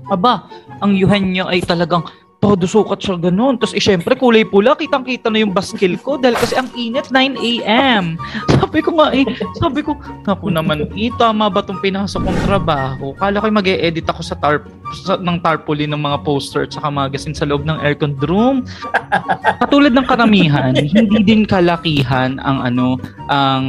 Aba, 0.09 0.49
ang 0.81 0.97
yuhan 0.97 1.33
niya 1.33 1.49
ay 1.49 1.65
talagang 1.65 2.05
todo 2.45 2.69
sukat 2.69 3.01
siya 3.01 3.17
ganun. 3.17 3.57
Tapos, 3.57 3.73
eh, 3.73 3.81
syempre, 3.81 4.13
kulay 4.13 4.45
pula. 4.45 4.77
Kitang-kita 4.77 5.33
na 5.33 5.41
yung 5.41 5.57
baskil 5.57 5.97
ko 5.97 6.21
dahil 6.21 6.37
kasi 6.37 6.53
ang 6.61 6.69
init, 6.77 7.09
9 7.09 7.41
a.m. 7.41 8.21
Sabi 8.61 8.85
ko 8.85 9.01
nga, 9.01 9.09
eh, 9.17 9.25
sabi 9.57 9.81
ko, 9.81 9.97
naku 10.29 10.53
naman, 10.53 10.93
eh, 10.93 11.09
tama 11.17 11.49
ba 11.49 11.65
itong 11.65 11.81
pinasok 11.81 12.21
kong 12.21 12.41
trabaho? 12.45 13.17
Kala 13.17 13.41
ko 13.41 13.49
mag 13.49 13.65
edit 13.71 14.05
ako 14.11 14.21
sa, 14.21 14.37
tarp, 14.37 14.69
sa 15.07 15.17
ng 15.17 15.39
tarpaulin 15.41 15.89
ng 15.95 16.03
mga 16.03 16.19
poster 16.27 16.67
at 16.67 16.75
saka 16.75 16.91
magazine 16.91 17.33
sa 17.33 17.47
loob 17.49 17.65
ng 17.65 17.79
aircon 17.81 18.19
room. 18.27 18.67
Katulad 19.63 19.95
ng 19.95 20.05
karamihan, 20.05 20.75
hindi 20.75 21.23
din 21.23 21.47
kalakihan 21.47 22.37
ang 22.43 22.67
ano, 22.67 22.99
ang 23.31 23.65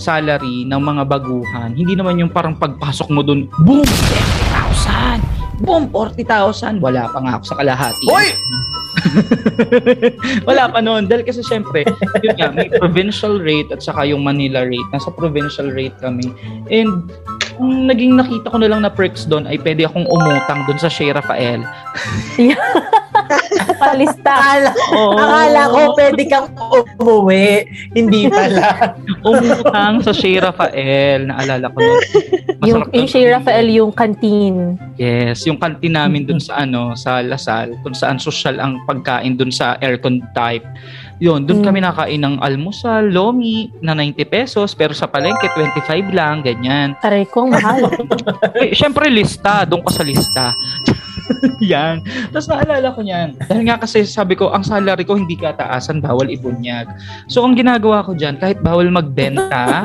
salary 0.00 0.64
ng 0.64 0.80
mga 0.80 1.04
baguhan. 1.04 1.76
Hindi 1.76 1.94
naman 1.94 2.16
yung 2.16 2.32
parang 2.32 2.56
pagpasok 2.56 3.12
mo 3.12 3.20
dun, 3.20 3.46
boom, 3.60 3.84
70,000! 3.84 5.37
Boom, 5.62 5.90
40,000. 5.90 6.78
Wala 6.78 7.10
pa 7.10 7.18
nga 7.18 7.32
ako 7.38 7.44
sa 7.44 7.56
kalahati. 7.58 8.06
Uy! 8.06 8.28
Wala 10.48 10.70
pa 10.70 10.78
noon. 10.82 11.10
Dahil 11.10 11.26
kasi 11.26 11.42
syempre, 11.42 11.86
yun 12.22 12.34
nga, 12.38 12.50
may 12.54 12.70
provincial 12.70 13.38
rate 13.42 13.70
at 13.74 13.82
saka 13.82 14.06
yung 14.06 14.22
Manila 14.22 14.62
rate. 14.62 14.90
Nasa 14.94 15.10
provincial 15.10 15.70
rate 15.70 15.94
kami. 15.98 16.30
And 16.70 17.10
ang 17.58 17.90
naging 17.90 18.14
nakita 18.14 18.54
ko 18.54 18.58
na 18.62 18.70
lang 18.70 18.86
na 18.86 18.92
perks 18.92 19.26
doon 19.26 19.50
ay 19.50 19.58
pwede 19.58 19.90
akong 19.90 20.06
umutang 20.06 20.62
doon 20.70 20.78
sa 20.78 20.86
Shea 20.86 21.10
Rafael. 21.10 21.66
Palista. 23.82 24.32
Akala, 24.34 24.70
Oo. 24.94 25.16
akala 25.16 25.60
ko 25.68 25.78
pwede 25.94 26.22
kang 26.26 26.48
umuwi. 26.98 27.66
Hindi 27.92 28.28
pala. 28.28 28.96
umutang 29.28 30.02
sa 30.02 30.12
Shea 30.12 30.40
Rafael. 30.40 31.28
Naalala 31.28 31.68
ko 31.70 31.78
nun. 31.78 32.00
yung, 32.64 32.82
yung 32.90 33.06
doon. 33.06 33.06
Shea 33.08 33.28
Rafael, 33.30 33.66
yung 33.70 33.92
canteen. 33.92 34.78
Yes, 34.96 35.46
yung 35.46 35.58
kantin 35.58 35.94
namin 35.94 36.26
dun 36.26 36.40
sa 36.40 36.62
ano, 36.62 36.94
sa 36.94 37.20
Lasal, 37.22 37.76
kung 37.82 37.94
saan 37.94 38.18
social 38.18 38.58
ang 38.58 38.82
pagkain 38.84 39.36
dun 39.36 39.52
sa 39.52 39.76
aircon 39.78 40.24
type. 40.32 40.64
Yun, 41.18 41.42
dun 41.44 41.58
Mm. 41.58 41.66
kami 41.66 41.78
nakain 41.82 42.22
ng 42.22 42.38
almusal, 42.38 43.10
lomi 43.10 43.74
na 43.82 43.90
90 43.90 44.22
pesos, 44.22 44.70
pero 44.70 44.94
sa 44.94 45.10
palengke 45.10 45.50
25 45.50 46.14
lang, 46.14 46.46
ganyan. 46.46 46.94
Aray 47.02 47.26
ko, 47.26 47.50
ang 47.50 47.58
mahal. 47.58 47.90
Eh, 48.62 48.70
Siyempre 48.70 49.10
lista, 49.10 49.66
doon 49.66 49.82
ka 49.82 49.90
sa 49.90 50.06
lista. 50.06 50.54
yan. 51.72 52.02
Tapos 52.32 52.48
naalala 52.48 52.92
ko 52.92 53.00
niyan. 53.04 53.36
Dahil 53.48 53.62
nga 53.68 53.76
kasi 53.80 54.04
sabi 54.04 54.34
ko, 54.34 54.50
ang 54.50 54.64
salary 54.64 55.04
ko 55.04 55.16
hindi 55.16 55.36
kataasan, 55.36 56.00
bawal 56.00 56.28
ibunyag. 56.28 56.88
So 57.28 57.44
ang 57.44 57.54
ginagawa 57.54 58.04
ko 58.04 58.14
dyan, 58.14 58.40
kahit 58.40 58.60
bawal 58.60 58.88
magbenta, 58.88 59.84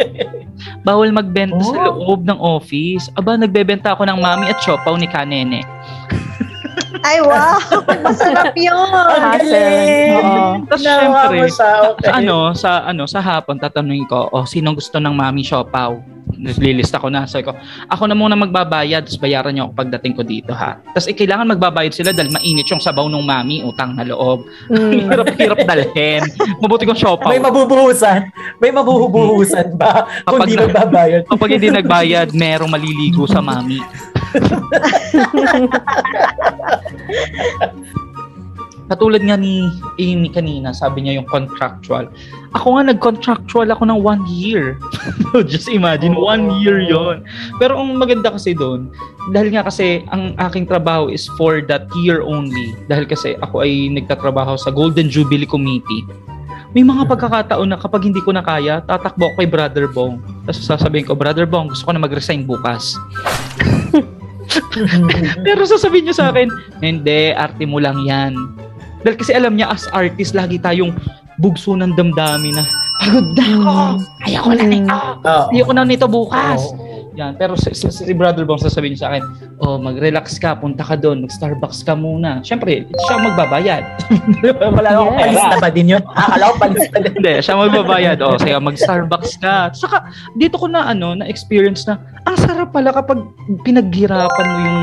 bawal 0.88 1.10
magbenta 1.10 1.60
sa 1.60 1.90
Oh. 1.90 1.96
loob 1.96 2.22
ng 2.28 2.38
office. 2.38 3.08
Aba, 3.16 3.36
nagbebenta 3.36 3.96
ako 3.96 4.06
ng 4.06 4.18
mami 4.20 4.52
at 4.52 4.58
siopaw 4.60 4.94
ni 4.96 5.08
Kanene. 5.08 5.60
Ay, 7.00 7.16
wow! 7.24 7.56
Masarap 8.04 8.52
yun! 8.52 8.76
Ang 8.76 9.40
galing! 9.40 10.12
Oo. 10.20 10.44
Tapos 10.68 10.82
Nawa 10.84 11.00
syempre, 11.00 11.38
siya, 11.48 11.70
okay. 11.96 12.04
sa 12.04 12.10
ano, 12.12 12.36
sa 12.52 12.70
ano, 12.84 13.02
sa 13.08 13.20
hapon 13.24 13.56
tatanungin 13.56 14.04
ko, 14.04 14.28
oh, 14.28 14.44
sino 14.44 14.76
gusto 14.76 15.00
ng 15.00 15.14
mami 15.16 15.40
siopaw? 15.40 15.96
Lilista 16.40 16.96
ko 16.96 17.08
na. 17.08 17.28
Sabi 17.28 17.44
ko, 17.44 17.52
ako 17.86 18.02
na 18.08 18.16
muna 18.16 18.34
magbabayad, 18.34 19.04
tapos 19.04 19.20
bayaran 19.20 19.52
niyo 19.52 19.68
ako 19.68 19.72
pagdating 19.76 20.14
ko 20.16 20.22
dito 20.24 20.52
ha. 20.56 20.80
Tapos 20.80 21.06
eh, 21.06 21.14
kailangan 21.14 21.52
magbabayad 21.52 21.92
sila 21.92 22.10
dahil 22.10 22.32
mainit 22.32 22.66
yung 22.66 22.80
sabaw 22.80 23.04
ng 23.06 23.20
mami, 23.20 23.60
utang 23.60 23.92
na 23.92 24.02
loob. 24.02 24.48
Mm. 24.72 25.06
Hirap-hirap 25.12 25.58
dalhin. 25.68 26.24
Mabuti 26.58 26.88
kong 26.88 26.96
siopaw. 26.96 27.28
May 27.28 27.42
mabubuhusan. 27.42 28.32
May 28.56 28.72
mabubuhusan 28.72 29.76
ba 29.76 30.08
kung 30.24 30.40
Kapag 30.40 30.48
di 30.48 30.56
na- 30.56 30.64
magbabayad? 30.66 31.22
Kapag 31.28 31.50
hindi 31.52 31.68
nagbayad, 31.68 32.28
merong 32.32 32.72
maliligo 32.72 33.28
sa 33.28 33.44
mami. 33.44 33.84
katulad 38.90 39.22
nga 39.22 39.38
ni 39.38 39.70
Amy 40.02 40.34
kanina, 40.34 40.74
sabi 40.74 41.06
niya 41.06 41.22
yung 41.22 41.28
contractual. 41.30 42.10
Ako 42.58 42.74
nga 42.74 42.90
nag-contractual 42.90 43.70
ako 43.70 43.86
ng 43.86 44.02
one 44.02 44.26
year. 44.26 44.74
Just 45.46 45.70
imagine, 45.70 46.18
Oh. 46.18 46.26
one 46.26 46.58
year 46.58 46.82
yon. 46.82 47.22
Pero 47.62 47.78
ang 47.78 47.94
maganda 47.94 48.34
kasi 48.34 48.50
doon, 48.50 48.90
dahil 49.30 49.54
nga 49.54 49.62
kasi 49.62 50.02
ang 50.10 50.34
aking 50.42 50.66
trabaho 50.66 51.06
is 51.06 51.30
for 51.38 51.62
that 51.70 51.86
year 52.02 52.18
only. 52.26 52.74
Dahil 52.90 53.06
kasi 53.06 53.38
ako 53.38 53.62
ay 53.62 53.86
nagtatrabaho 53.94 54.58
sa 54.58 54.74
Golden 54.74 55.06
Jubilee 55.06 55.46
Committee. 55.46 56.02
May 56.74 56.82
mga 56.82 57.06
pagkakataon 57.14 57.70
na 57.70 57.78
kapag 57.78 58.10
hindi 58.10 58.18
ko 58.18 58.34
na 58.34 58.42
kaya, 58.42 58.82
tatakbo 58.82 59.30
ako 59.30 59.38
kay 59.38 59.46
Brother 59.46 59.86
Bong. 59.86 60.18
Tapos 60.50 60.66
sasabihin 60.66 61.06
ko, 61.06 61.14
Brother 61.14 61.46
Bong, 61.46 61.70
gusto 61.70 61.86
ko 61.86 61.94
na 61.94 62.02
mag-resign 62.02 62.42
bukas. 62.42 62.90
Pero 65.46 65.62
sasabihin 65.62 66.10
niyo 66.10 66.14
sa 66.18 66.34
akin, 66.34 66.50
hindi, 66.82 67.30
arte 67.30 67.62
mo 67.62 67.78
lang 67.78 68.02
yan. 68.02 68.34
Dahil 69.00 69.16
kasi 69.16 69.32
alam 69.32 69.56
niya, 69.56 69.70
as 69.70 69.88
artist, 69.90 70.32
lagi 70.32 70.56
tayong 70.56 70.92
bugso 71.36 71.72
ng 71.72 71.96
damdamin 71.96 72.52
na, 72.52 72.64
pagod 73.00 73.26
na 73.32 73.44
ako, 73.48 73.74
ayoko 74.28 74.50
na 74.52 74.64
nito, 74.64 74.96
Oo. 75.24 75.44
ayoko 75.50 75.72
na 75.72 75.84
nito 75.84 76.06
bukas. 76.06 76.60
Oo. 76.68 76.88
Yan. 77.18 77.34
Pero 77.34 77.58
si, 77.58 77.74
si, 77.74 77.90
si 77.90 78.14
Brother 78.14 78.46
Bong 78.46 78.62
sasabihin 78.62 78.94
niya 78.94 79.02
sa 79.02 79.08
akin, 79.10 79.22
oh, 79.58 79.76
mag-relax 79.76 80.38
ka, 80.38 80.54
punta 80.54 80.86
ka 80.86 80.94
doon, 80.94 81.26
mag-Starbucks 81.26 81.82
ka 81.82 81.98
muna. 81.98 82.38
Siyempre, 82.46 82.86
siya 82.86 83.16
magbabayad. 83.18 83.82
Wala 84.78 84.88
akong 84.94 85.18
Yes. 85.18 85.26
Palis 85.26 85.36
pera. 85.36 85.50
na 85.50 85.58
ba 85.58 85.68
din 85.74 85.86
yun? 85.90 86.02
Akala 86.06 86.44
ko 86.46 86.54
palis 86.62 86.86
na 86.86 86.98
din. 87.02 87.12
Hindi, 87.18 87.34
siya 87.42 87.54
magbabayad. 87.58 88.18
O, 88.22 88.38
sige, 88.38 88.54
mag-Starbucks 88.56 89.32
ka. 89.42 89.54
Saka, 89.74 90.06
dito 90.38 90.54
ko 90.54 90.70
na, 90.70 90.86
ano, 90.86 91.18
na-experience 91.18 91.82
na, 91.90 91.98
ang 92.24 92.36
sarap 92.38 92.70
pala 92.70 92.94
kapag 92.94 93.18
pinaghirapan 93.66 94.46
mo 94.46 94.58
yung 94.62 94.80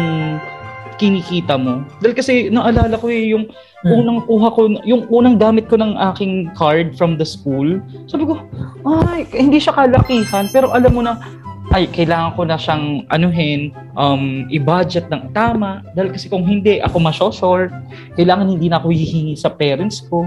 kinikita 0.98 1.56
mo. 1.56 1.86
Dahil 2.02 2.14
kasi, 2.18 2.50
naalala 2.50 2.98
ko 2.98 3.08
eh, 3.08 3.32
yung 3.32 3.46
Hmm. 3.86 3.94
unang 3.94 4.26
kuha 4.26 4.50
ko, 4.58 4.74
yung 4.90 5.06
unang 5.14 5.38
gamit 5.38 5.70
ko 5.70 5.78
ng 5.78 5.94
aking 6.12 6.50
card 6.58 6.98
from 6.98 7.14
the 7.14 7.26
school. 7.26 7.78
Sabi 8.10 8.26
ko, 8.26 8.42
ay, 8.90 9.30
hindi 9.30 9.62
siya 9.62 9.78
kalakihan, 9.78 10.50
pero 10.50 10.74
alam 10.74 10.92
mo 10.98 11.06
na, 11.06 11.22
ay, 11.70 11.86
kailangan 11.92 12.34
ko 12.34 12.42
na 12.48 12.58
siyang 12.58 13.06
anuhin, 13.14 13.76
um, 13.94 14.50
i-budget 14.50 15.06
ng 15.14 15.30
tama. 15.36 15.86
Dahil 15.94 16.10
kasi 16.10 16.26
kung 16.26 16.42
hindi, 16.48 16.80
ako 16.82 16.98
masoshort. 16.98 17.70
Kailangan 18.16 18.50
hindi 18.50 18.72
na 18.72 18.82
ako 18.82 18.90
hihingi 18.90 19.36
sa 19.38 19.52
parents 19.52 20.02
ko. 20.08 20.26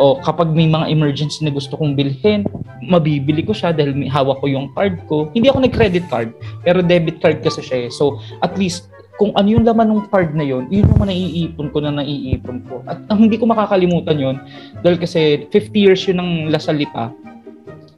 O 0.00 0.16
kapag 0.22 0.50
may 0.50 0.70
mga 0.70 0.88
emergency 0.88 1.44
na 1.44 1.52
gusto 1.52 1.76
kong 1.76 1.94
bilhin, 1.94 2.48
mabibili 2.80 3.44
ko 3.44 3.52
siya 3.52 3.76
dahil 3.76 3.92
may 3.92 4.08
hawak 4.08 4.40
ko 4.40 4.46
yung 4.48 4.72
card 4.72 4.98
ko. 5.04 5.28
Hindi 5.36 5.52
ako 5.52 5.68
nag-credit 5.68 6.08
card, 6.08 6.32
pero 6.64 6.80
debit 6.80 7.20
card 7.20 7.44
kasi 7.44 7.60
siya 7.60 7.78
eh. 7.86 7.90
So, 7.92 8.16
at 8.40 8.56
least, 8.56 8.88
kung 9.16 9.34
ano 9.34 9.48
yung 9.48 9.64
laman 9.66 9.88
ng 9.90 10.02
card 10.08 10.32
na 10.32 10.44
yun, 10.44 10.68
yun 10.68 10.86
yung 10.86 11.02
naiipon 11.02 11.68
ko 11.68 11.78
na 11.80 11.92
naiipon 11.92 12.62
ko. 12.64 12.80
At 12.86 13.02
ang 13.08 13.26
hindi 13.26 13.36
ko 13.36 13.44
makakalimutan 13.44 14.16
yun, 14.16 14.36
dahil 14.80 14.96
kasi 14.96 15.48
50 15.50 15.74
years 15.76 16.00
yun 16.06 16.20
ng 16.20 16.30
Lasalita, 16.48 17.12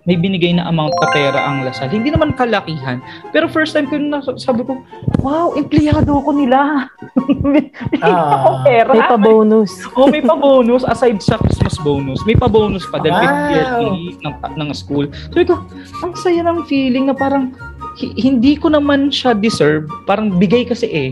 may 0.03 0.19
binigay 0.19 0.51
na 0.51 0.67
amount 0.67 0.91
na 0.99 1.09
pera 1.15 1.39
ang 1.47 1.63
Lasal. 1.63 1.87
Hindi 1.87 2.11
naman 2.11 2.35
kalakihan. 2.35 2.99
Pero 3.31 3.47
first 3.47 3.71
time 3.71 3.87
ko 3.87 3.95
na 4.03 4.19
sabi 4.35 4.67
ko, 4.67 4.83
wow, 5.23 5.55
empleyado 5.55 6.11
ko 6.11 6.31
nila. 6.35 6.91
may, 7.47 7.71
may 7.71 8.03
Ah. 8.03 8.67
pera. 8.67 8.91
May 8.91 9.07
pa-bonus. 9.07 9.71
Oh, 9.95 10.11
may 10.11 10.19
pa-bonus 10.19 10.83
aside 10.83 11.23
sa 11.23 11.39
Christmas 11.39 11.79
bonus. 11.79 12.19
May 12.27 12.35
pa-bonus 12.35 12.83
pa 12.91 12.99
dahil 12.99 13.15
50 13.15 13.55
years 13.55 13.71
Wow. 13.71 13.95
ng, 14.27 14.35
ng 14.59 14.71
school. 14.75 15.07
Sabi 15.31 15.45
ko, 15.47 15.63
ang 16.03 16.13
saya 16.19 16.43
ng 16.43 16.67
feeling 16.67 17.07
na 17.07 17.15
parang 17.15 17.55
hindi 17.99 18.57
ko 18.57 18.73
naman 18.73 19.13
siya 19.13 19.37
deserve. 19.37 19.89
Parang 20.09 20.33
bigay 20.41 20.65
kasi 20.65 20.89
eh. 20.89 21.11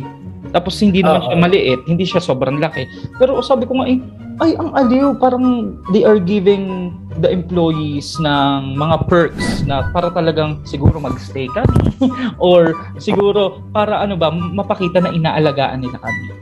Tapos 0.50 0.80
hindi 0.82 1.04
naman 1.04 1.22
Oo. 1.22 1.26
siya 1.30 1.36
maliit, 1.38 1.80
hindi 1.86 2.04
siya 2.06 2.18
sobrang 2.18 2.58
laki. 2.58 2.88
Pero 3.20 3.38
sabi 3.44 3.68
ko 3.70 3.78
nga 3.78 3.86
eh, 3.86 4.02
ay 4.40 4.56
ang 4.56 4.72
aliw, 4.72 5.14
parang 5.20 5.76
they 5.92 6.02
are 6.02 6.16
giving 6.16 6.96
the 7.20 7.28
employees 7.28 8.16
ng 8.18 8.74
mga 8.74 9.04
perks 9.04 9.60
na 9.68 9.92
para 9.92 10.08
talagang 10.08 10.64
siguro 10.64 10.96
magstay 10.96 11.44
kami 11.52 12.08
or 12.40 12.72
siguro 12.96 13.60
para 13.76 14.00
ano 14.00 14.16
ba, 14.16 14.32
mapakita 14.32 15.04
na 15.04 15.12
inaalagaan 15.12 15.84
nila 15.84 16.00
kami. 16.00 16.32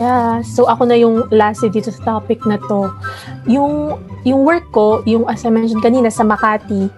Yeah, 0.00 0.40
so 0.40 0.70
ako 0.70 0.88
na 0.88 0.96
yung 0.96 1.28
last 1.28 1.66
dito 1.66 1.92
sa 1.92 2.16
topic 2.16 2.40
na 2.48 2.56
to. 2.70 2.88
Yung 3.44 4.00
yung 4.24 4.46
work 4.46 4.64
ko, 4.72 5.04
yung 5.04 5.28
as 5.28 5.44
I 5.44 5.52
mentioned 5.52 5.84
kanina 5.84 6.08
sa 6.08 6.24
Makati. 6.24 6.88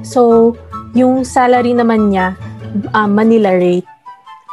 So, 0.00 0.54
yung 0.94 1.22
salary 1.22 1.74
naman 1.74 2.10
niya 2.10 2.34
ah, 2.94 3.06
Manila 3.10 3.54
rate. 3.54 3.86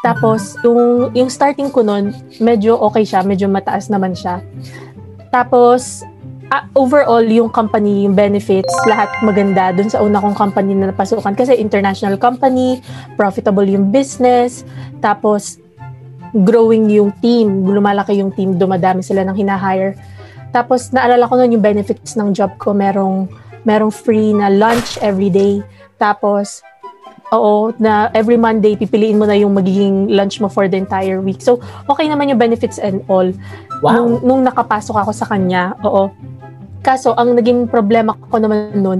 Tapos 0.05 0.55
yung 0.61 1.11
yung 1.17 1.29
starting 1.29 1.73
ko 1.73 1.81
noon, 1.81 2.13
medyo 2.37 2.77
okay 2.77 3.03
siya, 3.03 3.25
medyo 3.25 3.49
mataas 3.49 3.89
naman 3.89 4.13
siya. 4.13 4.39
Tapos 5.33 6.05
ah, 6.53 6.69
overall 6.77 7.25
yung 7.25 7.49
company, 7.51 8.05
yung 8.07 8.15
benefits, 8.15 8.71
lahat 8.87 9.09
maganda 9.25 9.73
dun 9.73 9.89
sa 9.89 9.99
una 9.99 10.21
kong 10.21 10.37
company 10.37 10.77
na 10.77 10.93
napasukan 10.93 11.33
kasi 11.35 11.57
international 11.57 12.15
company, 12.15 12.79
profitable 13.19 13.65
yung 13.65 13.89
business, 13.91 14.63
tapos 15.03 15.59
growing 16.45 16.91
yung 16.91 17.11
team, 17.23 17.65
lumalaki 17.65 18.19
yung 18.19 18.31
team, 18.35 18.55
dumadami 18.55 19.01
sila 19.01 19.25
ng 19.25 19.35
hinahire. 19.35 19.97
Tapos 20.55 20.93
naalala 20.95 21.27
ko 21.27 21.35
noon 21.35 21.59
yung 21.59 21.65
benefits 21.65 22.15
ng 22.15 22.31
job 22.31 22.55
ko, 22.61 22.71
merong 22.71 23.27
merong 23.67 23.91
free 23.91 24.31
na 24.31 24.47
lunch 24.47 24.95
every 25.03 25.27
day. 25.27 25.59
Tapos 25.97 26.61
oo, 27.35 27.75
na 27.75 28.07
every 28.15 28.39
Monday 28.39 28.79
pipiliin 28.79 29.19
mo 29.19 29.27
na 29.27 29.35
yung 29.35 29.51
magiging 29.51 30.07
lunch 30.11 30.39
mo 30.39 30.47
for 30.47 30.67
the 30.71 30.77
entire 30.79 31.19
week. 31.19 31.43
So, 31.43 31.59
okay 31.91 32.07
naman 32.07 32.31
yung 32.31 32.39
benefits 32.39 32.79
and 32.79 33.03
all. 33.11 33.27
Wow. 33.83 33.93
Nung, 33.93 34.11
nung 34.23 34.41
nakapasok 34.47 34.95
ako 35.03 35.11
sa 35.11 35.27
kanya, 35.27 35.75
oo. 35.83 36.07
Kaso, 36.79 37.11
ang 37.19 37.35
naging 37.35 37.67
problema 37.67 38.15
ko 38.15 38.39
naman 38.39 38.79
noon, 38.79 38.99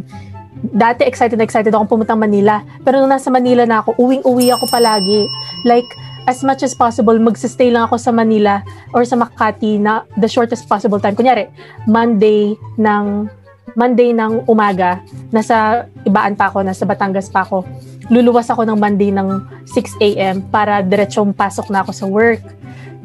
dati 0.60 1.06
excited 1.06 1.38
na 1.40 1.46
excited 1.46 1.72
akong 1.72 1.88
pumunta 1.88 2.18
Manila. 2.18 2.66
Pero 2.84 3.00
nung 3.00 3.12
nasa 3.14 3.32
Manila 3.32 3.64
na 3.64 3.80
ako, 3.80 3.96
uwing-uwi 3.96 4.52
ako 4.52 4.66
palagi. 4.68 5.24
Like, 5.64 5.88
as 6.28 6.44
much 6.44 6.62
as 6.68 6.76
possible, 6.76 7.16
magsistay 7.16 7.72
lang 7.72 7.88
ako 7.88 7.96
sa 7.96 8.12
Manila 8.12 8.60
or 8.92 9.08
sa 9.08 9.16
Makati 9.16 9.80
na 9.80 10.04
the 10.20 10.28
shortest 10.28 10.68
possible 10.68 11.00
time. 11.00 11.16
Kunyari, 11.16 11.48
Monday 11.88 12.60
ng 12.76 13.32
Monday 13.76 14.16
ng 14.16 14.48
umaga, 14.48 15.04
nasa 15.34 15.88
Ibaan 16.08 16.40
pa 16.40 16.48
ako, 16.48 16.64
nasa 16.64 16.88
Batangas 16.88 17.28
pa 17.28 17.44
ako. 17.44 17.68
Luluwas 18.08 18.48
ako 18.48 18.64
ng 18.64 18.80
Monday 18.80 19.12
ng 19.12 19.44
6 19.68 20.00
a.m. 20.00 20.40
para 20.48 20.80
diretsong 20.80 21.36
pasok 21.36 21.68
na 21.68 21.84
ako 21.84 21.92
sa 21.92 22.06
work. 22.08 22.40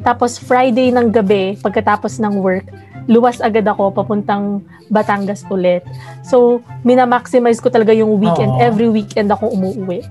Tapos 0.03 0.39
Friday 0.39 0.95
ng 0.95 1.11
gabi, 1.11 1.59
pagkatapos 1.59 2.19
ng 2.23 2.39
work, 2.39 2.63
luwas 3.11 3.43
agad 3.43 3.67
ako 3.67 3.91
papuntang 3.91 4.63
Batangas 4.87 5.43
ulit. 5.51 5.83
So, 6.23 6.63
minamaximize 6.87 7.59
ko 7.59 7.67
talaga 7.67 7.91
yung 7.91 8.19
weekend. 8.19 8.55
Oo. 8.55 8.63
Every 8.63 8.87
weekend 8.87 9.31
ako 9.31 9.51
umuwi. 9.51 10.05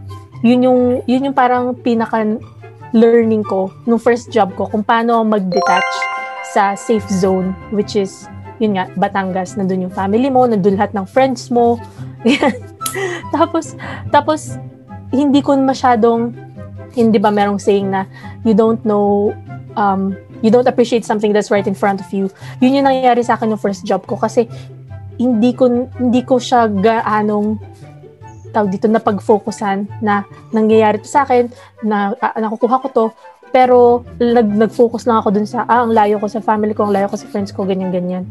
Yun 0.45 0.61
yung, 0.69 0.81
yun 1.07 1.27
yung 1.31 1.37
parang 1.37 1.73
pinaka 1.73 2.25
learning 2.93 3.45
ko 3.47 3.73
nung 3.89 4.01
first 4.01 4.29
job 4.29 4.53
ko 4.53 4.69
kung 4.69 4.85
paano 4.85 5.25
mag-detach 5.25 5.93
sa 6.53 6.77
safe 6.77 7.09
zone 7.09 7.57
which 7.73 7.97
is 7.97 8.29
yun 8.63 8.79
nga, 8.79 8.87
Batangas, 8.95 9.59
nandun 9.59 9.91
yung 9.91 9.95
family 9.95 10.31
mo, 10.31 10.47
nandun 10.47 10.79
lahat 10.79 10.95
ng 10.95 11.03
friends 11.03 11.51
mo. 11.51 11.83
tapos, 13.35 13.75
tapos, 14.15 14.55
hindi 15.11 15.43
ko 15.43 15.59
masyadong, 15.59 16.31
hindi 16.95 17.19
ba 17.19 17.35
merong 17.35 17.59
saying 17.59 17.91
na, 17.91 18.07
you 18.47 18.55
don't 18.55 18.79
know, 18.87 19.35
um, 19.75 20.15
you 20.47 20.51
don't 20.55 20.71
appreciate 20.71 21.03
something 21.03 21.35
that's 21.35 21.51
right 21.51 21.67
in 21.67 21.75
front 21.75 21.99
of 21.99 22.07
you. 22.15 22.31
Yun 22.63 22.79
yung 22.79 22.87
nangyayari 22.87 23.27
sa 23.27 23.35
akin 23.35 23.51
yung 23.51 23.63
first 23.63 23.83
job 23.83 24.07
ko 24.07 24.15
kasi 24.15 24.47
hindi 25.19 25.51
ko, 25.59 25.91
hindi 25.99 26.23
ko 26.23 26.39
siya 26.39 26.71
gaanong 26.71 27.59
tawag 28.55 28.71
dito 28.71 28.87
na 28.87 29.01
pag-focusan 29.03 29.89
na 30.05 30.23
nangyayari 30.55 31.01
to 31.01 31.09
sa 31.09 31.25
akin, 31.25 31.49
na 31.83 32.15
ah, 32.21 32.37
nakukuha 32.39 32.79
ko 32.85 32.89
to, 32.93 33.07
pero 33.53 34.03
nag, 34.17 34.49
nag-focus 34.49 35.05
lang 35.05 35.21
ako 35.21 35.29
dun 35.29 35.45
sa, 35.45 35.69
ah, 35.69 35.85
ang 35.85 35.93
layo 35.93 36.17
ko 36.17 36.27
sa 36.27 36.41
family 36.41 36.73
ko, 36.73 36.89
ang 36.89 36.97
layo 36.97 37.07
ko 37.13 37.21
sa 37.21 37.29
friends 37.29 37.53
ko, 37.53 37.69
ganyan-ganyan. 37.69 38.25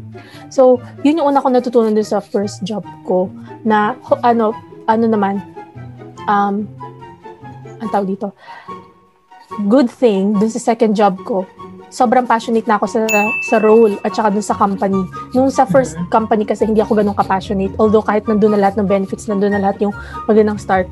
So, 0.50 0.82
yun 1.06 1.22
yung 1.22 1.30
una 1.30 1.38
ko 1.38 1.48
natutunan 1.48 1.94
dun 1.94 2.04
sa 2.04 2.18
first 2.18 2.66
job 2.66 2.82
ko, 3.06 3.30
na, 3.62 3.94
ano, 4.26 4.50
ano 4.90 5.04
naman, 5.06 5.38
um, 6.26 6.66
ang 7.78 7.88
tawag 7.94 8.18
dito, 8.18 8.34
good 9.70 9.86
thing, 9.86 10.34
dun 10.34 10.50
sa 10.50 10.58
second 10.58 10.98
job 10.98 11.14
ko, 11.22 11.46
sobrang 11.92 12.24
passionate 12.24 12.64
na 12.64 12.80
ako 12.80 12.88
sa 12.88 13.00
sa 13.44 13.56
role 13.60 14.00
at 14.00 14.16
saka 14.16 14.32
dun 14.32 14.42
sa 14.42 14.56
company. 14.56 15.04
Nung 15.36 15.52
sa 15.52 15.68
first 15.68 15.94
company 16.08 16.48
kasi 16.48 16.64
hindi 16.64 16.80
ako 16.80 16.96
ganun 16.96 17.12
ka-passionate. 17.12 17.76
Although 17.76 18.00
kahit 18.00 18.24
nandun 18.24 18.56
na 18.56 18.64
lahat 18.64 18.80
ng 18.80 18.88
benefits, 18.88 19.28
nandun 19.28 19.52
na 19.52 19.60
lahat 19.60 19.76
yung 19.84 19.92
magandang 20.24 20.56
start, 20.56 20.88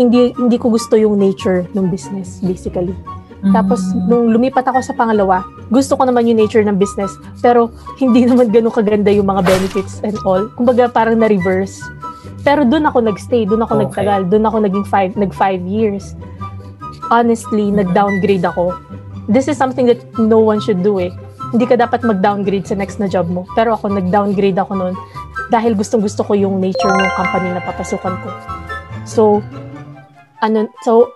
hindi 0.00 0.32
hindi 0.40 0.56
ko 0.56 0.72
gusto 0.72 0.96
yung 0.96 1.20
nature 1.20 1.68
ng 1.76 1.92
business 1.92 2.40
basically. 2.40 2.96
Tapos, 3.38 3.80
Mm. 3.94 4.06
nung 4.06 4.24
lumipat 4.30 4.66
ako 4.66 4.82
sa 4.82 4.92
pangalawa, 4.92 5.46
gusto 5.70 5.94
ko 5.94 6.02
naman 6.02 6.26
yung 6.26 6.38
nature 6.38 6.66
ng 6.66 6.74
business, 6.74 7.14
pero 7.38 7.70
hindi 7.96 8.24
naman 8.30 8.50
ganun 8.50 8.74
kaganda 8.74 9.08
yung 9.08 9.26
mga 9.26 9.46
benefits 9.46 10.02
and 10.02 10.18
all. 10.22 10.50
Kumbaga, 10.52 10.90
parang 10.90 11.18
na-reverse. 11.18 11.78
Pero 12.42 12.66
doon 12.66 12.86
ako 12.86 12.98
nagstay, 13.04 13.46
doon 13.46 13.62
ako 13.62 13.72
Okay. 13.74 13.82
nagtagal, 13.86 14.20
doon 14.26 14.44
ako 14.44 14.56
naging 14.62 14.86
five, 14.86 15.12
nag 15.14 15.30
five 15.30 15.62
years. 15.62 16.18
Honestly, 17.08 17.70
Mhm. 17.70 17.84
nag-downgrade 17.84 18.44
ako. 18.44 18.74
This 19.28 19.46
is 19.46 19.54
something 19.54 19.86
that 19.86 20.00
no 20.16 20.40
one 20.40 20.58
should 20.58 20.82
do 20.82 20.98
eh. 20.98 21.12
hindi 21.48 21.64
ka 21.64 21.80
dapat 21.80 22.04
mag-downgrade 22.04 22.68
sa 22.68 22.76
next 22.76 23.00
na 23.00 23.08
job 23.08 23.24
mo. 23.24 23.48
Pero 23.56 23.72
ako, 23.72 23.88
nag-downgrade 23.88 24.60
ako 24.60 24.76
noon 24.76 24.94
dahil 25.48 25.72
gustong 25.72 26.04
gusto 26.04 26.20
ko 26.20 26.36
yung 26.36 26.60
nature 26.60 26.92
ng 26.92 27.08
company 27.16 27.56
na 27.56 27.64
papasukan 27.64 28.20
ko. 28.20 28.28
So, 29.08 29.40
ano, 30.44 30.68
so, 30.84 31.08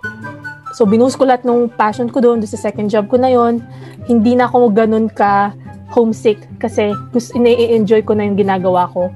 so 0.72 0.88
binuhos 0.88 1.14
ko 1.14 1.28
lahat 1.28 1.44
ng 1.44 1.70
passion 1.76 2.08
ko 2.08 2.18
doon, 2.18 2.40
doon 2.40 2.50
sa 2.50 2.60
second 2.60 2.88
job 2.88 3.06
ko 3.06 3.20
na 3.20 3.30
yon 3.30 3.60
Hindi 4.08 4.34
na 4.34 4.50
ako 4.50 4.72
ganun 4.72 5.06
ka 5.12 5.54
homesick 5.92 6.40
kasi 6.56 6.96
gusto, 7.12 7.36
i-enjoy 7.36 8.02
ko 8.02 8.16
na 8.16 8.24
yung 8.24 8.40
ginagawa 8.40 8.88
ko. 8.90 9.12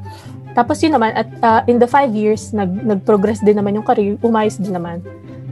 Tapos 0.56 0.80
yun 0.80 0.96
naman, 0.96 1.12
at 1.12 1.28
uh, 1.44 1.60
in 1.68 1.76
the 1.76 1.88
five 1.88 2.16
years, 2.16 2.56
nag, 2.56 2.72
nag-progress 2.80 3.44
din 3.44 3.60
naman 3.60 3.76
yung 3.76 3.84
career, 3.84 4.16
umayos 4.24 4.56
din 4.56 4.72
naman. 4.72 5.04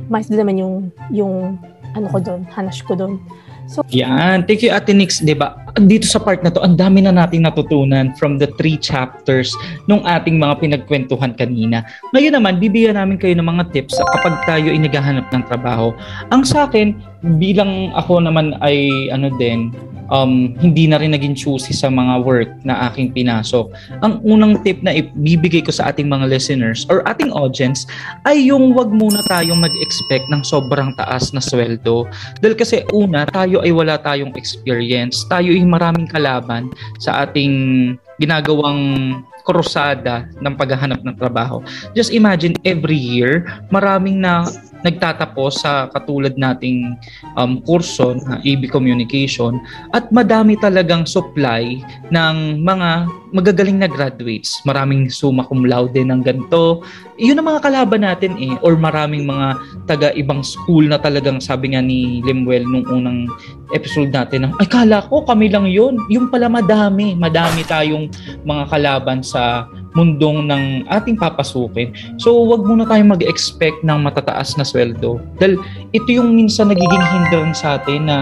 Umayos 0.08 0.32
din 0.32 0.40
naman 0.40 0.56
yung, 0.56 0.74
yung 1.12 1.60
ano 1.92 2.06
ko 2.08 2.24
doon, 2.24 2.48
hanash 2.56 2.80
ko 2.80 2.96
doon. 2.96 3.20
So, 3.64 3.80
Yan. 3.92 4.44
Thank 4.44 4.60
you, 4.60 4.70
Ate 4.70 4.92
Nix. 4.92 5.24
Diba, 5.24 5.56
dito 5.74 6.06
sa 6.06 6.20
part 6.22 6.44
na 6.44 6.52
to, 6.52 6.62
ang 6.62 6.76
dami 6.78 7.02
na 7.02 7.10
nating 7.10 7.42
natutunan 7.42 8.12
from 8.14 8.38
the 8.38 8.46
three 8.60 8.78
chapters 8.78 9.50
nung 9.88 10.04
ating 10.04 10.38
mga 10.38 10.60
pinagkwentuhan 10.60 11.34
kanina. 11.34 11.82
Ngayon 12.12 12.36
naman, 12.38 12.60
bibigyan 12.60 12.94
namin 12.94 13.16
kayo 13.18 13.34
ng 13.34 13.48
mga 13.48 13.72
tips 13.74 13.98
kapag 14.14 14.36
tayo 14.46 14.68
ay 14.70 14.78
naghahanap 14.78 15.26
ng 15.32 15.42
trabaho. 15.48 15.90
Ang 16.30 16.44
sa 16.46 16.68
akin, 16.68 16.94
bilang 17.40 17.90
ako 17.96 18.20
naman 18.20 18.54
ay 18.60 19.08
ano 19.10 19.32
din, 19.40 19.72
um, 20.08 20.52
hindi 20.58 20.88
na 20.88 21.00
rin 21.00 21.12
naging 21.12 21.36
choosy 21.36 21.72
sa 21.72 21.88
mga 21.88 22.24
work 22.24 22.50
na 22.66 22.90
aking 22.90 23.12
pinasok. 23.14 23.70
Ang 24.02 24.20
unang 24.24 24.60
tip 24.64 24.80
na 24.84 24.92
ibibigay 24.96 25.64
ko 25.64 25.72
sa 25.72 25.92
ating 25.92 26.08
mga 26.08 26.28
listeners 26.28 26.84
or 26.88 27.04
ating 27.08 27.30
audience 27.32 27.86
ay 28.28 28.48
yung 28.48 28.72
wag 28.74 28.90
muna 28.90 29.20
tayong 29.30 29.60
mag-expect 29.60 30.26
ng 30.28 30.42
sobrang 30.44 30.92
taas 30.98 31.30
na 31.32 31.40
sweldo. 31.40 32.08
Dahil 32.40 32.56
kasi 32.56 32.82
una, 32.92 33.24
tayo 33.28 33.62
ay 33.62 33.72
wala 33.72 34.00
tayong 34.00 34.34
experience. 34.34 35.24
Tayo 35.28 35.52
ay 35.52 35.64
maraming 35.64 36.08
kalaban 36.10 36.68
sa 37.00 37.24
ating 37.24 37.94
ginagawang 38.18 39.14
krusada 39.44 40.24
ng 40.40 40.54
paghahanap 40.56 41.04
ng 41.04 41.16
trabaho. 41.20 41.60
Just 41.92 42.16
imagine 42.16 42.56
every 42.64 42.96
year, 42.96 43.44
maraming 43.68 44.24
na 44.24 44.48
nagtatapos 44.84 45.64
sa 45.64 45.88
katulad 45.90 46.36
nating 46.36 46.94
um, 47.34 47.58
kurso 47.64 48.14
na 48.28 48.38
AB 48.44 48.68
Communication 48.68 49.56
at 49.96 50.12
madami 50.12 50.54
talagang 50.60 51.08
supply 51.08 51.80
ng 52.12 52.60
mga 52.60 53.08
magagaling 53.34 53.82
na 53.82 53.90
graduates. 53.90 54.62
Maraming 54.62 55.10
summa 55.10 55.42
cum 55.42 55.66
laude 55.66 55.98
ng 55.98 56.22
ganito. 56.22 56.86
Yun 57.18 57.42
ang 57.42 57.50
mga 57.50 57.60
kalaban 57.66 58.06
natin 58.06 58.38
eh. 58.38 58.54
Or 58.62 58.78
maraming 58.78 59.26
mga 59.26 59.58
taga 59.90 60.08
ibang 60.14 60.46
school 60.46 60.86
na 60.86 61.02
talagang 61.02 61.42
sabi 61.42 61.74
nga 61.74 61.82
ni 61.82 62.22
Lemuel 62.22 62.62
nung 62.62 62.86
unang 62.86 63.26
episode 63.74 64.14
natin 64.14 64.46
na, 64.46 64.48
ay 64.62 64.70
kala 64.70 65.02
ko 65.10 65.26
kami 65.26 65.50
lang 65.50 65.66
yun. 65.66 65.98
Yung 66.06 66.30
pala 66.30 66.46
madami. 66.46 67.18
Madami 67.18 67.66
tayong 67.66 68.06
mga 68.46 68.70
kalaban 68.70 69.18
sa 69.26 69.66
mundong 69.94 70.50
ng 70.50 70.62
ating 70.90 71.16
papasukin. 71.16 71.94
So, 72.18 72.34
wag 72.50 72.66
muna 72.66 72.84
tayong 72.84 73.14
mag-expect 73.14 73.86
ng 73.86 73.98
matataas 74.02 74.58
na 74.58 74.66
sweldo. 74.66 75.22
Dahil 75.38 75.58
ito 75.94 76.08
yung 76.10 76.34
minsan 76.34 76.70
nagiging 76.70 77.04
hindrance 77.14 77.62
sa 77.62 77.78
atin 77.78 78.10
na 78.10 78.18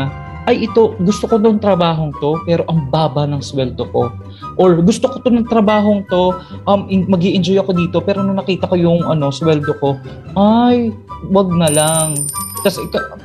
ay 0.50 0.66
ito, 0.66 0.98
gusto 0.98 1.30
ko 1.30 1.38
ng 1.38 1.62
trabahong 1.62 2.10
to, 2.18 2.34
pero 2.42 2.66
ang 2.66 2.90
baba 2.90 3.30
ng 3.30 3.38
sweldo 3.38 3.86
ko. 3.94 4.10
Or 4.58 4.74
gusto 4.82 5.06
ko 5.06 5.22
to 5.22 5.30
ng 5.30 5.46
trabahong 5.46 6.02
to, 6.10 6.34
um, 6.66 6.90
mag 7.06 7.22
enjoy 7.22 7.62
ako 7.62 7.72
dito, 7.78 8.02
pero 8.02 8.26
nung 8.26 8.38
nakita 8.38 8.66
ko 8.66 8.74
yung 8.74 9.06
ano, 9.06 9.30
sweldo 9.30 9.70
ko, 9.78 9.94
ay, 10.34 10.90
wag 11.30 11.48
na 11.54 11.70
lang. 11.70 12.18
Tapos 12.62 12.78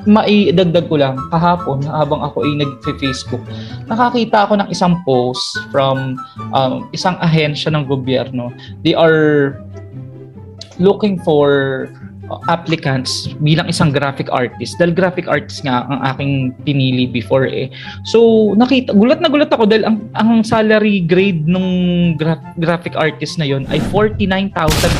maidagdag 0.10 0.90
ko 0.90 0.98
lang, 0.98 1.16
kahapon 1.30 1.86
habang 1.86 2.26
ako 2.26 2.42
ay 2.42 2.58
nag-Facebook, 2.58 3.42
nakakita 3.86 4.50
ako 4.50 4.54
ng 4.60 4.70
isang 4.74 4.98
post 5.06 5.62
from 5.70 6.18
um, 6.58 6.90
isang 6.92 7.16
ahensya 7.22 7.70
ng 7.70 7.86
gobyerno. 7.86 8.50
They 8.82 8.98
are 8.98 9.62
looking 10.82 11.22
for 11.22 11.86
uh, 12.30 12.42
applicants 12.50 13.30
bilang 13.42 13.70
isang 13.70 13.94
graphic 13.94 14.30
artist. 14.34 14.78
Dahil 14.82 14.94
graphic 14.94 15.30
artist 15.30 15.62
nga 15.66 15.86
ang 15.86 16.02
aking 16.14 16.54
pinili 16.64 17.06
before 17.10 17.46
eh. 17.46 17.70
So, 18.10 18.52
nakita, 18.58 18.94
gulat 18.94 19.22
na 19.22 19.30
gulat 19.30 19.52
ako 19.54 19.70
dahil 19.70 19.86
ang, 19.86 19.98
ang 20.18 20.42
salary 20.42 21.04
grade 21.04 21.46
nung 21.46 22.14
gra- 22.16 22.42
graphic 22.58 22.98
artist 22.98 23.38
na 23.38 23.46
yon 23.46 23.66
ay 23.70 23.82
49,000 23.94 24.54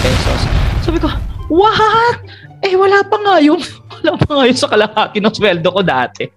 pesos. 0.06 0.40
Sabi 0.86 0.98
ko, 1.02 1.10
what? 1.50 2.18
Eh, 2.66 2.74
wala 2.74 3.06
pa 3.06 3.18
nga 3.22 3.36
yung, 3.44 3.62
wala 4.02 4.18
pa 4.18 4.32
nga 4.34 4.44
yung 4.50 4.60
sa 4.60 4.70
kalahati 4.72 5.18
ng 5.22 5.34
sweldo 5.34 5.70
ko 5.70 5.82
dati. 5.86 6.26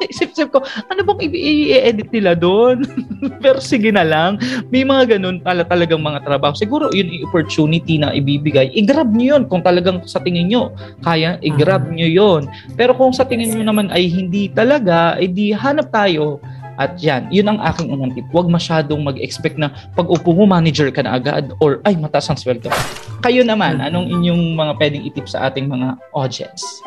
Isip-isip 0.00 0.48
ko, 0.48 0.64
ano 0.64 1.04
bang 1.04 1.28
i-edit 1.28 2.08
nila 2.08 2.32
doon? 2.32 2.88
Pero 3.44 3.60
sige 3.60 3.92
na 3.92 4.00
lang. 4.00 4.40
May 4.72 4.80
mga 4.80 5.16
ganun 5.16 5.44
pala 5.44 5.60
talagang 5.60 6.00
mga 6.00 6.24
trabaho. 6.24 6.56
Siguro 6.56 6.88
yun 6.96 7.12
yung 7.12 7.28
opportunity 7.28 8.00
na 8.00 8.08
ibibigay. 8.16 8.72
I-grab 8.72 9.12
nyo 9.12 9.36
yun 9.36 9.42
kung 9.44 9.60
talagang 9.60 10.00
sa 10.08 10.24
tingin 10.24 10.48
nyo. 10.48 10.72
Kaya, 11.04 11.36
i-grab 11.44 11.92
nyo 11.92 12.08
yun. 12.08 12.48
Pero 12.80 12.96
kung 12.96 13.12
sa 13.12 13.28
tingin 13.28 13.52
nyo 13.52 13.64
naman 13.68 13.92
ay 13.92 14.08
hindi 14.08 14.48
talaga, 14.48 15.20
edi 15.20 15.52
hanap 15.52 15.92
tayo 15.92 16.40
at 16.80 16.96
yan, 16.96 17.28
yun 17.28 17.44
ang 17.44 17.60
aking 17.60 17.92
unang 17.92 18.16
tip. 18.16 18.24
Huwag 18.32 18.48
masyadong 18.48 19.04
mag-expect 19.04 19.60
na 19.60 19.68
pag 19.92 20.08
upo 20.08 20.32
mo, 20.32 20.48
manager 20.48 20.88
ka 20.88 21.04
na 21.04 21.20
agad 21.20 21.52
or 21.60 21.84
ay, 21.84 21.92
mataas 21.92 22.32
ang 22.32 22.40
sweldo. 22.40 22.72
Kayo 23.20 23.44
naman, 23.44 23.84
anong 23.84 24.08
inyong 24.08 24.56
mga 24.56 24.72
pwedeng 24.80 25.04
itip 25.04 25.28
sa 25.28 25.52
ating 25.52 25.68
mga 25.68 26.00
audience? 26.16 26.80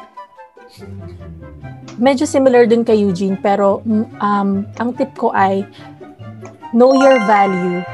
Medyo 2.01 2.25
similar 2.25 2.65
dun 2.65 2.81
kay 2.81 3.05
Eugene, 3.05 3.37
pero 3.37 3.85
um, 4.17 4.65
ang 4.65 4.89
tip 4.97 5.13
ko 5.13 5.29
ay 5.29 5.61
know 6.73 6.97
your 6.97 7.21
value. 7.29 7.85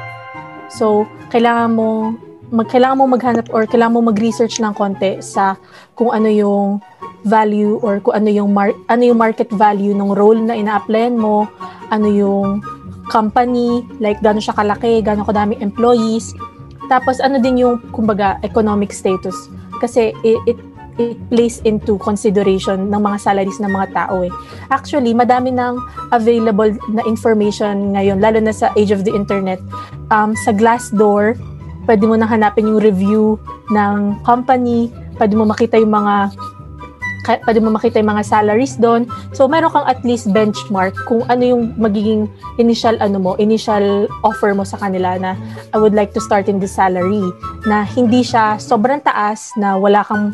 So, 0.71 1.03
kailangan 1.35 1.75
mo 1.75 2.15
mag, 2.49 2.71
kailangan 2.71 2.95
mo 2.95 3.05
maghanap 3.11 3.51
or 3.51 3.67
kailangan 3.67 3.99
mo 3.99 4.07
mag-research 4.07 4.63
ng 4.63 4.71
konti 4.71 5.19
sa 5.19 5.59
kung 5.99 6.15
ano 6.15 6.31
yung 6.31 6.79
value 7.25 7.79
or 7.83 7.99
kung 7.99 8.15
ano 8.23 8.29
yung 8.31 8.51
mar- 8.53 8.77
ano 8.87 9.03
yung 9.03 9.19
market 9.19 9.51
value 9.51 9.91
ng 9.95 10.11
role 10.15 10.39
na 10.39 10.55
ina-applyan 10.55 11.19
mo, 11.19 11.47
ano 11.91 12.07
yung 12.07 12.47
company, 13.09 13.83
like 13.97 14.21
gaano 14.21 14.39
siya 14.39 14.55
kalaki, 14.55 15.01
gaano 15.01 15.25
kadaming 15.25 15.59
employees. 15.59 16.31
Tapos 16.87 17.21
ano 17.21 17.41
din 17.41 17.61
yung 17.61 17.81
kumbaga 17.91 18.37
economic 18.45 18.93
status 18.93 19.49
kasi 19.79 20.11
it, 20.25 20.39
it 20.45 20.59
it 20.99 21.15
plays 21.31 21.63
into 21.63 21.95
consideration 21.97 22.91
ng 22.91 22.99
mga 22.99 23.17
salaries 23.23 23.55
ng 23.63 23.71
mga 23.71 23.87
tao 23.95 24.19
eh. 24.27 24.31
Actually, 24.67 25.15
madami 25.15 25.55
nang 25.55 25.79
available 26.11 26.75
na 26.91 27.01
information 27.07 27.95
ngayon, 27.95 28.19
lalo 28.19 28.43
na 28.43 28.51
sa 28.51 28.69
age 28.75 28.91
of 28.91 29.07
the 29.07 29.15
internet. 29.15 29.63
Um, 30.11 30.35
sa 30.43 30.51
Glassdoor, 30.51 31.39
pwede 31.87 32.03
mo 32.03 32.19
nang 32.19 32.27
hanapin 32.27 32.67
yung 32.67 32.83
review 32.83 33.39
ng 33.71 34.19
company, 34.27 34.91
pwede 35.15 35.39
mo 35.39 35.47
makita 35.47 35.79
yung 35.79 35.95
mga 35.95 36.35
pwede 37.25 37.59
mo 37.59 37.73
makita 37.73 37.99
yung 37.99 38.11
mga 38.15 38.25
salaries 38.25 38.79
doon. 38.79 39.05
So, 39.35 39.47
meron 39.47 39.71
kang 39.73 39.87
at 39.87 40.01
least 40.03 40.31
benchmark 40.31 40.95
kung 41.05 41.25
ano 41.27 41.43
yung 41.43 41.63
magiging 41.75 42.29
initial 42.57 42.95
ano 42.99 43.17
mo, 43.19 43.31
initial 43.37 44.07
offer 44.23 44.55
mo 44.55 44.63
sa 44.63 44.79
kanila 44.79 45.19
na 45.19 45.35
I 45.73 45.77
would 45.77 45.93
like 45.93 46.15
to 46.15 46.21
start 46.21 46.47
in 46.47 46.59
this 46.59 46.75
salary 46.75 47.23
na 47.67 47.83
hindi 47.83 48.23
siya 48.23 48.57
sobrang 48.57 49.03
taas 49.03 49.51
na 49.59 49.75
wala 49.75 50.03
kang 50.05 50.31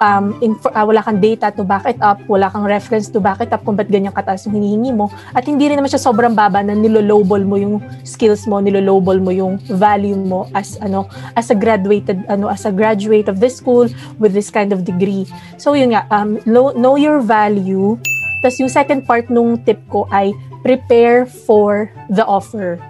um, 0.00 0.34
inf- 0.40 0.66
uh, 0.66 0.84
wala 0.84 1.04
kang 1.04 1.20
data 1.20 1.52
to 1.52 1.62
back 1.62 1.84
it 1.86 2.00
up, 2.00 2.18
wala 2.26 2.48
kang 2.48 2.64
reference 2.64 3.12
to 3.12 3.20
back 3.20 3.38
it 3.44 3.52
up 3.52 3.62
kung 3.62 3.76
ba't 3.76 3.86
ganyan 3.86 4.10
kataas 4.10 4.48
yung 4.48 4.56
hinihingi 4.56 4.96
mo. 4.96 5.12
At 5.36 5.44
hindi 5.46 5.68
rin 5.68 5.78
naman 5.78 5.92
siya 5.92 6.00
sobrang 6.00 6.32
baba 6.32 6.64
na 6.64 6.74
nilolowball 6.74 7.44
mo 7.44 7.60
yung 7.60 7.84
skills 8.02 8.48
mo, 8.48 8.58
nilolowball 8.58 9.20
mo 9.20 9.30
yung 9.30 9.60
value 9.68 10.16
mo 10.16 10.48
as 10.56 10.80
ano 10.80 11.06
as 11.36 11.52
a 11.52 11.56
graduated 11.56 12.24
ano 12.26 12.48
as 12.48 12.64
a 12.64 12.72
graduate 12.72 13.28
of 13.28 13.38
this 13.38 13.60
school 13.60 13.86
with 14.18 14.32
this 14.32 14.48
kind 14.48 14.72
of 14.72 14.82
degree. 14.82 15.28
So 15.60 15.76
yun 15.76 15.92
nga, 15.92 16.08
um, 16.08 16.40
know, 16.48 16.72
know 16.72 16.96
your 16.96 17.20
value. 17.20 18.00
Tapos 18.40 18.56
yung 18.56 18.72
second 18.72 19.04
part 19.04 19.28
nung 19.28 19.60
tip 19.68 19.78
ko 19.92 20.08
ay 20.08 20.32
prepare 20.64 21.28
for 21.28 21.92
the 22.08 22.24
offer. 22.24 22.80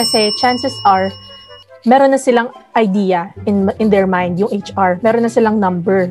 Kasi 0.00 0.32
chances 0.40 0.72
are 0.88 1.12
meron 1.84 2.12
na 2.12 2.20
silang 2.20 2.52
idea 2.76 3.34
in 3.46 3.70
in 3.82 3.90
their 3.90 4.06
mind 4.06 4.38
yung 4.38 4.50
HR 4.50 5.02
meron 5.02 5.26
na 5.26 5.32
silang 5.32 5.58
number. 5.58 6.10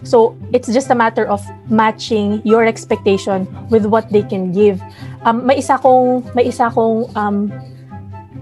So 0.00 0.32
it's 0.52 0.72
just 0.72 0.88
a 0.88 0.96
matter 0.96 1.28
of 1.28 1.44
matching 1.68 2.40
your 2.40 2.64
expectation 2.64 3.44
with 3.68 3.84
what 3.84 4.08
they 4.08 4.24
can 4.24 4.52
give. 4.52 4.80
Um, 5.28 5.44
may 5.44 5.60
isa 5.60 5.76
kong 5.76 6.24
may 6.32 6.48
isa 6.48 6.72
kong 6.72 7.12
um, 7.12 7.52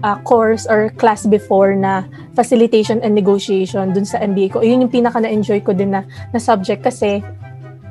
uh, 0.03 0.17
course 0.23 0.63
or 0.67 0.89
class 0.95 1.27
before 1.27 1.75
na 1.75 2.07
facilitation 2.35 3.03
and 3.03 3.11
negotiation 3.11 3.91
dun 3.91 4.07
sa 4.07 4.23
MBA 4.23 4.55
ko. 4.55 4.63
Yun 4.63 4.87
yung 4.87 4.93
pinaka 4.93 5.19
na-enjoy 5.19 5.59
ko 5.59 5.75
din 5.75 5.91
na, 5.91 6.07
na 6.31 6.39
subject 6.39 6.79
kasi 6.79 7.19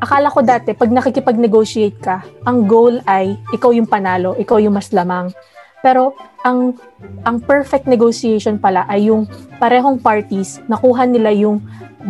akala 0.00 0.32
ko 0.32 0.40
dati 0.40 0.72
pag 0.72 0.88
nakikipag-negotiate 0.88 1.98
ka 2.00 2.24
ang 2.46 2.64
goal 2.70 3.02
ay 3.04 3.34
ikaw 3.50 3.74
yung 3.74 3.90
panalo 3.90 4.32
ikaw 4.40 4.56
yung 4.56 4.72
mas 4.72 4.88
lamang. 4.96 5.28
Pero 5.84 6.16
ang 6.46 6.78
ang 7.26 7.42
perfect 7.42 7.90
negotiation 7.90 8.58
pala 8.58 8.86
ay 8.86 9.10
yung 9.10 9.26
parehong 9.58 9.98
parties 9.98 10.62
nakuha 10.70 11.02
nila 11.08 11.34
yung 11.34 11.58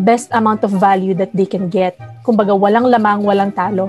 best 0.05 0.29
amount 0.37 0.63
of 0.63 0.73
value 0.77 1.17
that 1.17 1.33
they 1.33 1.49
can 1.49 1.73
get. 1.73 1.97
Kumbaga 2.23 2.53
walang 2.53 2.87
lamang, 2.87 3.25
walang 3.25 3.53
talo. 3.57 3.89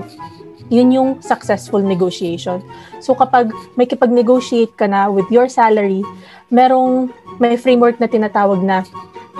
Yun 0.70 0.94
yung 0.94 1.10
successful 1.18 1.82
negotiation. 1.82 2.62
So 3.02 3.12
kapag 3.18 3.50
may 3.74 3.90
kipag-negotiate 3.90 4.78
ka 4.78 4.86
na 4.86 5.10
with 5.10 5.26
your 5.28 5.50
salary, 5.50 6.06
merong 6.48 7.10
may 7.42 7.58
framework 7.58 7.98
na 7.98 8.06
tinatawag 8.06 8.62
na 8.62 8.86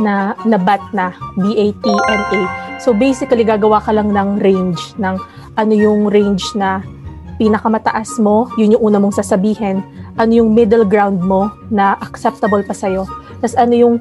na 0.00 0.34
na 0.42 0.58
BAT 0.58 0.82
na 0.90 1.14
B-A-T-N-A. 1.38 2.40
So 2.82 2.90
basically 2.92 3.46
gagawa 3.46 3.78
ka 3.78 3.94
lang 3.94 4.10
ng 4.10 4.42
range 4.42 4.96
ng 4.98 5.16
ano 5.54 5.72
yung 5.74 6.10
range 6.10 6.44
na 6.56 6.82
pinakamataas 7.40 8.20
mo, 8.20 8.52
yun 8.60 8.76
yung 8.76 8.92
una 8.92 9.00
mong 9.00 9.16
sasabihin. 9.16 9.80
Ano 10.20 10.36
yung 10.36 10.52
middle 10.52 10.84
ground 10.84 11.24
mo 11.24 11.48
na 11.72 11.96
acceptable 12.04 12.60
pa 12.60 12.76
sa'yo. 12.76 13.08
Tapos 13.40 13.56
ano 13.56 13.72
yung 13.72 13.94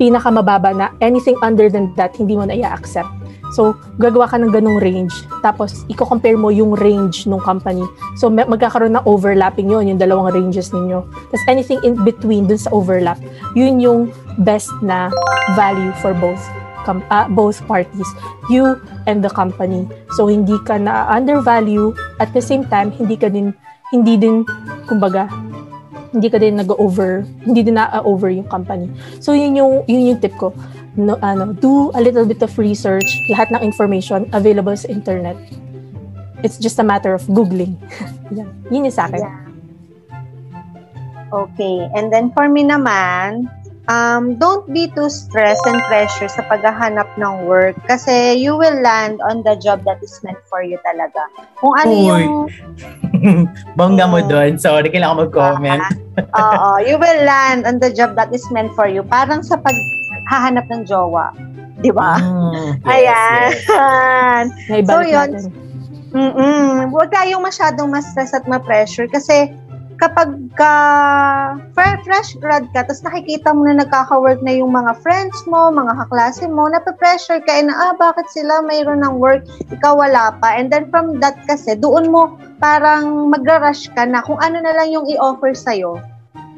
pinakamababa 0.00 0.72
na 0.72 0.86
anything 1.04 1.36
under 1.44 1.68
than 1.68 1.92
that, 2.00 2.16
hindi 2.16 2.40
mo 2.40 2.48
na 2.48 2.56
i-accept. 2.56 3.08
So, 3.54 3.78
gagawa 4.02 4.26
ka 4.26 4.42
ng 4.42 4.50
ganong 4.50 4.82
range. 4.82 5.14
Tapos, 5.38 5.86
i-compare 5.86 6.34
mo 6.34 6.50
yung 6.50 6.74
range 6.74 7.30
ng 7.30 7.38
company. 7.38 7.86
So, 8.18 8.26
magkakaroon 8.26 8.98
ng 8.98 9.06
overlapping 9.06 9.70
yon 9.70 9.86
yung 9.86 10.00
dalawang 10.02 10.34
ranges 10.34 10.74
ninyo. 10.74 11.06
Tapos, 11.30 11.44
anything 11.46 11.78
in 11.86 11.94
between 12.02 12.50
dun 12.50 12.58
sa 12.58 12.74
overlap, 12.74 13.22
yun 13.54 13.78
yung 13.78 14.10
best 14.42 14.74
na 14.82 15.14
value 15.54 15.94
for 16.02 16.10
both 16.10 16.42
com- 16.86 17.02
uh, 17.10 17.26
both 17.26 17.58
parties, 17.66 18.06
you 18.46 18.78
and 19.10 19.26
the 19.26 19.32
company. 19.34 19.90
So 20.14 20.30
hindi 20.30 20.54
ka 20.62 20.78
na 20.78 21.10
undervalue 21.10 21.90
at 22.22 22.30
the 22.30 22.40
same 22.40 22.62
time 22.70 22.94
hindi 22.94 23.18
ka 23.18 23.26
din 23.26 23.50
hindi 23.90 24.14
din 24.14 24.46
kumbaga 24.86 25.26
hindi 26.14 26.32
ka 26.32 26.38
din 26.38 26.56
nag-over, 26.56 27.26
hindi 27.44 27.60
din 27.66 27.76
na-over 27.76 28.30
yung 28.30 28.48
company. 28.48 28.88
So 29.18 29.34
yun 29.34 29.58
yung 29.58 29.82
yun 29.90 30.14
yung 30.14 30.20
tip 30.22 30.32
ko. 30.38 30.54
No, 30.96 31.20
ano, 31.20 31.52
do 31.52 31.92
a 31.92 32.00
little 32.00 32.24
bit 32.24 32.40
of 32.40 32.56
research, 32.56 33.04
lahat 33.28 33.52
ng 33.52 33.60
information 33.60 34.24
available 34.32 34.72
sa 34.72 34.88
internet. 34.88 35.36
It's 36.40 36.56
just 36.56 36.80
a 36.80 36.86
matter 36.86 37.12
of 37.12 37.26
googling. 37.28 37.76
yeah. 38.32 38.48
Yun 38.72 38.88
yung 38.88 38.96
sa 38.96 39.04
akin. 39.10 39.20
Yeah. 39.20 39.44
Okay. 41.36 41.84
And 41.92 42.08
then 42.08 42.32
for 42.32 42.48
me 42.48 42.64
naman, 42.64 43.50
um, 43.88 44.36
don't 44.36 44.66
be 44.72 44.90
too 44.92 45.08
stressed 45.10 45.62
and 45.66 45.78
pressure 45.86 46.28
sa 46.28 46.42
paghahanap 46.46 47.06
ng 47.18 47.46
work 47.46 47.74
kasi 47.86 48.34
you 48.34 48.56
will 48.58 48.74
land 48.82 49.22
on 49.22 49.42
the 49.42 49.54
job 49.58 49.82
that 49.86 50.02
is 50.02 50.14
meant 50.22 50.38
for 50.50 50.62
you 50.62 50.78
talaga. 50.82 51.26
Kung 51.58 51.74
ano 51.78 51.90
Uy. 51.90 52.02
yung... 52.02 52.34
Bongga 53.78 54.06
mo 54.10 54.20
Oo. 54.20 54.28
doon. 54.28 54.58
Sorry, 54.60 54.90
kailangan 54.90 55.16
ko 55.16 55.22
mag-comment. 55.30 55.82
Oo, 56.20 56.70
you 56.84 56.96
will 57.00 57.20
land 57.24 57.64
on 57.64 57.80
the 57.80 57.90
job 57.90 58.14
that 58.14 58.30
is 58.34 58.44
meant 58.52 58.70
for 58.76 58.86
you. 58.86 59.02
Parang 59.06 59.40
sa 59.40 59.56
paghahanap 59.58 60.66
ng 60.68 60.84
jowa. 60.84 61.32
Di 61.80 61.92
ba? 61.92 62.16
Mm, 62.20 62.80
yes, 62.88 63.64
Ayan. 63.68 64.44
yes. 64.68 64.86
So, 64.88 65.00
yun. 65.04 65.30
Mm-mm. 66.16 66.88
Huwag 66.96 67.12
tayong 67.12 67.44
masyadong 67.44 67.92
ma-stress 67.92 68.32
at 68.32 68.48
ma-pressure 68.48 69.04
kasi 69.12 69.52
kapag 69.96 70.30
ka 70.56 70.72
fre- 71.72 72.00
fresh 72.04 72.36
grad 72.40 72.68
ka, 72.72 72.84
tapos 72.84 73.04
nakikita 73.04 73.52
mo 73.52 73.64
na 73.64 73.80
nagkaka-work 73.84 74.40
na 74.44 74.52
yung 74.56 74.72
mga 74.72 74.96
friends 75.00 75.36
mo, 75.48 75.72
mga 75.72 76.06
kaklase 76.06 76.44
mo, 76.48 76.68
nape-pressure 76.68 77.40
ka 77.44 77.52
eh 77.60 77.64
na, 77.64 77.74
ah, 77.74 77.94
bakit 77.96 78.28
sila 78.32 78.60
mayroon 78.64 79.00
ng 79.04 79.16
work, 79.16 79.44
ikaw 79.72 79.96
wala 79.96 80.36
pa. 80.40 80.56
And 80.56 80.68
then 80.68 80.88
from 80.92 81.20
that 81.24 81.36
kasi, 81.48 81.76
doon 81.76 82.12
mo 82.12 82.36
parang 82.60 83.28
magra-rush 83.32 83.92
ka 83.92 84.08
na 84.08 84.24
kung 84.24 84.40
ano 84.40 84.60
na 84.60 84.72
lang 84.76 84.92
yung 84.92 85.08
i-offer 85.08 85.52
sa'yo, 85.56 86.00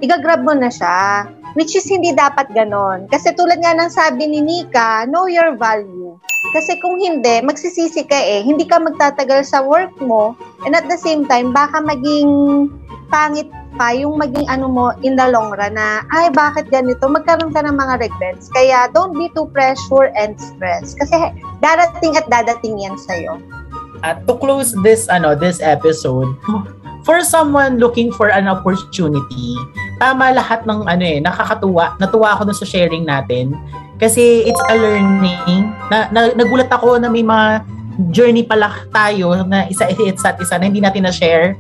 igagrab 0.03 0.47
mo 0.47 0.55
na 0.55 0.71
siya. 0.71 1.27
Which 1.57 1.75
is 1.75 1.91
hindi 1.91 2.15
dapat 2.15 2.55
ganon. 2.55 3.11
Kasi 3.11 3.35
tulad 3.35 3.59
nga 3.59 3.75
ng 3.75 3.91
sabi 3.91 4.31
ni 4.31 4.45
Nika, 4.45 5.09
know 5.11 5.27
your 5.27 5.59
value. 5.59 5.98
Kasi 6.55 6.81
kung 6.81 6.97
hindi, 6.97 7.45
magsisisi 7.45 8.09
ka 8.09 8.17
eh. 8.17 8.41
Hindi 8.41 8.65
ka 8.65 8.81
magtatagal 8.81 9.45
sa 9.45 9.61
work 9.61 9.93
mo 10.01 10.33
and 10.65 10.73
at 10.73 10.89
the 10.89 10.97
same 10.97 11.29
time, 11.29 11.53
baka 11.53 11.83
maging 11.83 12.31
pangit 13.13 13.49
pa 13.77 13.93
yung 13.93 14.17
maging 14.17 14.49
ano 14.49 14.67
mo 14.69 14.91
in 15.05 15.15
the 15.15 15.27
long 15.29 15.53
run 15.53 15.77
na, 15.77 16.03
ay, 16.13 16.33
bakit 16.33 16.73
ganito? 16.73 17.05
Magkaroon 17.05 17.53
ka 17.53 17.63
ng 17.63 17.77
mga 17.77 17.95
regrets. 18.09 18.49
Kaya 18.53 18.89
don't 18.93 19.13
be 19.13 19.29
too 19.37 19.49
pressure 19.53 20.11
and 20.17 20.35
stress. 20.41 20.97
Kasi 20.97 21.37
darating 21.61 22.17
at 22.17 22.27
dadating 22.33 22.81
yan 22.81 22.97
sa'yo. 22.97 23.39
At 24.03 24.25
to 24.31 24.39
close 24.39 24.73
this 24.87 25.11
ano 25.11 25.35
this 25.35 25.59
episode, 25.59 26.31
for 27.07 27.21
someone 27.25 27.83
looking 27.83 28.15
for 28.15 28.31
an 28.31 28.47
opportunity, 28.47 29.59
tama 29.99 30.33
lahat 30.37 30.65
ng 30.65 30.87
ano 30.87 31.05
eh, 31.05 31.19
nakakatuwa. 31.19 31.99
Natuwa 31.99 32.39
ako 32.39 32.53
dun 32.53 32.59
sa 32.59 32.67
sharing 32.69 33.05
natin 33.05 33.59
kasi 33.99 34.47
it's 34.47 34.63
a 34.71 34.75
learning. 34.79 35.75
Na, 35.91 36.07
na 36.15 36.31
nagulat 36.35 36.71
ako 36.71 36.99
na 37.03 37.11
may 37.11 37.27
mga 37.27 37.67
journey 38.15 38.47
pala 38.47 38.71
tayo 38.95 39.43
na 39.43 39.67
isa 39.67 39.91
isa't 39.99 40.39
isa 40.39 40.57
na 40.57 40.71
hindi 40.71 40.79
natin 40.79 41.05
na-share. 41.05 41.59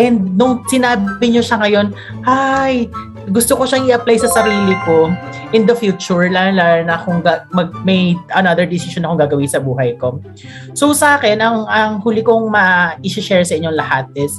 And 0.00 0.36
nung 0.40 0.64
sinabi 0.68 1.20
niyo 1.28 1.44
siya 1.44 1.60
ngayon, 1.60 1.92
hi, 2.24 2.88
gusto 3.28 3.54
ko 3.54 3.68
siyang 3.68 3.92
i-apply 3.92 4.16
sa 4.24 4.32
sarili 4.32 4.72
ko 4.88 5.12
in 5.52 5.68
the 5.68 5.76
future, 5.76 6.32
lalo, 6.32 6.56
lalo 6.56 6.80
na 6.88 6.96
kung 7.04 7.20
ga- 7.20 7.44
mag, 7.52 7.76
may 7.84 8.16
another 8.32 8.64
decision 8.64 9.04
akong 9.04 9.20
gagawin 9.20 9.48
sa 9.52 9.60
buhay 9.60 9.94
ko. 10.00 10.16
So 10.72 10.96
sa 10.96 11.20
akin, 11.20 11.44
ang, 11.44 11.68
ang 11.68 12.00
huli 12.00 12.24
kong 12.24 12.48
ma-share 12.48 13.44
sa 13.44 13.52
inyong 13.52 13.76
lahat 13.76 14.08
is, 14.16 14.32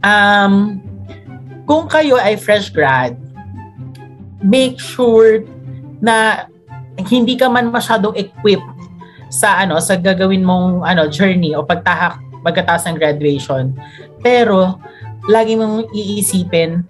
um, 0.00 0.80
kung 1.68 1.84
kayo 1.84 2.16
ay 2.16 2.40
fresh 2.40 2.72
grad, 2.72 3.12
make 4.42 4.78
sure 4.78 5.42
na 5.98 6.46
hindi 7.06 7.38
ka 7.38 7.46
man 7.50 7.70
masyadong 7.70 8.14
equipped 8.18 8.66
sa 9.28 9.62
ano 9.62 9.78
sa 9.78 9.94
gagawin 9.94 10.42
mong 10.42 10.82
ano 10.82 11.06
journey 11.06 11.52
o 11.52 11.62
pagtahak 11.62 12.18
pagkatapos 12.42 12.88
ng 12.88 12.96
graduation. 12.96 13.74
Pero 14.24 14.80
lagi 15.28 15.54
mong 15.54 15.92
iisipin 15.92 16.82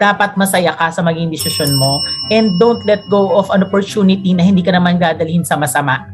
dapat 0.00 0.32
masaya 0.40 0.72
ka 0.72 0.88
sa 0.88 1.04
maging 1.04 1.28
desisyon 1.28 1.68
mo 1.76 2.00
and 2.32 2.56
don't 2.56 2.80
let 2.88 3.04
go 3.12 3.36
of 3.36 3.52
an 3.52 3.60
opportunity 3.60 4.32
na 4.32 4.40
hindi 4.40 4.64
ka 4.64 4.72
naman 4.72 4.96
dadalhin 4.96 5.44
sa 5.44 5.60
masama. 5.60 6.08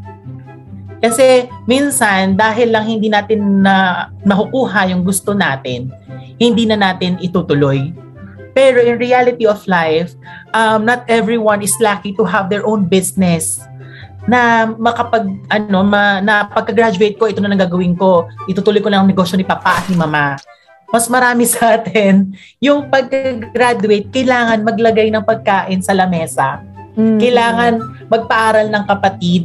Kasi 0.98 1.46
minsan 1.70 2.34
dahil 2.34 2.74
lang 2.74 2.88
hindi 2.88 3.06
natin 3.06 3.62
na 3.62 4.08
nakukuha 4.26 4.90
yung 4.90 5.06
gusto 5.06 5.36
natin, 5.36 5.92
hindi 6.40 6.66
na 6.66 6.74
natin 6.74 7.20
itutuloy. 7.22 7.94
Pero 8.56 8.80
in 8.80 8.96
reality 8.96 9.44
of 9.44 9.60
life, 9.68 10.16
um, 10.56 10.88
not 10.88 11.04
everyone 11.12 11.60
is 11.60 11.76
lucky 11.76 12.16
to 12.16 12.24
have 12.24 12.48
their 12.48 12.64
own 12.64 12.88
business 12.88 13.60
na 14.24 14.66
makapag 14.74 15.28
ano 15.52 15.84
ma, 15.84 16.18
na 16.24 16.48
pagka-graduate 16.48 17.20
ko 17.20 17.28
ito 17.30 17.38
na 17.38 17.52
nang 17.52 17.62
gagawin 17.62 17.94
ko 17.94 18.26
itutuloy 18.50 18.82
ko 18.82 18.90
lang 18.90 19.06
ang 19.06 19.10
negosyo 19.14 19.38
ni 19.38 19.46
papa 19.46 19.78
at 19.78 19.86
ni 19.86 19.94
mama 19.94 20.34
mas 20.90 21.06
marami 21.06 21.46
sa 21.54 21.78
atin 21.78 22.34
yung 22.58 22.90
pagka-graduate 22.90 24.10
kailangan 24.10 24.66
maglagay 24.66 25.14
ng 25.14 25.22
pagkain 25.22 25.78
sa 25.78 25.94
lamesa 25.94 26.58
Mm. 26.96 27.20
kailangan 27.20 27.72
magpaaral 28.08 28.72
ng 28.72 28.84
kapatid 28.88 29.44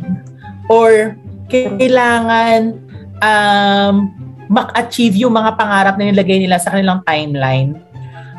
or 0.71 1.19
kailangan 1.51 2.79
um, 3.19 4.07
mak-achieve 4.47 5.19
yung 5.19 5.35
mga 5.35 5.59
pangarap 5.59 5.99
na 5.99 6.07
nilagay 6.07 6.39
nila 6.39 6.55
sa 6.63 6.71
kanilang 6.71 7.03
timeline. 7.03 7.75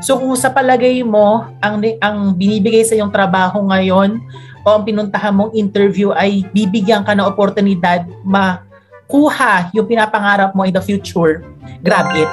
So 0.03 0.18
kung 0.18 0.34
sa 0.34 0.50
palagay 0.50 1.07
mo, 1.07 1.46
ang, 1.62 1.78
ang 2.03 2.34
binibigay 2.34 2.82
sa 2.82 2.98
iyong 2.98 3.14
trabaho 3.14 3.62
ngayon 3.70 4.18
o 4.66 4.68
ang 4.74 4.82
pinuntahan 4.82 5.30
mong 5.30 5.55
interview 5.55 6.11
ay 6.11 6.42
bibigyan 6.50 7.07
ka 7.07 7.14
ng 7.14 7.22
oportunidad 7.22 8.11
makuha 8.26 9.70
yung 9.70 9.86
pinapangarap 9.86 10.59
mo 10.59 10.66
in 10.66 10.74
the 10.74 10.82
future, 10.82 11.46
grab 11.86 12.11
it. 12.18 12.30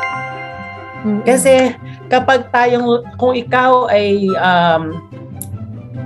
Mm. 1.06 1.22
Kasi 1.22 1.78
kapag 2.10 2.50
tayong, 2.50 3.06
kung 3.22 3.38
ikaw 3.38 3.86
ay 3.86 4.26
um, 4.34 4.98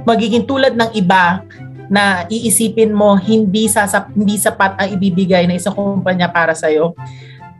magiging 0.03 0.43
tulad 0.43 0.75
ng 0.75 0.91
iba 0.99 1.47
na 1.87 2.27
iisipin 2.27 2.91
mo 2.91 3.15
hindi 3.15 3.71
sasap, 3.71 4.11
hindi 4.11 4.35
sapat 4.35 4.83
ang 4.83 4.89
ibibigay 4.99 5.47
ng 5.47 5.55
isang 5.55 5.75
kumpanya 5.75 6.27
para 6.27 6.51
sa 6.51 6.67
iyo 6.67 6.91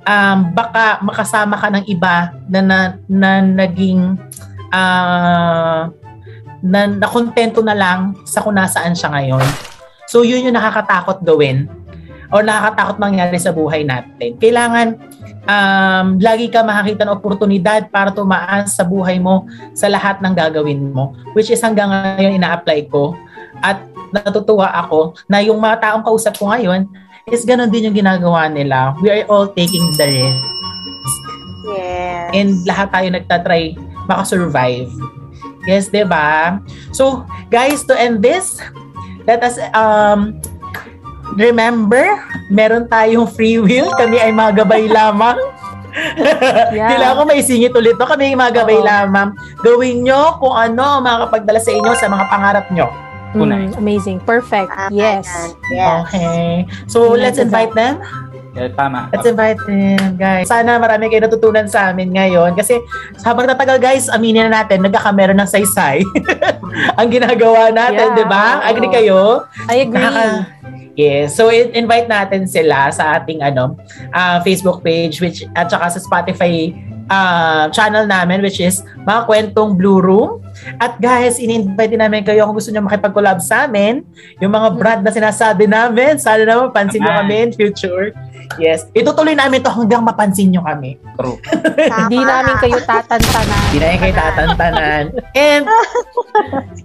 um, 0.07 0.37
baka 0.51 0.99
makasama 1.03 1.55
ka 1.59 1.67
ng 1.71 1.85
iba 1.87 2.35
na 2.47 2.59
na, 2.61 2.79
na 3.07 3.31
naging 3.41 4.19
ah, 4.71 5.89
na 6.63 6.87
nakontento 6.87 7.59
na 7.59 7.75
lang 7.75 8.15
sa 8.23 8.39
kung 8.39 8.55
nasaan 8.55 8.95
siya 8.95 9.11
ngayon. 9.11 9.43
So 10.07 10.23
yun 10.23 10.47
yung 10.47 10.55
nakakatakot 10.55 11.23
gawin 11.27 11.67
o 12.31 12.39
nakakatakot 12.39 12.97
mangyari 12.97 13.35
sa 13.37 13.51
buhay 13.51 13.83
natin. 13.83 14.39
Kailangan 14.39 14.95
um, 15.43 16.07
lagi 16.23 16.47
ka 16.47 16.63
makakita 16.63 17.03
ng 17.03 17.15
oportunidad 17.19 17.91
para 17.91 18.15
tumaas 18.15 18.73
sa 18.73 18.87
buhay 18.87 19.19
mo 19.19 19.45
sa 19.75 19.91
lahat 19.91 20.23
ng 20.23 20.33
gagawin 20.33 20.89
mo. 20.89 21.13
Which 21.35 21.51
is 21.51 21.59
hanggang 21.59 21.91
ngayon 21.91 22.39
ina-apply 22.39 22.87
ko. 22.87 23.13
At 23.59 23.83
natutuwa 24.13 24.69
ako 24.69 25.17
na 25.25 25.41
yung 25.41 25.57
mga 25.59 25.89
taong 25.89 26.03
kausap 26.05 26.37
ko 26.37 26.49
ngayon 26.53 26.85
is 27.31 27.47
ganun 27.47 27.71
din 27.71 27.87
yung 27.87 27.95
ginagawa 27.95 28.51
nila. 28.51 28.97
We 28.99 29.07
are 29.07 29.23
all 29.31 29.47
taking 29.47 29.83
the 29.95 30.07
risk. 30.07 30.43
Yes. 31.63 32.27
And 32.35 32.49
lahat 32.67 32.91
tayo 32.91 33.07
nagtatry 33.13 33.79
makasurvive. 34.09 34.91
Yes, 35.63 35.87
'di 35.87 36.03
ba? 36.03 36.59
So, 36.91 37.23
guys, 37.47 37.87
to 37.87 37.95
end 37.95 38.19
this, 38.19 38.59
let 39.23 39.39
us 39.39 39.55
um 39.71 40.35
remember, 41.39 42.03
meron 42.51 42.91
tayong 42.91 43.31
free 43.31 43.63
will. 43.63 43.95
Kami 43.95 44.19
ay 44.19 44.35
mga 44.35 44.63
gabay 44.63 44.91
lamang. 44.91 45.39
Yeah. 46.73 46.89
Kailangan 46.89 47.21
ko 47.21 47.23
may 47.29 47.45
singit 47.45 47.69
ulit 47.77 48.01
to. 48.01 48.05
Kami 48.09 48.33
ay 48.33 48.35
mga 48.35 48.65
gabay 48.65 48.81
Oo. 48.81 48.87
lamang. 48.89 49.29
Gawin 49.61 50.01
nyo 50.01 50.41
kung 50.41 50.57
ano 50.57 50.81
ang 50.81 51.05
makakapagdala 51.05 51.61
sa 51.61 51.69
inyo 51.69 51.91
sa 51.93 52.09
mga 52.09 52.25
pangarap 52.33 52.65
nyo. 52.73 52.89
Kunay. 53.33 53.73
Mm, 53.73 53.77
amazing. 53.77 54.17
Perfect. 54.21 54.69
Tama 54.69 54.93
Yes. 54.93 55.25
Yes. 55.73 56.05
Okay. 56.07 56.69
So, 56.85 57.17
let's 57.17 57.41
invite 57.41 57.73
them. 57.73 57.97
Yeah, 58.53 58.69
tama. 58.77 59.09
Let's 59.09 59.25
invite 59.25 59.57
them, 59.65 60.13
guys. 60.13 60.45
Sana 60.45 60.77
marami 60.77 61.09
kayo 61.09 61.25
natutunan 61.25 61.65
sa 61.65 61.89
amin 61.89 62.13
ngayon. 62.13 62.53
Kasi 62.53 62.77
habang 63.25 63.49
tatagal, 63.49 63.81
guys, 63.81 64.05
aminin 64.13 64.45
na 64.45 64.61
natin, 64.61 64.85
nagkakamera 64.85 65.33
ng 65.33 65.49
saysay. 65.49 66.05
ang 67.01 67.09
ginagawa 67.09 67.73
natin, 67.73 68.13
Yeah. 68.13 68.17
di 68.21 68.25
ba? 68.29 68.61
Agree 68.61 68.89
Oo. 68.89 68.93
kayo? 68.93 69.19
I 69.65 69.77
agree. 69.81 69.97
Nakaka- 69.97 70.61
Yes. 70.93 71.33
So 71.33 71.49
in- 71.49 71.73
invite 71.73 72.05
natin 72.05 72.45
sila 72.45 72.93
sa 72.93 73.17
ating 73.17 73.41
ano 73.41 73.81
ah, 74.13 74.37
Facebook 74.45 74.85
page 74.85 75.17
which 75.17 75.41
at 75.57 75.65
saka 75.65 75.89
sa 75.89 75.97
Spotify 75.97 76.69
ah, 77.09 77.65
channel 77.73 78.05
namin 78.05 78.45
which 78.45 78.61
is 78.61 78.85
mga 79.01 79.25
kwentong 79.25 79.73
Blue 79.73 79.97
Room. 79.97 80.45
At 80.77 80.97
guys, 81.01 81.41
in-invite 81.41 81.91
din 81.91 82.01
namin 82.01 82.23
kayo 82.23 82.45
kung 82.47 82.57
gusto 82.57 82.69
niyo 82.69 82.85
makipag-collab 82.85 83.39
sa 83.41 83.65
amin. 83.65 84.05
Yung 84.39 84.53
mga 84.53 84.69
brand 84.77 85.01
na 85.01 85.11
sinasabi 85.11 85.65
namin, 85.65 86.17
sana 86.21 86.45
naman 86.45 86.71
pansin 86.71 87.01
niyo 87.01 87.13
kami 87.13 87.35
in 87.49 87.51
future. 87.51 88.13
Yes. 88.61 88.85
Itutuloy 88.93 89.33
namin 89.33 89.65
to 89.65 89.71
hanggang 89.71 90.05
mapansin 90.05 90.53
niyo 90.53 90.61
kami. 90.61 90.99
True. 91.17 91.37
Hindi 92.05 92.19
namin 92.21 92.55
kayo 92.61 92.77
tatantanan. 92.85 93.59
Hindi 93.71 93.77
na 93.81 93.97
kayo 93.97 94.13
tatantanan. 94.13 95.03
And 95.33 95.63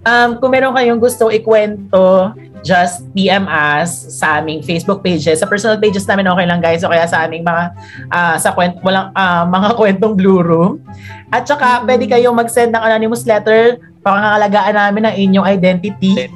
um, 0.05 0.29
kung 0.41 0.51
meron 0.53 0.73
kayong 0.73 0.97
gustong 1.01 1.33
ikwento, 1.33 2.33
just 2.63 3.07
PM 3.15 3.47
us 3.47 4.19
sa 4.19 4.39
aming 4.39 4.63
Facebook 4.63 4.99
pages. 4.99 5.39
Sa 5.39 5.47
personal 5.47 5.79
pages 5.79 6.03
namin 6.07 6.27
okay 6.27 6.45
lang 6.47 6.59
guys. 6.59 6.83
O 6.83 6.91
kaya 6.91 7.07
sa 7.07 7.23
aming 7.27 7.43
mga 7.45 7.63
ah, 8.11 8.35
sa 8.35 8.51
kwent, 8.51 8.79
walang, 8.83 9.11
ah, 9.15 9.47
mga 9.47 9.69
kwentong 9.79 10.13
Blue 10.15 10.41
Room. 10.43 10.83
At 11.29 11.45
saka 11.45 11.85
pwede 11.85 12.09
kayong 12.09 12.33
mag-send 12.33 12.73
ng 12.73 12.81
anonymous 12.81 13.25
letter 13.25 13.77
pangangalagaan 14.01 14.75
namin 14.75 15.01
ng 15.05 15.15
inyong 15.15 15.45
identity. 15.45 16.29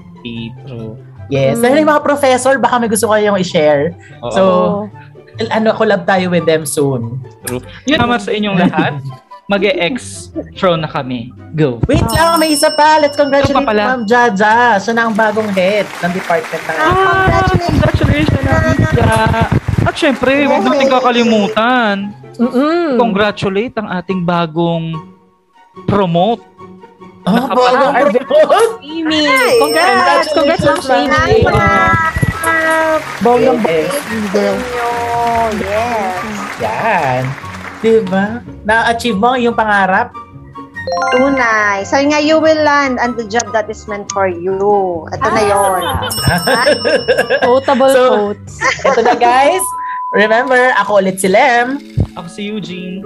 True. 0.68 0.96
Yes. 1.32 1.58
Mm. 1.58 1.62
Dahil 1.64 1.78
yung 1.84 1.92
mga 1.96 2.04
professor, 2.04 2.54
baka 2.60 2.78
may 2.78 2.90
gusto 2.92 3.10
kayong 3.10 3.40
i-share. 3.40 3.96
Oo. 4.22 4.32
So, 4.32 4.44
ano, 5.50 5.74
collab 5.74 6.06
tayo 6.06 6.30
with 6.30 6.46
them 6.46 6.68
soon. 6.68 7.18
Yun 7.90 7.98
naman 7.98 8.22
sa 8.22 8.30
inyong 8.30 8.58
lahat. 8.60 9.02
Mag-e-extro 9.50 10.80
na 10.80 10.88
kami. 10.88 11.36
Go. 11.52 11.84
Wait 11.90 12.06
lang, 12.16 12.40
may 12.40 12.56
isa 12.56 12.72
pa. 12.72 12.96
Let's 13.02 13.20
congratulate 13.20 13.66
pa? 13.66 13.76
Ma'am 13.76 14.08
Jaja. 14.08 14.80
Siya 14.80 14.94
na 14.96 15.12
ang 15.12 15.16
bagong 15.18 15.52
head 15.52 15.84
ng 16.00 16.12
department 16.16 16.64
ng 16.64 16.76
Ah, 16.80 17.28
congratulations. 17.52 17.76
Congratulations, 17.82 18.46
Amiga. 18.48 19.73
At 19.94 20.02
syempre, 20.02 20.50
huwag 20.50 20.66
natin 20.66 20.90
kakalimutan. 20.90 21.96
Mm-mm. 22.42 22.98
Congratulate 22.98 23.78
ang 23.78 23.94
ating 23.94 24.26
bagong 24.26 24.98
promote. 25.86 26.42
Oh, 27.30 27.46
bagong 27.54 27.94
Ah, 27.94 28.02
promote. 28.10 28.82
Amy. 28.82 29.30
Congrats. 29.62 30.34
Congrats, 30.34 30.66
Ma'am 30.66 31.14
Amy. 31.14 31.46
Salamat. 31.46 33.02
Bonggang 33.22 33.62
Yes. 35.62 36.18
Yan. 36.58 37.22
Diba? 37.78 38.42
Na-achieve 38.66 39.14
mo 39.14 39.38
yung 39.38 39.54
pangarap? 39.54 40.10
Tunay. 41.14 41.86
So 41.86 42.02
nga, 42.02 42.18
you 42.18 42.42
will 42.42 42.66
land 42.66 42.98
on 42.98 43.14
the 43.14 43.30
job 43.30 43.46
that 43.54 43.70
is 43.70 43.86
meant 43.86 44.10
for 44.10 44.26
you. 44.26 44.58
Ito 45.14 45.22
na 45.22 45.42
yon. 45.46 45.82
Quotable 47.46 47.94
So- 47.94 48.10
quotes. 48.34 48.58
Ito 48.82 49.06
na 49.06 49.14
guys. 49.14 49.62
Remember, 50.14 50.70
ako 50.78 51.02
ulit 51.02 51.18
si 51.18 51.26
Lem. 51.26 51.82
Ako 52.14 52.30
si 52.30 52.46
Eugene. 52.46 53.02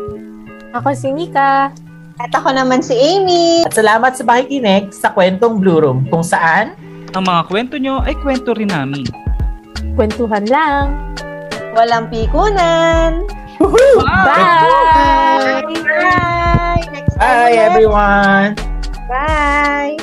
Ako 0.75 0.91
si 0.91 1.07
Nika. 1.15 1.71
At 2.19 2.31
ako 2.35 2.51
naman 2.51 2.83
si 2.83 2.91
Amy. 2.99 3.63
At 3.63 3.71
salamat 3.71 4.19
sa 4.19 4.27
pakikinig 4.27 4.91
sa 4.91 5.15
kwentong 5.15 5.63
Blue 5.63 5.79
Room 5.79 6.03
kung 6.11 6.25
saan 6.25 6.75
Ang 7.15 7.23
mga 7.23 7.41
kwento 7.47 7.75
nyo 7.79 8.03
ay 8.03 8.11
kwento 8.19 8.51
rin 8.51 8.67
namin. 8.67 9.07
Kwentuhan 9.95 10.43
lang. 10.51 11.15
Walang 11.71 12.11
pikunan. 12.11 13.23
Bye! 13.57 15.63
Bye! 15.63 16.83
Time 17.17 17.17
Bye 17.17 17.49
ulit. 17.49 17.65
everyone! 17.71 18.49
Bye! 19.07 19.95